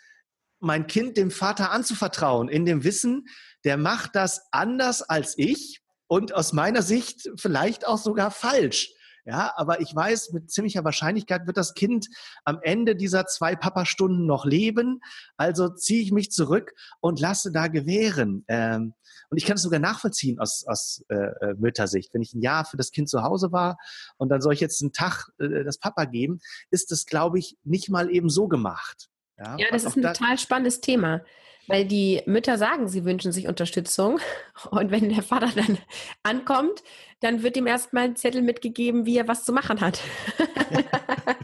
mein 0.60 0.86
Kind 0.86 1.16
dem 1.16 1.32
Vater 1.32 1.72
anzuvertrauen, 1.72 2.48
in 2.48 2.64
dem 2.64 2.84
Wissen, 2.84 3.26
der 3.64 3.76
macht 3.76 4.14
das 4.14 4.46
anders 4.52 5.02
als 5.02 5.36
ich 5.36 5.82
und 6.06 6.32
aus 6.32 6.52
meiner 6.52 6.82
Sicht 6.82 7.28
vielleicht 7.36 7.86
auch 7.86 7.98
sogar 7.98 8.30
falsch. 8.30 8.94
Ja, 9.24 9.52
aber 9.56 9.80
ich 9.80 9.94
weiß, 9.94 10.32
mit 10.32 10.50
ziemlicher 10.50 10.84
Wahrscheinlichkeit 10.84 11.46
wird 11.46 11.56
das 11.56 11.74
Kind 11.74 12.08
am 12.44 12.58
Ende 12.60 12.96
dieser 12.96 13.26
zwei 13.26 13.54
Papa-Stunden 13.54 14.26
noch 14.26 14.44
leben. 14.44 15.00
Also 15.36 15.68
ziehe 15.68 16.02
ich 16.02 16.10
mich 16.10 16.32
zurück 16.32 16.74
und 17.00 17.20
lasse 17.20 17.52
da 17.52 17.68
gewähren. 17.68 18.44
Ähm, 18.48 18.94
und 19.30 19.38
ich 19.38 19.46
kann 19.46 19.56
es 19.56 19.62
sogar 19.62 19.78
nachvollziehen 19.78 20.40
aus, 20.40 20.64
aus 20.66 21.04
äh, 21.08 21.14
äh, 21.14 21.54
Müttersicht. 21.56 22.12
Wenn 22.12 22.22
ich 22.22 22.34
ein 22.34 22.42
Jahr 22.42 22.64
für 22.64 22.76
das 22.76 22.90
Kind 22.90 23.08
zu 23.08 23.22
Hause 23.22 23.52
war 23.52 23.78
und 24.16 24.28
dann 24.28 24.42
soll 24.42 24.54
ich 24.54 24.60
jetzt 24.60 24.82
einen 24.82 24.92
Tag 24.92 25.28
äh, 25.38 25.62
das 25.62 25.78
Papa 25.78 26.04
geben, 26.04 26.40
ist 26.70 26.90
das, 26.90 27.06
glaube 27.06 27.38
ich, 27.38 27.56
nicht 27.62 27.90
mal 27.90 28.10
eben 28.10 28.28
so 28.28 28.48
gemacht. 28.48 29.08
Ja, 29.42 29.56
ja 29.58 29.66
das 29.70 29.84
ist 29.84 29.96
ein 29.96 30.02
da 30.02 30.12
total 30.12 30.38
spannendes 30.38 30.80
Thema. 30.80 31.20
Weil 31.68 31.84
die 31.84 32.22
Mütter 32.26 32.58
sagen, 32.58 32.88
sie 32.88 33.04
wünschen 33.04 33.30
sich 33.30 33.46
Unterstützung. 33.46 34.18
Und 34.70 34.90
wenn 34.90 35.08
der 35.08 35.22
Vater 35.22 35.50
dann 35.54 35.78
ankommt, 36.22 36.82
dann 37.20 37.42
wird 37.42 37.56
ihm 37.56 37.66
erstmal 37.66 38.04
ein 38.04 38.16
Zettel 38.16 38.42
mitgegeben, 38.42 39.06
wie 39.06 39.16
er 39.16 39.28
was 39.28 39.44
zu 39.44 39.52
machen 39.52 39.80
hat. 39.80 40.00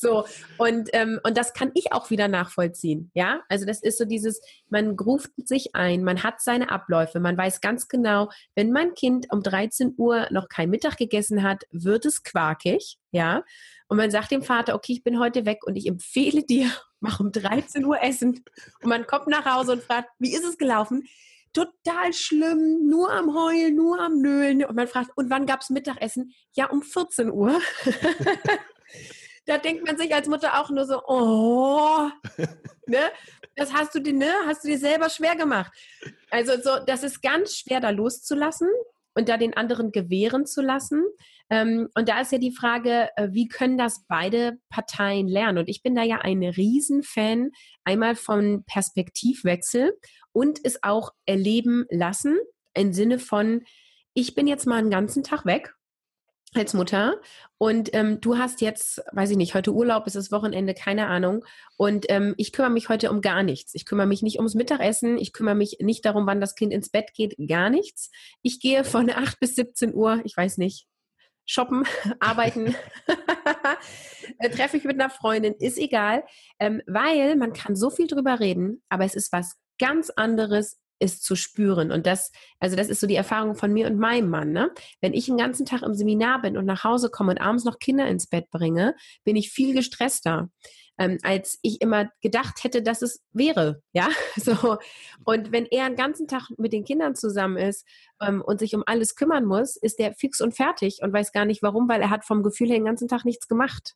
So, 0.00 0.24
und, 0.58 0.90
ähm, 0.92 1.18
und 1.24 1.36
das 1.36 1.52
kann 1.52 1.72
ich 1.74 1.92
auch 1.92 2.10
wieder 2.10 2.28
nachvollziehen. 2.28 3.10
Ja, 3.14 3.42
also 3.48 3.66
das 3.66 3.82
ist 3.82 3.98
so 3.98 4.04
dieses, 4.04 4.40
man 4.68 4.90
ruft 4.90 5.30
sich 5.36 5.74
ein, 5.74 6.04
man 6.04 6.22
hat 6.22 6.40
seine 6.40 6.70
Abläufe, 6.70 7.18
man 7.18 7.36
weiß 7.36 7.60
ganz 7.60 7.88
genau, 7.88 8.30
wenn 8.54 8.70
mein 8.70 8.94
Kind 8.94 9.26
um 9.30 9.42
13 9.42 9.94
Uhr 9.96 10.28
noch 10.30 10.48
kein 10.48 10.70
Mittag 10.70 10.96
gegessen 10.96 11.42
hat, 11.42 11.64
wird 11.72 12.06
es 12.06 12.22
quakig. 12.22 12.98
Ja, 13.10 13.42
und 13.88 13.96
man 13.96 14.10
sagt 14.10 14.30
dem 14.30 14.42
Vater, 14.42 14.74
okay, 14.74 14.92
ich 14.92 15.02
bin 15.02 15.18
heute 15.18 15.46
weg 15.46 15.66
und 15.66 15.76
ich 15.76 15.86
empfehle 15.86 16.44
dir, 16.44 16.70
mach 17.00 17.20
um 17.20 17.32
13 17.32 17.84
Uhr 17.84 18.00
Essen. 18.02 18.44
Und 18.82 18.88
man 18.88 19.06
kommt 19.06 19.26
nach 19.26 19.46
Hause 19.46 19.72
und 19.72 19.82
fragt, 19.82 20.10
wie 20.18 20.34
ist 20.34 20.44
es 20.44 20.58
gelaufen? 20.58 21.08
total 21.54 22.12
schlimm, 22.12 22.88
nur 22.88 23.10
am 23.10 23.34
Heulen, 23.34 23.74
nur 23.74 23.98
am 23.98 24.20
Nölen. 24.20 24.64
Und 24.64 24.76
man 24.76 24.86
fragt, 24.86 25.10
und 25.16 25.30
wann 25.30 25.46
gab 25.46 25.62
es 25.62 25.70
Mittagessen? 25.70 26.32
Ja, 26.52 26.66
um 26.66 26.82
14 26.82 27.32
Uhr. 27.32 27.58
da 29.48 29.56
denkt 29.56 29.86
man 29.86 29.96
sich 29.96 30.14
als 30.14 30.28
Mutter 30.28 30.60
auch 30.60 30.68
nur 30.68 30.84
so, 30.84 31.02
oh, 31.06 32.10
ne? 32.86 33.00
Das 33.56 33.72
hast 33.72 33.94
du 33.94 34.00
dir, 34.00 34.12
ne? 34.12 34.30
Hast 34.46 34.62
du 34.62 34.68
dir 34.68 34.78
selber 34.78 35.08
schwer 35.08 35.36
gemacht. 35.36 35.72
Also 36.30 36.60
so, 36.62 36.84
das 36.86 37.02
ist 37.02 37.22
ganz 37.22 37.56
schwer, 37.56 37.80
da 37.80 37.90
loszulassen 37.90 38.68
und 39.14 39.28
da 39.28 39.38
den 39.38 39.56
anderen 39.56 39.90
gewähren 39.90 40.44
zu 40.44 40.60
lassen. 40.60 41.02
Ähm, 41.48 41.88
und 41.94 42.10
da 42.10 42.20
ist 42.20 42.30
ja 42.30 42.38
die 42.38 42.52
Frage, 42.52 43.08
äh, 43.16 43.28
wie 43.32 43.48
können 43.48 43.78
das 43.78 44.04
beide 44.06 44.58
Parteien 44.68 45.28
lernen? 45.28 45.58
Und 45.58 45.70
ich 45.70 45.82
bin 45.82 45.94
da 45.94 46.02
ja 46.02 46.18
ein 46.18 46.42
Riesenfan 46.42 47.50
einmal 47.84 48.16
von 48.16 48.64
Perspektivwechsel 48.64 49.96
und 50.32 50.60
es 50.62 50.82
auch 50.82 51.12
erleben 51.24 51.86
lassen 51.90 52.36
im 52.74 52.92
Sinne 52.92 53.18
von, 53.18 53.64
ich 54.12 54.34
bin 54.34 54.46
jetzt 54.46 54.66
mal 54.66 54.76
einen 54.76 54.90
ganzen 54.90 55.24
Tag 55.24 55.46
weg 55.46 55.74
als 56.54 56.74
Mutter 56.74 57.20
und 57.58 57.92
ähm, 57.92 58.20
du 58.20 58.38
hast 58.38 58.60
jetzt, 58.60 59.02
weiß 59.12 59.30
ich 59.30 59.36
nicht, 59.36 59.54
heute 59.54 59.72
Urlaub, 59.72 60.06
ist 60.06 60.14
das 60.16 60.30
Wochenende, 60.30 60.74
keine 60.74 61.08
Ahnung. 61.08 61.44
Und 61.76 62.06
ähm, 62.08 62.34
ich 62.36 62.52
kümmere 62.52 62.70
mich 62.70 62.88
heute 62.88 63.10
um 63.10 63.20
gar 63.20 63.42
nichts. 63.42 63.74
Ich 63.74 63.84
kümmere 63.84 64.06
mich 64.06 64.22
nicht 64.22 64.36
ums 64.36 64.54
Mittagessen, 64.54 65.18
ich 65.18 65.32
kümmere 65.32 65.56
mich 65.56 65.78
nicht 65.80 66.04
darum, 66.04 66.26
wann 66.26 66.40
das 66.40 66.54
Kind 66.54 66.72
ins 66.72 66.88
Bett 66.88 67.12
geht, 67.14 67.34
gar 67.48 67.68
nichts. 67.68 68.10
Ich 68.42 68.60
gehe 68.60 68.84
von 68.84 69.10
8 69.14 69.40
bis 69.40 69.56
17 69.56 69.92
Uhr, 69.92 70.20
ich 70.24 70.36
weiß 70.36 70.58
nicht, 70.58 70.86
shoppen, 71.44 71.84
arbeiten, 72.20 72.76
äh, 74.38 74.50
treffe 74.50 74.76
ich 74.76 74.84
mit 74.84 75.00
einer 75.00 75.10
Freundin, 75.10 75.54
ist 75.58 75.78
egal, 75.78 76.24
ähm, 76.60 76.80
weil 76.86 77.34
man 77.36 77.52
kann 77.52 77.74
so 77.74 77.90
viel 77.90 78.06
drüber 78.06 78.38
reden, 78.38 78.82
aber 78.88 79.04
es 79.04 79.14
ist 79.14 79.32
was 79.32 79.56
ganz 79.80 80.10
anderes, 80.10 80.78
ist 80.98 81.22
zu 81.24 81.36
spüren. 81.36 81.90
Und 81.92 82.06
das, 82.06 82.32
also 82.60 82.76
das 82.76 82.88
ist 82.88 83.00
so 83.00 83.06
die 83.06 83.14
Erfahrung 83.14 83.54
von 83.54 83.72
mir 83.72 83.86
und 83.86 83.98
meinem 83.98 84.30
Mann. 84.30 84.52
Ne? 84.52 84.70
Wenn 85.00 85.14
ich 85.14 85.26
den 85.26 85.36
ganzen 85.36 85.66
Tag 85.66 85.82
im 85.82 85.94
Seminar 85.94 86.42
bin 86.42 86.56
und 86.56 86.66
nach 86.66 86.84
Hause 86.84 87.10
komme 87.10 87.32
und 87.32 87.40
abends 87.40 87.64
noch 87.64 87.78
Kinder 87.78 88.06
ins 88.08 88.26
Bett 88.26 88.50
bringe, 88.50 88.94
bin 89.24 89.36
ich 89.36 89.50
viel 89.50 89.74
gestresster. 89.74 90.50
Ähm, 91.00 91.18
als 91.22 91.60
ich 91.62 91.80
immer 91.80 92.10
gedacht 92.22 92.64
hätte, 92.64 92.82
dass 92.82 93.02
es 93.02 93.22
wäre, 93.32 93.82
ja, 93.92 94.08
so. 94.36 94.78
Und 95.24 95.52
wenn 95.52 95.66
er 95.66 95.88
den 95.88 95.96
ganzen 95.96 96.26
Tag 96.26 96.50
mit 96.58 96.72
den 96.72 96.84
Kindern 96.84 97.14
zusammen 97.14 97.56
ist 97.56 97.86
ähm, 98.20 98.42
und 98.42 98.58
sich 98.58 98.74
um 98.74 98.82
alles 98.84 99.14
kümmern 99.14 99.44
muss, 99.44 99.76
ist 99.76 100.00
der 100.00 100.12
fix 100.14 100.40
und 100.40 100.56
fertig 100.56 100.98
und 101.02 101.12
weiß 101.12 101.30
gar 101.30 101.44
nicht 101.44 101.62
warum, 101.62 101.88
weil 101.88 102.02
er 102.02 102.10
hat 102.10 102.24
vom 102.24 102.42
Gefühl 102.42 102.68
her 102.68 102.78
den 102.78 102.84
ganzen 102.84 103.06
Tag 103.06 103.24
nichts 103.24 103.46
gemacht. 103.46 103.94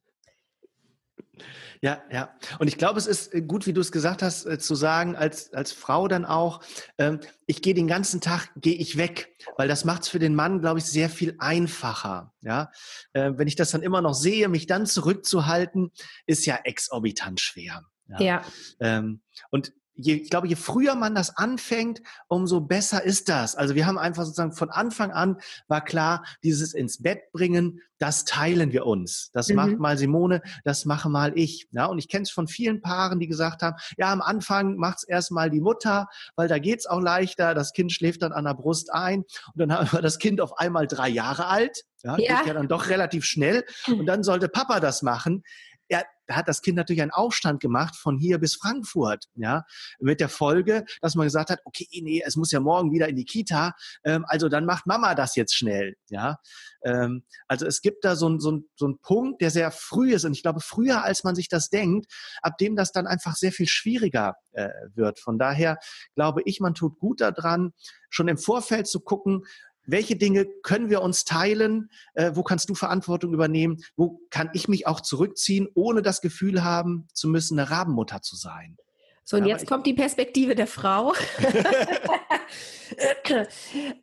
Ja, 1.81 2.03
ja. 2.13 2.35
Und 2.59 2.69
ich 2.69 2.79
glaube, 2.79 2.99
es 2.99 3.07
ist 3.07 3.35
äh, 3.35 3.43
gut, 3.43 3.67
wie 3.67 3.73
du 3.73 3.81
es 3.81 3.91
gesagt 3.91 4.23
hast, 4.23 4.47
äh, 4.47 4.59
zu 4.59 4.75
sagen, 4.75 5.17
als, 5.17 5.53
als 5.53 5.73
Frau 5.73 6.07
dann 6.07 6.25
auch, 6.25 6.61
ähm, 6.99 7.21
ich 7.47 7.61
gehe 7.61 7.75
den 7.75 7.89
ganzen 7.89 8.21
Tag, 8.21 8.51
gehe 8.57 8.77
ich 8.77 8.97
weg, 8.97 9.37
weil 9.57 9.67
das 9.67 9.85
macht 9.85 10.03
es 10.03 10.09
für 10.09 10.19
den 10.19 10.35
Mann, 10.35 10.61
glaube 10.61 10.79
ich, 10.79 10.85
sehr 10.85 11.11
viel 11.11 11.35
einfacher. 11.39 12.33
Ja, 12.41 12.71
äh, 13.15 13.33
wenn 13.37 13.49
ich 13.49 13.57
das 13.57 13.73
dann 13.73 13.83
immer 13.83 14.01
noch 14.01 14.15
sehe, 14.15 14.49
mich 14.49 14.67
dann 14.67 14.87
zurückzuhalten, 14.87 15.91
ist 16.27 16.47
ja 16.47 16.61
exorbitant 16.63 17.41
schwer. 17.41 17.83
Ja. 18.07 18.21
ja. 18.21 18.45
Ähm, 18.79 19.23
und 19.51 19.73
je, 19.95 20.15
ich 20.15 20.31
glaube, 20.31 20.49
je 20.49 20.57
früher 20.57 20.95
man 20.95 21.15
das 21.15 21.37
anfängt, 21.37 22.03
umso 22.29 22.61
besser 22.61 23.03
ist 23.03 23.29
das. 23.29 23.55
Also 23.55 23.75
wir 23.75 23.87
haben 23.87 23.99
einfach 23.99 24.25
sozusagen 24.25 24.53
von 24.53 24.71
Anfang 24.71 25.11
an 25.11 25.39
war 25.69 25.83
klar, 25.83 26.25
dieses 26.43 26.75
ins 26.75 27.03
Bett 27.03 27.31
bringen, 27.33 27.81
das 27.99 28.25
teilen 28.25 28.73
wir 28.73 28.87
uns. 28.87 29.31
Das 29.33 29.49
mhm. 29.49 29.57
macht 29.57 29.79
mal 29.79 29.97
Simone, 29.97 30.43
das 30.65 30.85
mache 30.85 31.09
mal 31.09 31.39
ich. 31.39 31.69
Ja, 31.71 31.87
und 31.87 31.99
ich 31.99 32.09
kenne 32.09 32.25
es 32.25 32.31
von 32.31 32.49
vielen 32.49 32.81
Paaren, 32.81 33.21
die 33.21 33.29
gesagt 33.29 33.63
haben, 33.63 33.77
ja, 33.97 34.13
am 34.13 34.21
Anfang 34.23 34.77
macht's 34.77 35.05
erstmal 35.05 35.51
die 35.51 35.61
Mutter, 35.61 36.09
weil 36.35 36.49
da 36.49 36.59
geht's 36.59 36.87
auch 36.87 37.01
leichter. 37.01 37.55
Das 37.55 37.73
Kind 37.73 37.93
schläft 37.93 38.23
dann 38.23 38.33
an 38.33 38.45
der 38.45 38.55
Brust 38.55 38.93
ein 38.93 39.21
und 39.21 39.57
dann 39.57 39.73
haben 39.73 39.93
wir 39.93 40.03
das 40.03 40.19
Kind 40.19 40.41
auf 40.41 40.59
einmal 40.59 40.87
drei 40.87 41.09
Jahre 41.09 41.47
alt. 41.47 41.85
Ja, 42.03 42.19
ja. 42.19 42.39
geht 42.39 42.49
ja 42.49 42.55
dann 42.55 42.67
doch 42.67 42.89
relativ 42.89 43.25
schnell. 43.25 43.65
Und 43.87 44.07
dann 44.07 44.25
sollte 44.25 44.49
Papa 44.49 44.81
das 44.81 45.03
machen 45.03 45.45
ja, 45.93 46.03
da 46.27 46.37
hat 46.37 46.49
das 46.49 46.63
Kind 46.63 46.79
natürlich 46.79 47.03
einen 47.03 47.11
Aufstand 47.11 47.61
gemacht 47.61 47.97
von 47.97 48.17
hier 48.17 48.39
bis 48.39 48.57
Frankfurt, 48.57 49.27
ja, 49.35 49.65
mit 50.01 50.21
der 50.21 50.31
Folge, 50.31 50.87
dass 51.03 51.15
man 51.15 51.27
gesagt 51.27 51.51
hat, 51.51 51.61
okay, 51.65 51.87
nee, 52.03 52.23
es 52.25 52.35
muss 52.35 52.51
ja 52.51 52.61
morgen 52.61 52.93
wieder 52.93 53.09
in 53.09 53.17
die 53.17 53.27
Kita, 53.27 53.75
ähm, 54.05 54.25
also 54.27 54.49
dann 54.49 54.65
macht 54.65 54.87
Mama 54.87 55.15
das 55.15 55.37
jetzt 55.37 55.55
schnell, 55.55 55.97
ja. 56.09 56.39
Ähm, 56.83 57.25
also 57.47 57.67
es 57.67 57.83
gibt 57.83 58.07
da 58.07 58.17
so 58.17 58.27
einen 58.27 58.41
so 58.41 58.63
so 58.75 58.89
ein 58.89 59.01
Punkt, 59.01 59.43
der 59.43 59.51
sehr 59.51 59.71
früh 59.71 60.15
ist 60.15 60.25
und 60.25 60.33
ich 60.33 60.43
glaube 60.43 60.61
früher, 60.61 61.05
als 61.05 61.25
man 61.25 61.35
sich 61.35 61.49
das 61.49 61.69
denkt, 61.69 62.07
ab 62.41 62.57
dem 62.57 62.75
das 62.75 62.91
dann 62.91 63.07
einfach 63.07 63.37
sehr 63.37 63.53
viel 63.53 63.69
schwieriger 63.69 64.37
äh, 64.53 64.71
wird. 64.95 65.19
Von 65.19 65.39
daher 65.39 65.79
glaube 66.15 66.41
ich, 66.47 66.59
man 66.61 66.75
tut 66.75 66.99
gut 66.99 67.21
daran, 67.21 67.75
schon 68.09 68.29
im 68.29 68.39
Vorfeld 68.39 68.87
zu 68.87 69.01
gucken, 69.01 69.45
welche 69.85 70.17
Dinge 70.17 70.47
können 70.63 70.91
wir 70.91 71.03
uns 71.03 71.25
teilen? 71.25 71.91
Äh, 72.15 72.33
wo 72.35 72.43
kannst 72.43 72.69
du 72.69 72.75
Verantwortung 72.75 73.33
übernehmen? 73.33 73.83
Wo 73.97 74.21
kann 74.31 74.51
ich 74.53 74.69
mich 74.69 74.87
auch 74.87 75.01
zurückziehen, 75.01 75.69
ohne 75.75 76.03
das 76.03 76.21
Gefühl 76.21 76.63
haben 76.63 77.09
zu 77.13 77.29
müssen, 77.29 77.59
eine 77.59 77.71
Rabenmutter 77.71 78.23
zu 78.23 78.37
sein? 78.37 78.77
So, 79.25 79.37
und 79.37 79.47
jetzt 79.47 79.67
kommt 79.67 79.87
die 79.87 79.95
Perspektive 79.95 80.55
der 80.55 80.67
Frau. 80.67 81.15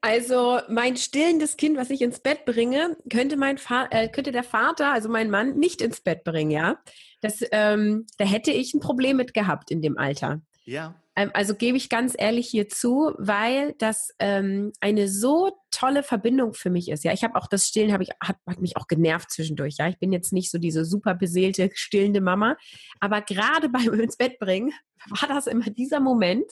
also 0.02 0.60
mein 0.70 0.96
stillendes 0.96 1.58
Kind, 1.58 1.78
was 1.78 1.90
ich 1.90 2.02
ins 2.02 2.22
Bett 2.22 2.46
bringe, 2.46 2.96
könnte, 3.12 3.36
mein 3.36 3.60
äh, 3.92 4.08
könnte 4.08 4.32
der 4.32 4.44
Vater, 4.44 4.94
also 4.94 5.10
mein 5.10 5.30
Mann, 5.30 5.58
nicht 5.58 5.82
ins 5.82 6.00
Bett 6.00 6.24
bringen, 6.24 6.52
ja. 6.52 6.80
Das, 7.22 7.44
ähm, 7.52 8.08
da 8.18 8.24
hätte 8.24 8.52
ich 8.52 8.74
ein 8.74 8.80
Problem 8.80 9.18
mit 9.18 9.34
gehabt 9.34 9.72
in 9.72 9.82
dem 9.82 9.98
Alter. 9.98 10.42
Ja. 10.64 10.96
Ähm, 11.20 11.32
also 11.34 11.54
gebe 11.54 11.76
ich 11.76 11.90
ganz 11.90 12.16
ehrlich 12.18 12.48
hier 12.48 12.70
zu, 12.70 13.14
weil 13.18 13.76
das 13.78 14.16
ähm, 14.20 14.72
eine 14.80 15.10
so 15.10 15.52
tolle 15.70 16.02
Verbindung 16.02 16.54
für 16.54 16.70
mich 16.70 16.90
ist. 16.90 17.04
Ja, 17.04 17.12
ich 17.12 17.26
habe 17.26 17.36
auch 17.36 17.48
das 17.48 17.68
Stillen, 17.68 17.92
habe 17.92 18.04
ich 18.04 18.12
hat, 18.22 18.38
hat, 18.48 18.62
mich 18.62 18.78
auch 18.78 18.88
genervt 18.88 19.30
zwischendurch. 19.30 19.76
Ja, 19.78 19.90
ich 19.90 20.00
bin 20.00 20.14
jetzt 20.14 20.32
nicht 20.32 20.50
so 20.50 20.58
diese 20.58 20.86
super 20.86 21.16
beseelte 21.16 21.72
stillende 21.74 22.22
Mama, 22.22 22.56
aber 23.02 23.22
gerade 23.22 23.68
beim 23.70 23.94
ins 24.00 24.16
Bett 24.16 24.40
bringen 24.40 24.72
war 25.10 25.28
das 25.28 25.48
immer 25.48 25.70
dieser 25.70 26.00
Moment, 26.00 26.50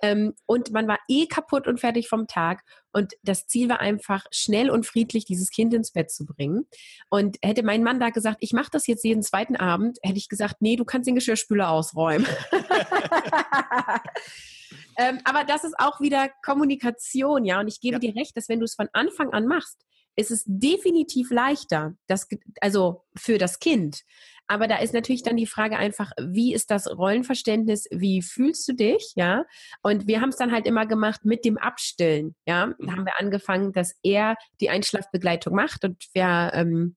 ähm, 0.00 0.34
und 0.46 0.70
man 0.70 0.86
war 0.86 0.98
eh 1.08 1.26
kaputt 1.26 1.66
und 1.66 1.80
fertig 1.80 2.08
vom 2.08 2.26
Tag. 2.26 2.62
Und 2.92 3.14
das 3.22 3.46
Ziel 3.46 3.68
war 3.68 3.80
einfach, 3.80 4.24
schnell 4.30 4.70
und 4.70 4.86
friedlich 4.86 5.24
dieses 5.24 5.50
Kind 5.50 5.74
ins 5.74 5.92
Bett 5.92 6.10
zu 6.10 6.24
bringen. 6.24 6.66
Und 7.10 7.38
hätte 7.42 7.62
mein 7.62 7.82
Mann 7.82 8.00
da 8.00 8.10
gesagt, 8.10 8.38
ich 8.40 8.52
mache 8.52 8.70
das 8.72 8.86
jetzt 8.86 9.04
jeden 9.04 9.22
zweiten 9.22 9.56
Abend, 9.56 9.98
hätte 10.02 10.18
ich 10.18 10.28
gesagt, 10.28 10.56
nee, 10.60 10.76
du 10.76 10.84
kannst 10.84 11.08
den 11.08 11.14
Geschirrspüler 11.14 11.70
ausräumen. 11.70 12.26
ähm, 14.98 15.20
aber 15.24 15.44
das 15.44 15.64
ist 15.64 15.78
auch 15.78 16.00
wieder 16.00 16.30
Kommunikation, 16.44 17.44
ja. 17.44 17.60
Und 17.60 17.68
ich 17.68 17.80
gebe 17.80 17.94
ja. 17.94 18.00
dir 18.00 18.16
recht, 18.16 18.36
dass 18.36 18.48
wenn 18.48 18.60
du 18.60 18.64
es 18.64 18.74
von 18.74 18.88
Anfang 18.92 19.32
an 19.32 19.46
machst, 19.46 19.84
ist 20.18 20.30
es 20.32 20.42
definitiv 20.46 21.30
leichter, 21.30 21.94
das, 22.08 22.28
also 22.60 23.04
für 23.16 23.38
das 23.38 23.60
Kind. 23.60 24.02
Aber 24.48 24.66
da 24.66 24.78
ist 24.78 24.94
natürlich 24.94 25.22
dann 25.22 25.36
die 25.36 25.46
Frage 25.46 25.76
einfach, 25.76 26.10
wie 26.18 26.54
ist 26.54 26.70
das 26.70 26.86
Rollenverständnis? 26.88 27.86
Wie 27.90 28.22
fühlst 28.22 28.66
du 28.66 28.72
dich? 28.72 29.12
Ja. 29.14 29.44
Und 29.82 30.06
wir 30.06 30.20
haben 30.20 30.30
es 30.30 30.36
dann 30.36 30.52
halt 30.52 30.66
immer 30.66 30.86
gemacht 30.86 31.24
mit 31.24 31.44
dem 31.44 31.58
Abstillen. 31.58 32.34
Ja. 32.46 32.72
Da 32.80 32.92
haben 32.92 33.04
wir 33.04 33.20
angefangen, 33.20 33.72
dass 33.72 33.94
er 34.02 34.36
die 34.60 34.70
Einschlafbegleitung 34.70 35.54
macht 35.54 35.84
und 35.84 36.02
wir 36.14 36.50
ähm, 36.54 36.96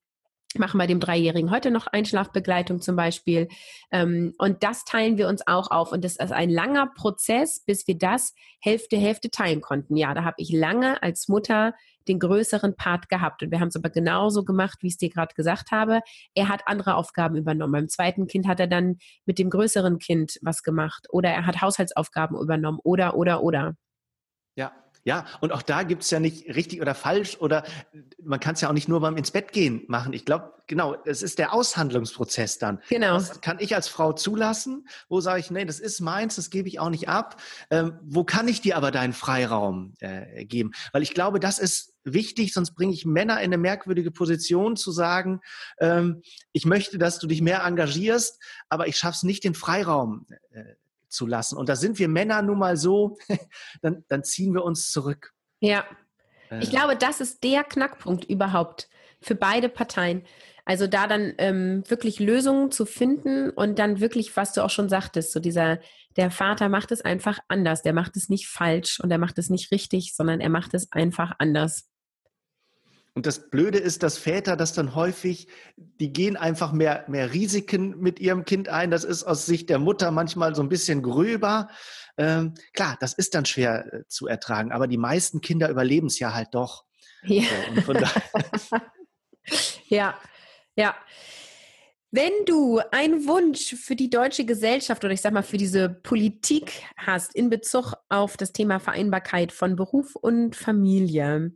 machen 0.59 0.77
bei 0.77 0.87
dem 0.87 0.99
Dreijährigen 0.99 1.51
heute 1.51 1.71
noch 1.71 1.87
Einschlafbegleitung 1.87 2.81
zum 2.81 2.95
Beispiel. 2.95 3.47
Ähm, 3.91 4.33
und 4.37 4.63
das 4.63 4.83
teilen 4.83 5.17
wir 5.17 5.27
uns 5.27 5.45
auch 5.47 5.71
auf. 5.71 5.91
Und 5.91 6.03
das 6.03 6.17
ist 6.17 6.31
ein 6.31 6.49
langer 6.49 6.87
Prozess, 6.95 7.63
bis 7.65 7.87
wir 7.87 7.97
das 7.97 8.33
Hälfte, 8.59 8.97
Hälfte 8.97 9.29
teilen 9.29 9.61
konnten. 9.61 9.95
Ja, 9.97 10.13
da 10.13 10.23
habe 10.23 10.35
ich 10.37 10.51
lange 10.51 11.01
als 11.01 11.27
Mutter 11.27 11.73
den 12.07 12.19
größeren 12.19 12.75
Part 12.75 13.09
gehabt. 13.09 13.43
Und 13.43 13.51
wir 13.51 13.59
haben 13.59 13.69
es 13.69 13.75
aber 13.75 13.89
genauso 13.89 14.43
gemacht, 14.43 14.79
wie 14.81 14.87
ich 14.87 14.93
es 14.93 14.97
dir 14.97 15.09
gerade 15.09 15.33
gesagt 15.35 15.71
habe. 15.71 16.01
Er 16.33 16.49
hat 16.49 16.61
andere 16.65 16.95
Aufgaben 16.95 17.35
übernommen. 17.35 17.73
Beim 17.73 17.89
zweiten 17.89 18.27
Kind 18.27 18.47
hat 18.47 18.59
er 18.59 18.67
dann 18.67 18.97
mit 19.25 19.39
dem 19.39 19.49
größeren 19.49 19.99
Kind 19.99 20.37
was 20.41 20.63
gemacht. 20.63 21.07
Oder 21.11 21.29
er 21.29 21.45
hat 21.45 21.61
Haushaltsaufgaben 21.61 22.39
übernommen. 22.39 22.79
Oder, 22.83 23.15
oder, 23.15 23.43
oder. 23.43 23.75
Ja, 24.55 24.73
ja, 25.03 25.25
und 25.39 25.51
auch 25.51 25.61
da 25.61 25.83
gibt 25.83 26.03
es 26.03 26.11
ja 26.11 26.19
nicht 26.19 26.47
richtig 26.55 26.81
oder 26.81 26.93
falsch 26.93 27.37
oder 27.39 27.63
man 28.23 28.39
kann 28.39 28.53
es 28.53 28.61
ja 28.61 28.69
auch 28.69 28.73
nicht 28.73 28.87
nur 28.87 28.99
beim 28.99 29.17
ins 29.17 29.31
Bett 29.31 29.51
gehen 29.51 29.83
machen. 29.87 30.13
Ich 30.13 30.25
glaube, 30.25 30.53
genau, 30.67 30.95
es 31.05 31.23
ist 31.23 31.39
der 31.39 31.53
Aushandlungsprozess 31.53 32.59
dann. 32.59 32.79
Genau. 32.89 33.15
Was 33.15 33.41
kann 33.41 33.57
ich 33.59 33.75
als 33.75 33.87
Frau 33.87 34.13
zulassen? 34.13 34.87
Wo 35.09 35.19
sage 35.19 35.39
ich, 35.39 35.49
nee, 35.51 35.65
das 35.65 35.79
ist 35.79 36.01
meins, 36.01 36.35
das 36.35 36.49
gebe 36.49 36.67
ich 36.67 36.79
auch 36.79 36.89
nicht 36.89 37.09
ab. 37.09 37.41
Ähm, 37.69 37.99
wo 38.03 38.23
kann 38.23 38.47
ich 38.47 38.61
dir 38.61 38.77
aber 38.77 38.91
deinen 38.91 39.13
Freiraum 39.13 39.93
äh, 39.99 40.45
geben? 40.45 40.71
Weil 40.91 41.01
ich 41.01 41.13
glaube, 41.13 41.39
das 41.39 41.59
ist 41.59 41.93
wichtig, 42.03 42.53
sonst 42.53 42.73
bringe 42.75 42.93
ich 42.93 43.05
Männer 43.05 43.39
in 43.39 43.45
eine 43.45 43.57
merkwürdige 43.57 44.11
Position 44.11 44.75
zu 44.75 44.91
sagen, 44.91 45.41
ähm, 45.79 46.21
ich 46.51 46.65
möchte, 46.65 46.97
dass 46.97 47.19
du 47.19 47.27
dich 47.27 47.41
mehr 47.41 47.63
engagierst, 47.63 48.41
aber 48.69 48.87
ich 48.87 48.97
schaffe 48.97 49.15
es 49.15 49.23
nicht, 49.23 49.43
den 49.43 49.53
Freiraum 49.53 50.25
äh, 50.51 50.63
zu 51.11 51.27
lassen. 51.27 51.57
Und 51.57 51.69
da 51.69 51.75
sind 51.75 51.99
wir 51.99 52.07
Männer 52.07 52.41
nun 52.41 52.59
mal 52.59 52.77
so, 52.77 53.17
dann, 53.81 54.03
dann 54.07 54.23
ziehen 54.23 54.53
wir 54.53 54.63
uns 54.63 54.91
zurück. 54.91 55.33
Ja. 55.59 55.85
Ich 56.59 56.69
äh. 56.69 56.71
glaube, 56.71 56.95
das 56.95 57.21
ist 57.21 57.43
der 57.43 57.63
Knackpunkt 57.63 58.25
überhaupt 58.25 58.89
für 59.21 59.35
beide 59.35 59.69
Parteien. 59.69 60.23
Also 60.65 60.87
da 60.87 61.07
dann 61.07 61.33
ähm, 61.37 61.83
wirklich 61.87 62.19
Lösungen 62.19 62.71
zu 62.71 62.85
finden 62.85 63.49
und 63.49 63.79
dann 63.79 63.99
wirklich, 63.99 64.35
was 64.37 64.53
du 64.53 64.63
auch 64.63 64.69
schon 64.69 64.89
sagtest, 64.89 65.31
so 65.31 65.39
dieser, 65.39 65.79
der 66.17 66.29
Vater 66.29 66.69
macht 66.69 66.91
es 66.91 67.01
einfach 67.01 67.39
anders, 67.47 67.81
der 67.81 67.93
macht 67.93 68.15
es 68.15 68.29
nicht 68.29 68.47
falsch 68.47 68.99
und 68.99 69.11
er 69.11 69.17
macht 69.17 69.37
es 69.39 69.49
nicht 69.49 69.71
richtig, 69.71 70.13
sondern 70.15 70.39
er 70.39 70.49
macht 70.49 70.73
es 70.73 70.91
einfach 70.91 71.33
anders. 71.39 71.90
Und 73.13 73.25
das 73.25 73.49
Blöde 73.49 73.77
ist, 73.77 74.03
dass 74.03 74.17
Väter 74.17 74.55
das 74.55 74.73
dann 74.73 74.95
häufig, 74.95 75.47
die 75.75 76.13
gehen 76.13 76.37
einfach 76.37 76.71
mehr, 76.71 77.03
mehr 77.09 77.33
Risiken 77.33 77.99
mit 77.99 78.21
ihrem 78.21 78.45
Kind 78.45 78.69
ein. 78.69 78.89
Das 78.89 79.03
ist 79.03 79.23
aus 79.23 79.45
Sicht 79.45 79.69
der 79.69 79.79
Mutter 79.79 80.11
manchmal 80.11 80.55
so 80.55 80.61
ein 80.61 80.69
bisschen 80.69 81.01
gröber. 81.01 81.69
Ähm, 82.17 82.53
klar, 82.73 82.97
das 83.01 83.13
ist 83.13 83.35
dann 83.35 83.45
schwer 83.45 83.93
äh, 83.93 84.07
zu 84.07 84.27
ertragen, 84.27 84.71
aber 84.71 84.87
die 84.87 84.97
meisten 84.97 85.41
Kinder 85.41 85.69
überleben 85.69 86.07
es 86.07 86.19
ja 86.19 86.33
halt 86.33 86.49
doch. 86.53 86.85
Ja. 87.23 87.43
So, 87.85 87.93
ja, 89.89 90.17
ja. 90.75 90.95
Wenn 92.11 92.31
du 92.45 92.81
einen 92.91 93.25
Wunsch 93.27 93.75
für 93.75 93.95
die 93.95 94.09
deutsche 94.09 94.45
Gesellschaft 94.45 95.03
oder 95.03 95.13
ich 95.13 95.21
sag 95.21 95.33
mal 95.33 95.43
für 95.43 95.57
diese 95.57 95.89
Politik 95.89 96.83
hast 96.97 97.33
in 97.35 97.49
Bezug 97.49 97.93
auf 98.09 98.35
das 98.35 98.51
Thema 98.51 98.79
Vereinbarkeit 98.79 99.51
von 99.53 99.75
Beruf 99.77 100.15
und 100.15 100.55
Familie, 100.55 101.53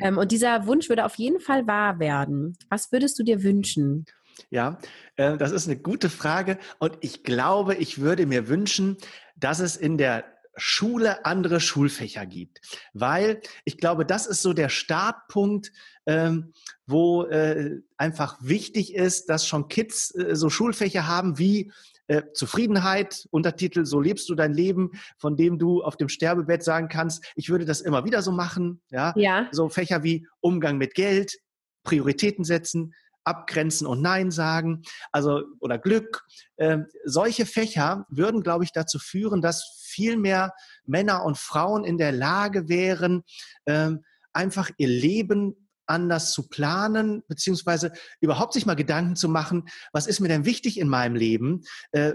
ähm, 0.00 0.18
und 0.18 0.32
dieser 0.32 0.66
Wunsch 0.66 0.88
würde 0.88 1.04
auf 1.04 1.16
jeden 1.16 1.40
Fall 1.40 1.66
wahr 1.66 1.98
werden. 1.98 2.56
Was 2.68 2.92
würdest 2.92 3.18
du 3.18 3.22
dir 3.22 3.42
wünschen? 3.42 4.06
Ja, 4.50 4.78
äh, 5.16 5.36
das 5.36 5.52
ist 5.52 5.66
eine 5.66 5.76
gute 5.76 6.10
Frage. 6.10 6.58
Und 6.78 6.98
ich 7.00 7.22
glaube, 7.22 7.76
ich 7.76 8.00
würde 8.00 8.26
mir 8.26 8.48
wünschen, 8.48 8.96
dass 9.36 9.60
es 9.60 9.76
in 9.76 9.98
der 9.98 10.24
Schule 10.56 11.24
andere 11.24 11.60
Schulfächer 11.60 12.26
gibt. 12.26 12.60
Weil 12.92 13.40
ich 13.64 13.78
glaube, 13.78 14.06
das 14.06 14.26
ist 14.26 14.42
so 14.42 14.52
der 14.52 14.68
Startpunkt, 14.68 15.72
ähm, 16.06 16.52
wo 16.86 17.24
äh, 17.24 17.80
einfach 17.96 18.36
wichtig 18.40 18.94
ist, 18.94 19.28
dass 19.28 19.48
schon 19.48 19.68
Kids 19.68 20.14
äh, 20.14 20.36
so 20.36 20.50
Schulfächer 20.50 21.06
haben 21.06 21.38
wie 21.38 21.72
äh, 22.06 22.22
Zufriedenheit, 22.34 23.26
Untertitel, 23.30 23.84
so 23.84 24.00
lebst 24.00 24.28
du 24.28 24.34
dein 24.34 24.52
Leben, 24.52 24.90
von 25.18 25.36
dem 25.36 25.58
du 25.58 25.82
auf 25.82 25.96
dem 25.96 26.08
Sterbebett 26.08 26.62
sagen 26.62 26.88
kannst, 26.88 27.24
ich 27.34 27.48
würde 27.48 27.64
das 27.64 27.80
immer 27.80 28.04
wieder 28.04 28.22
so 28.22 28.32
machen. 28.32 28.82
Ja. 28.90 29.12
ja. 29.16 29.48
So 29.52 29.68
Fächer 29.68 30.02
wie 30.02 30.26
Umgang 30.40 30.76
mit 30.78 30.94
Geld, 30.94 31.38
Prioritäten 31.82 32.44
setzen, 32.44 32.94
abgrenzen 33.24 33.86
und 33.86 34.02
Nein 34.02 34.30
sagen, 34.30 34.82
also 35.10 35.42
oder 35.60 35.78
Glück. 35.78 36.24
Ähm, 36.58 36.86
solche 37.04 37.46
Fächer 37.46 38.06
würden, 38.10 38.42
glaube 38.42 38.64
ich, 38.64 38.72
dazu 38.72 38.98
führen, 38.98 39.40
dass 39.40 39.80
viel 39.82 40.16
mehr 40.16 40.52
Männer 40.84 41.24
und 41.24 41.38
Frauen 41.38 41.84
in 41.84 41.98
der 41.98 42.12
Lage 42.12 42.68
wären, 42.68 43.22
ähm, 43.66 44.04
einfach 44.32 44.70
ihr 44.76 44.88
Leben 44.88 45.63
anders 45.86 46.32
zu 46.32 46.48
planen, 46.48 47.22
beziehungsweise 47.28 47.92
überhaupt 48.20 48.54
sich 48.54 48.66
mal 48.66 48.74
Gedanken 48.74 49.16
zu 49.16 49.28
machen, 49.28 49.68
was 49.92 50.06
ist 50.06 50.20
mir 50.20 50.28
denn 50.28 50.44
wichtig 50.44 50.78
in 50.78 50.88
meinem 50.88 51.14
Leben? 51.14 51.62
Äh, 51.92 52.14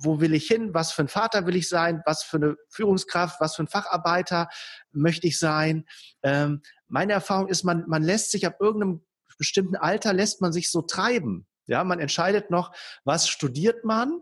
wo 0.00 0.20
will 0.20 0.34
ich 0.34 0.46
hin? 0.46 0.74
Was 0.74 0.92
für 0.92 1.02
ein 1.02 1.08
Vater 1.08 1.46
will 1.46 1.56
ich 1.56 1.68
sein? 1.68 2.02
Was 2.06 2.22
für 2.22 2.36
eine 2.36 2.56
Führungskraft? 2.70 3.40
Was 3.40 3.56
für 3.56 3.64
ein 3.64 3.68
Facharbeiter 3.68 4.48
möchte 4.92 5.26
ich 5.26 5.38
sein? 5.38 5.84
Ähm, 6.22 6.62
meine 6.86 7.12
Erfahrung 7.12 7.48
ist, 7.48 7.64
man, 7.64 7.84
man 7.88 8.02
lässt 8.02 8.30
sich 8.30 8.46
ab 8.46 8.56
irgendeinem 8.60 9.04
bestimmten 9.38 9.76
Alter, 9.76 10.12
lässt 10.12 10.40
man 10.40 10.52
sich 10.52 10.70
so 10.70 10.82
treiben. 10.82 11.46
Ja, 11.66 11.84
man 11.84 12.00
entscheidet 12.00 12.50
noch, 12.50 12.72
was 13.04 13.28
studiert 13.28 13.84
man? 13.84 14.20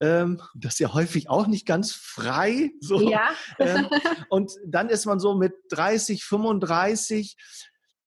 Ähm, 0.00 0.40
das 0.54 0.74
ist 0.74 0.78
ja 0.80 0.92
häufig 0.92 1.30
auch 1.30 1.46
nicht 1.46 1.66
ganz 1.66 1.92
frei. 1.92 2.70
So. 2.80 3.08
Ja. 3.08 3.30
ähm, 3.58 3.88
und 4.28 4.52
dann 4.66 4.88
ist 4.88 5.06
man 5.06 5.18
so 5.18 5.34
mit 5.34 5.54
30, 5.70 6.24
35 6.24 7.36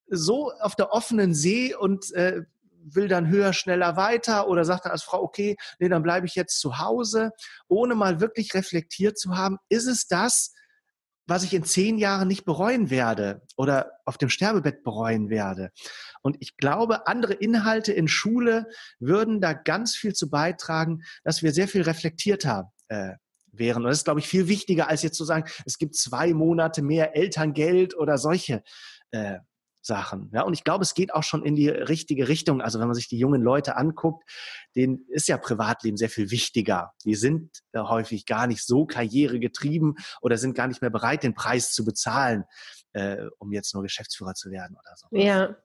so 0.10 0.52
auf 0.60 0.76
der 0.76 0.92
offenen 0.92 1.34
See 1.34 1.76
und 1.76 2.12
äh, 2.14 2.44
will 2.96 3.08
dann 3.08 3.28
höher, 3.28 3.54
schneller 3.54 3.98
weiter 3.98 4.48
oder 4.48 4.64
sagt 4.64 4.86
dann 4.86 4.92
als 4.92 5.04
Frau, 5.04 5.22
okay, 5.22 5.58
nee, 5.80 5.90
dann 5.90 6.04
bleibe 6.04 6.26
ich 6.26 6.36
jetzt 6.36 6.60
zu 6.60 6.80
Hause, 6.80 7.32
ohne 7.68 7.96
mal 7.96 8.20
wirklich 8.20 8.54
reflektiert 8.54 9.18
zu 9.18 9.36
haben, 9.38 9.58
ist 9.70 9.88
es 9.88 10.08
das, 10.08 10.54
was 11.28 11.44
ich 11.44 11.54
in 11.54 11.66
zehn 11.66 11.98
Jahren 11.98 12.28
nicht 12.30 12.46
bereuen 12.46 12.90
werde 12.90 13.42
oder 13.58 13.92
auf 14.06 14.18
dem 14.18 14.30
Sterbebett 14.30 14.84
bereuen 14.84 15.30
werde. 15.30 15.72
Und 16.22 16.38
ich 16.40 16.56
glaube, 16.56 17.06
andere 17.06 17.34
Inhalte 17.34 17.92
in 17.92 18.08
Schule 18.08 18.68
würden 19.00 19.42
da 19.42 19.52
ganz 19.52 19.96
viel 19.96 20.14
zu 20.14 20.30
beitragen, 20.30 21.04
dass 21.24 21.44
wir 21.44 21.52
sehr 21.52 21.68
viel 21.68 21.82
reflektierter 21.82 22.72
äh, 22.88 23.16
wären. 23.52 23.84
Und 23.84 23.90
das 23.90 24.00
ist, 24.00 24.06
glaube 24.06 24.22
ich, 24.22 24.28
viel 24.28 24.48
wichtiger, 24.48 24.88
als 24.88 25.04
jetzt 25.04 25.18
zu 25.18 25.26
sagen, 25.26 25.50
es 25.66 25.78
gibt 25.78 25.96
zwei 25.96 26.34
Monate 26.34 26.82
mehr 26.82 27.16
Elterngeld 27.16 27.96
oder 27.98 28.18
solche 28.18 28.64
äh, 29.12 29.40
Sachen. 29.88 30.30
Ja, 30.34 30.44
und 30.44 30.54
ich 30.54 30.64
glaube, 30.64 30.84
es 30.84 30.94
geht 30.94 31.14
auch 31.14 31.24
schon 31.24 31.44
in 31.44 31.56
die 31.56 31.70
richtige 31.70 32.28
Richtung. 32.28 32.62
Also 32.62 32.80
wenn 32.80 32.88
man 32.88 32.96
sich 32.96 33.08
die 33.08 33.18
jungen 33.18 33.42
Leute 33.42 33.76
anguckt, 33.76 34.30
denen 34.76 35.06
ist 35.10 35.28
ja 35.28 35.38
Privatleben 35.38 35.98
sehr 35.98 36.10
viel 36.10 36.30
wichtiger. 36.30 36.94
Die 37.04 37.16
sind 37.16 37.64
äh, 37.72 37.80
häufig 37.80 38.26
gar 38.26 38.46
nicht 38.46 38.64
so 38.64 38.86
karrieregetrieben 38.86 39.96
oder 40.22 40.38
sind 40.38 40.54
gar 40.54 40.68
nicht 40.68 40.82
mehr 40.82 40.92
bereit, 40.92 41.24
den 41.24 41.34
Preis 41.34 41.72
zu 41.72 41.84
bezahlen, 41.84 42.44
äh, 42.94 43.26
um 43.40 43.52
jetzt 43.52 43.74
nur 43.74 43.82
Geschäftsführer 43.82 44.36
zu 44.36 44.52
werden 44.52 44.78
oder 44.78 44.96
so. 44.96 45.08
Ja. 45.12 45.56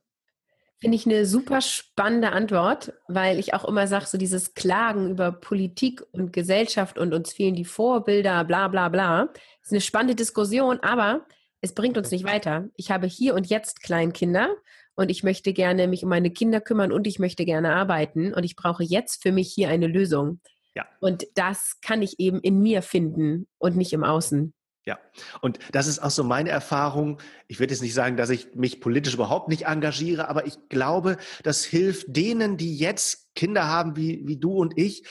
Finde 0.81 0.97
ich 0.97 1.07
eine 1.07 1.27
super 1.27 1.61
spannende 1.61 2.33
Antwort, 2.33 2.93
weil 3.07 3.39
ich 3.39 3.55
auch 3.55 3.65
immer 3.65 3.87
sage, 3.87 4.07
so 4.07 4.19
dieses 4.19 4.55
Klagen 4.55 5.11
über 5.11 5.31
Politik 5.31 6.03
und 6.11 6.33
Gesellschaft 6.33 6.99
und 6.99 7.15
uns 7.15 7.33
fehlen 7.33 7.55
die 7.55 7.65
Vorbilder, 7.65 8.43
bla 8.43 8.67
bla 8.67 8.89
bla, 8.89 9.29
ist 9.63 9.71
eine 9.71 9.81
spannende 9.81 10.17
Diskussion, 10.17 10.81
aber 10.81 11.25
es 11.63 11.73
bringt 11.73 11.97
uns 11.97 12.11
nicht 12.11 12.25
weiter. 12.25 12.69
Ich 12.77 12.91
habe 12.91 13.07
hier 13.07 13.35
und 13.35 13.47
jetzt 13.47 13.83
Kleinkinder 13.83 14.55
und 14.95 15.11
ich 15.11 15.23
möchte 15.23 15.53
gerne 15.53 15.87
mich 15.87 16.03
um 16.03 16.11
meine 16.11 16.31
Kinder 16.31 16.61
kümmern 16.61 16.93
und 16.93 17.07
ich 17.07 17.19
möchte 17.19 17.45
gerne 17.45 17.75
arbeiten 17.75 18.35
und 18.35 18.43
ich 18.43 18.57
brauche 18.57 18.83
jetzt 18.83 19.23
für 19.23 19.33
mich 19.33 19.51
hier 19.53 19.69
eine 19.69 19.87
Lösung. 19.87 20.41
Ja. 20.75 20.87
Und 21.01 21.27
das 21.37 21.81
kann 21.81 22.03
ich 22.03 22.19
eben 22.19 22.41
in 22.41 22.61
mir 22.61 22.83
finden 22.83 23.47
und 23.59 23.77
nicht 23.77 23.93
im 23.93 24.03
Außen. 24.03 24.53
Ja, 24.85 24.99
und 25.41 25.61
das 25.71 25.87
ist 25.87 26.01
auch 26.01 26.11
so 26.11 26.25
meine 26.25 26.51
Erfahrung. 26.51 27.19
Ich 27.47 27.61
würde 27.61 27.73
jetzt 27.73 27.83
nicht 27.83 27.95
sagen, 27.95 28.17
dass 28.17 28.31
ich 28.31 28.57
mich 28.57 28.81
politisch 28.81 29.15
überhaupt 29.15 29.49
nicht 29.49 29.67
engagiere, 29.67 30.29
aber 30.29 30.45
ich 30.45 30.57
glaube, 30.69 31.19
das 31.45 31.63
hilft 31.63 32.17
denen, 32.17 32.57
die 32.57 32.77
jetzt 32.77 33.33
Kinder 33.37 33.69
haben 33.69 33.95
wie, 33.95 34.27
wie 34.27 34.39
du 34.39 34.55
und 34.55 34.77
ich, 34.77 35.05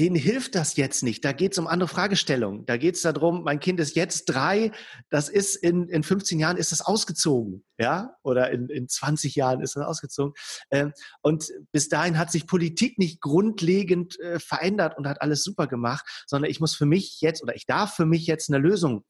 denen 0.00 0.16
hilft 0.16 0.54
das 0.54 0.76
jetzt 0.76 1.02
nicht. 1.02 1.26
Da 1.26 1.32
geht 1.32 1.52
es 1.52 1.58
um 1.58 1.66
andere 1.66 1.86
Fragestellungen. 1.86 2.64
Da 2.64 2.78
geht 2.78 2.94
es 2.94 3.02
darum, 3.02 3.44
mein 3.44 3.60
Kind 3.60 3.78
ist 3.80 3.96
jetzt 3.96 4.24
drei, 4.24 4.72
das 5.10 5.28
ist 5.28 5.56
in, 5.56 5.90
in 5.90 6.02
15 6.02 6.38
Jahren 6.38 6.56
ist 6.56 6.72
das 6.72 6.80
ausgezogen, 6.80 7.64
ja, 7.78 8.16
oder 8.22 8.50
in, 8.50 8.70
in 8.70 8.88
20 8.88 9.34
Jahren 9.34 9.60
ist 9.60 9.76
das 9.76 9.84
ausgezogen. 9.84 10.32
Ähm, 10.70 10.94
und 11.20 11.52
bis 11.70 11.90
dahin 11.90 12.16
hat 12.16 12.32
sich 12.32 12.46
Politik 12.46 12.98
nicht 12.98 13.20
grundlegend 13.20 14.18
äh, 14.20 14.40
verändert 14.40 14.96
und 14.96 15.06
hat 15.06 15.20
alles 15.20 15.44
super 15.44 15.66
gemacht, 15.66 16.24
sondern 16.26 16.50
ich 16.50 16.60
muss 16.60 16.74
für 16.74 16.86
mich 16.86 17.20
jetzt 17.20 17.42
oder 17.42 17.54
ich 17.54 17.66
darf 17.66 17.94
für 17.94 18.06
mich 18.06 18.26
jetzt 18.26 18.48
eine 18.48 18.58
Lösung 18.58 19.04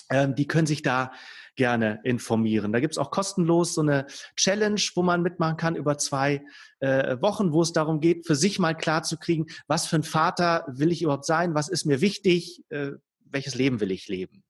Ähm, 0.09 0.35
die 0.35 0.47
können 0.47 0.67
sich 0.67 0.83
da 0.83 1.11
gerne 1.57 1.99
informieren. 2.03 2.71
Da 2.71 2.79
gibt's 2.79 2.97
auch 2.97 3.11
kostenlos 3.11 3.73
so 3.73 3.81
eine 3.81 4.05
Challenge, 4.37 4.79
wo 4.95 5.03
man 5.03 5.21
mitmachen 5.21 5.57
kann 5.57 5.75
über 5.75 5.97
zwei 5.97 6.45
äh, 6.79 7.17
Wochen, 7.19 7.51
wo 7.51 7.61
es 7.61 7.73
darum 7.73 7.99
geht, 7.99 8.25
für 8.25 8.35
sich 8.35 8.59
mal 8.59 8.75
klar 8.75 9.03
zu 9.03 9.17
kriegen, 9.17 9.47
was 9.67 9.87
für 9.87 9.97
ein 9.97 10.03
Vater 10.03 10.63
will 10.67 10.91
ich 10.91 11.01
überhaupt 11.01 11.25
sein, 11.25 11.55
was 11.55 11.67
ist 11.67 11.85
mir 11.85 11.99
wichtig, 11.99 12.63
äh, 12.69 12.91
welches 13.31 13.55
Leben 13.55 13.79
will 13.79 13.91
ich 13.91 14.07
leben? 14.07 14.43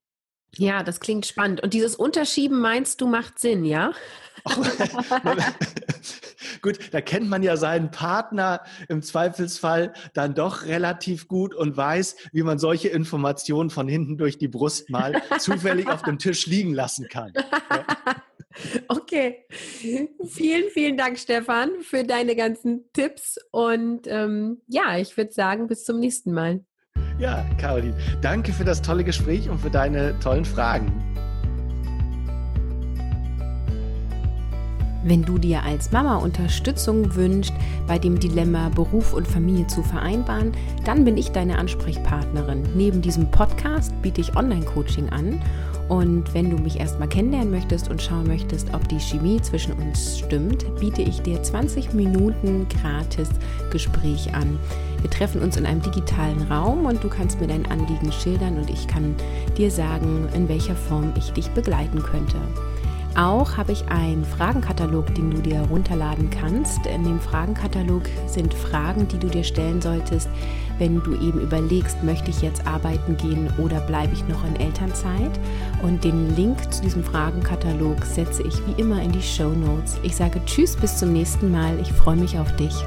Ja, 0.56 0.82
das 0.82 1.00
klingt 1.00 1.26
spannend. 1.26 1.62
Und 1.62 1.74
dieses 1.74 1.96
Unterschieben 1.96 2.60
meinst 2.60 3.02
du 3.02 3.08
macht 3.08 3.38
Sinn, 3.38 3.66
ja? 3.66 3.92
gut, 6.62 6.80
da 6.92 7.02
kennt 7.02 7.28
man 7.28 7.44
ja 7.44 7.58
seinen 7.58 7.92
Partner 7.92 8.64
im 8.88 9.02
Zweifelsfall 9.02 9.94
dann 10.14 10.36
doch 10.36 10.64
relativ 10.66 11.28
gut 11.28 11.54
und 11.54 11.76
weiß, 11.76 12.16
wie 12.32 12.44
man 12.44 12.60
solche 12.60 12.88
Informationen 12.88 13.70
von 13.70 13.88
hinten 13.88 14.18
durch 14.18 14.38
die 14.38 14.48
Brust 14.48 14.90
mal 14.90 15.22
zufällig 15.38 15.90
auf 15.90 16.02
dem 16.04 16.18
Tisch 16.18 16.48
liegen 16.48 16.74
lassen 16.74 17.08
kann. 17.08 17.34
Okay. 18.88 19.46
Vielen, 19.50 20.70
vielen 20.70 20.98
Dank, 20.98 21.20
Stefan, 21.20 21.82
für 21.82 22.04
deine 22.04 22.36
ganzen 22.36 22.92
Tipps. 22.92 23.38
Und 23.52 24.08
ähm, 24.08 24.62
ja, 24.68 24.98
ich 24.98 25.16
würde 25.16 25.32
sagen, 25.32 25.68
bis 25.68 25.84
zum 25.84 26.00
nächsten 26.00 26.34
Mal. 26.34 26.66
Ja, 27.20 27.44
Caroline, 27.58 27.96
danke 28.22 28.54
für 28.54 28.64
das 28.64 28.82
tolle 28.82 29.04
Gespräch 29.04 29.50
und 29.50 29.60
für 29.60 29.72
deine 29.72 30.18
tollen 30.20 30.46
Fragen. 30.46 30.92
Wenn 35.04 35.24
du 35.24 35.38
dir 35.38 35.64
als 35.64 35.92
Mama 35.92 36.18
Unterstützung 36.18 37.16
wünschst, 37.16 37.54
bei 37.88 37.98
dem 37.98 38.20
Dilemma 38.20 38.70
Beruf 38.70 39.14
und 39.14 39.26
Familie 39.26 39.66
zu 39.68 39.82
vereinbaren, 39.82 40.52
dann 40.84 41.06
bin 41.06 41.18
ich 41.18 41.32
deine 41.32 41.58
Ansprechpartnerin. 41.58 42.64
Neben 42.76 43.02
diesem 43.02 43.32
Podcast 43.32 43.94
biete 44.02 44.20
ich 44.22 44.36
Online-Coaching 44.36 45.10
an. 45.10 45.42
Und 45.88 46.34
wenn 46.34 46.50
du 46.50 46.58
mich 46.58 46.80
erstmal 46.80 47.08
kennenlernen 47.08 47.52
möchtest 47.52 47.90
und 47.90 48.02
schauen 48.02 48.28
möchtest, 48.28 48.74
ob 48.74 48.86
die 48.90 49.00
Chemie 49.00 49.42
zwischen 49.42 49.72
uns 49.74 50.20
stimmt, 50.20 50.66
biete 50.82 51.02
ich 51.02 51.22
dir 51.22 51.42
20 51.42 51.94
Minuten 51.94 52.68
gratis 52.68 53.30
Gespräch 53.72 54.34
an. 54.36 54.60
Wir 55.02 55.10
treffen 55.10 55.42
uns 55.42 55.58
in 55.58 55.66
einem 55.66 55.82
digitalen 55.82 56.42
Raum 56.44 56.86
und 56.86 57.04
du 57.04 57.10
kannst 57.10 57.40
mir 57.40 57.48
dein 57.48 57.70
Anliegen 57.70 58.12
schildern 58.12 58.58
und 58.58 58.70
ich 58.70 58.88
kann 58.88 59.16
dir 59.58 59.72
sagen, 59.72 60.28
in 60.34 60.50
welcher 60.50 60.76
Form 60.76 61.14
ich 61.18 61.32
dich 61.32 61.50
begleiten 61.52 62.02
könnte. 62.02 62.38
Auch 63.18 63.58
habe 63.58 63.72
ich 63.72 63.88
einen 63.90 64.24
Fragenkatalog, 64.24 65.14
den 65.16 65.32
du 65.32 65.42
dir 65.42 65.62
runterladen 65.62 66.30
kannst. 66.30 66.86
In 66.86 67.04
dem 67.04 67.20
Fragenkatalog 67.20 68.04
sind 68.28 68.54
Fragen, 68.54 69.08
die 69.08 69.18
du 69.18 69.28
dir 69.28 69.44
stellen 69.44 69.82
solltest, 69.82 70.30
wenn 70.78 71.02
du 71.02 71.16
eben 71.16 71.40
überlegst, 71.40 72.04
möchte 72.04 72.30
ich 72.30 72.44
jetzt 72.44 72.68
arbeiten 72.68 73.18
gehen 73.18 73.50
oder 73.58 73.80
bleibe 73.80 74.14
ich 74.14 74.28
noch 74.28 74.46
in 74.46 74.56
Elternzeit. 74.56 75.32
Und 75.82 76.04
den 76.04 76.36
Link 76.36 76.72
zu 76.72 76.84
diesem 76.84 77.04
Fragenkatalog 77.04 78.06
setze 78.06 78.44
ich 78.44 78.56
wie 78.68 78.80
immer 78.80 79.02
in 79.02 79.12
die 79.12 79.24
Show 79.24 79.50
Notes. 79.50 79.98
Ich 80.04 80.16
sage 80.16 80.40
Tschüss, 80.46 80.76
bis 80.76 80.98
zum 80.98 81.12
nächsten 81.12 81.52
Mal. 81.52 81.80
Ich 81.80 81.92
freue 81.92 82.18
mich 82.18 82.38
auf 82.38 82.56
dich. 82.58 82.86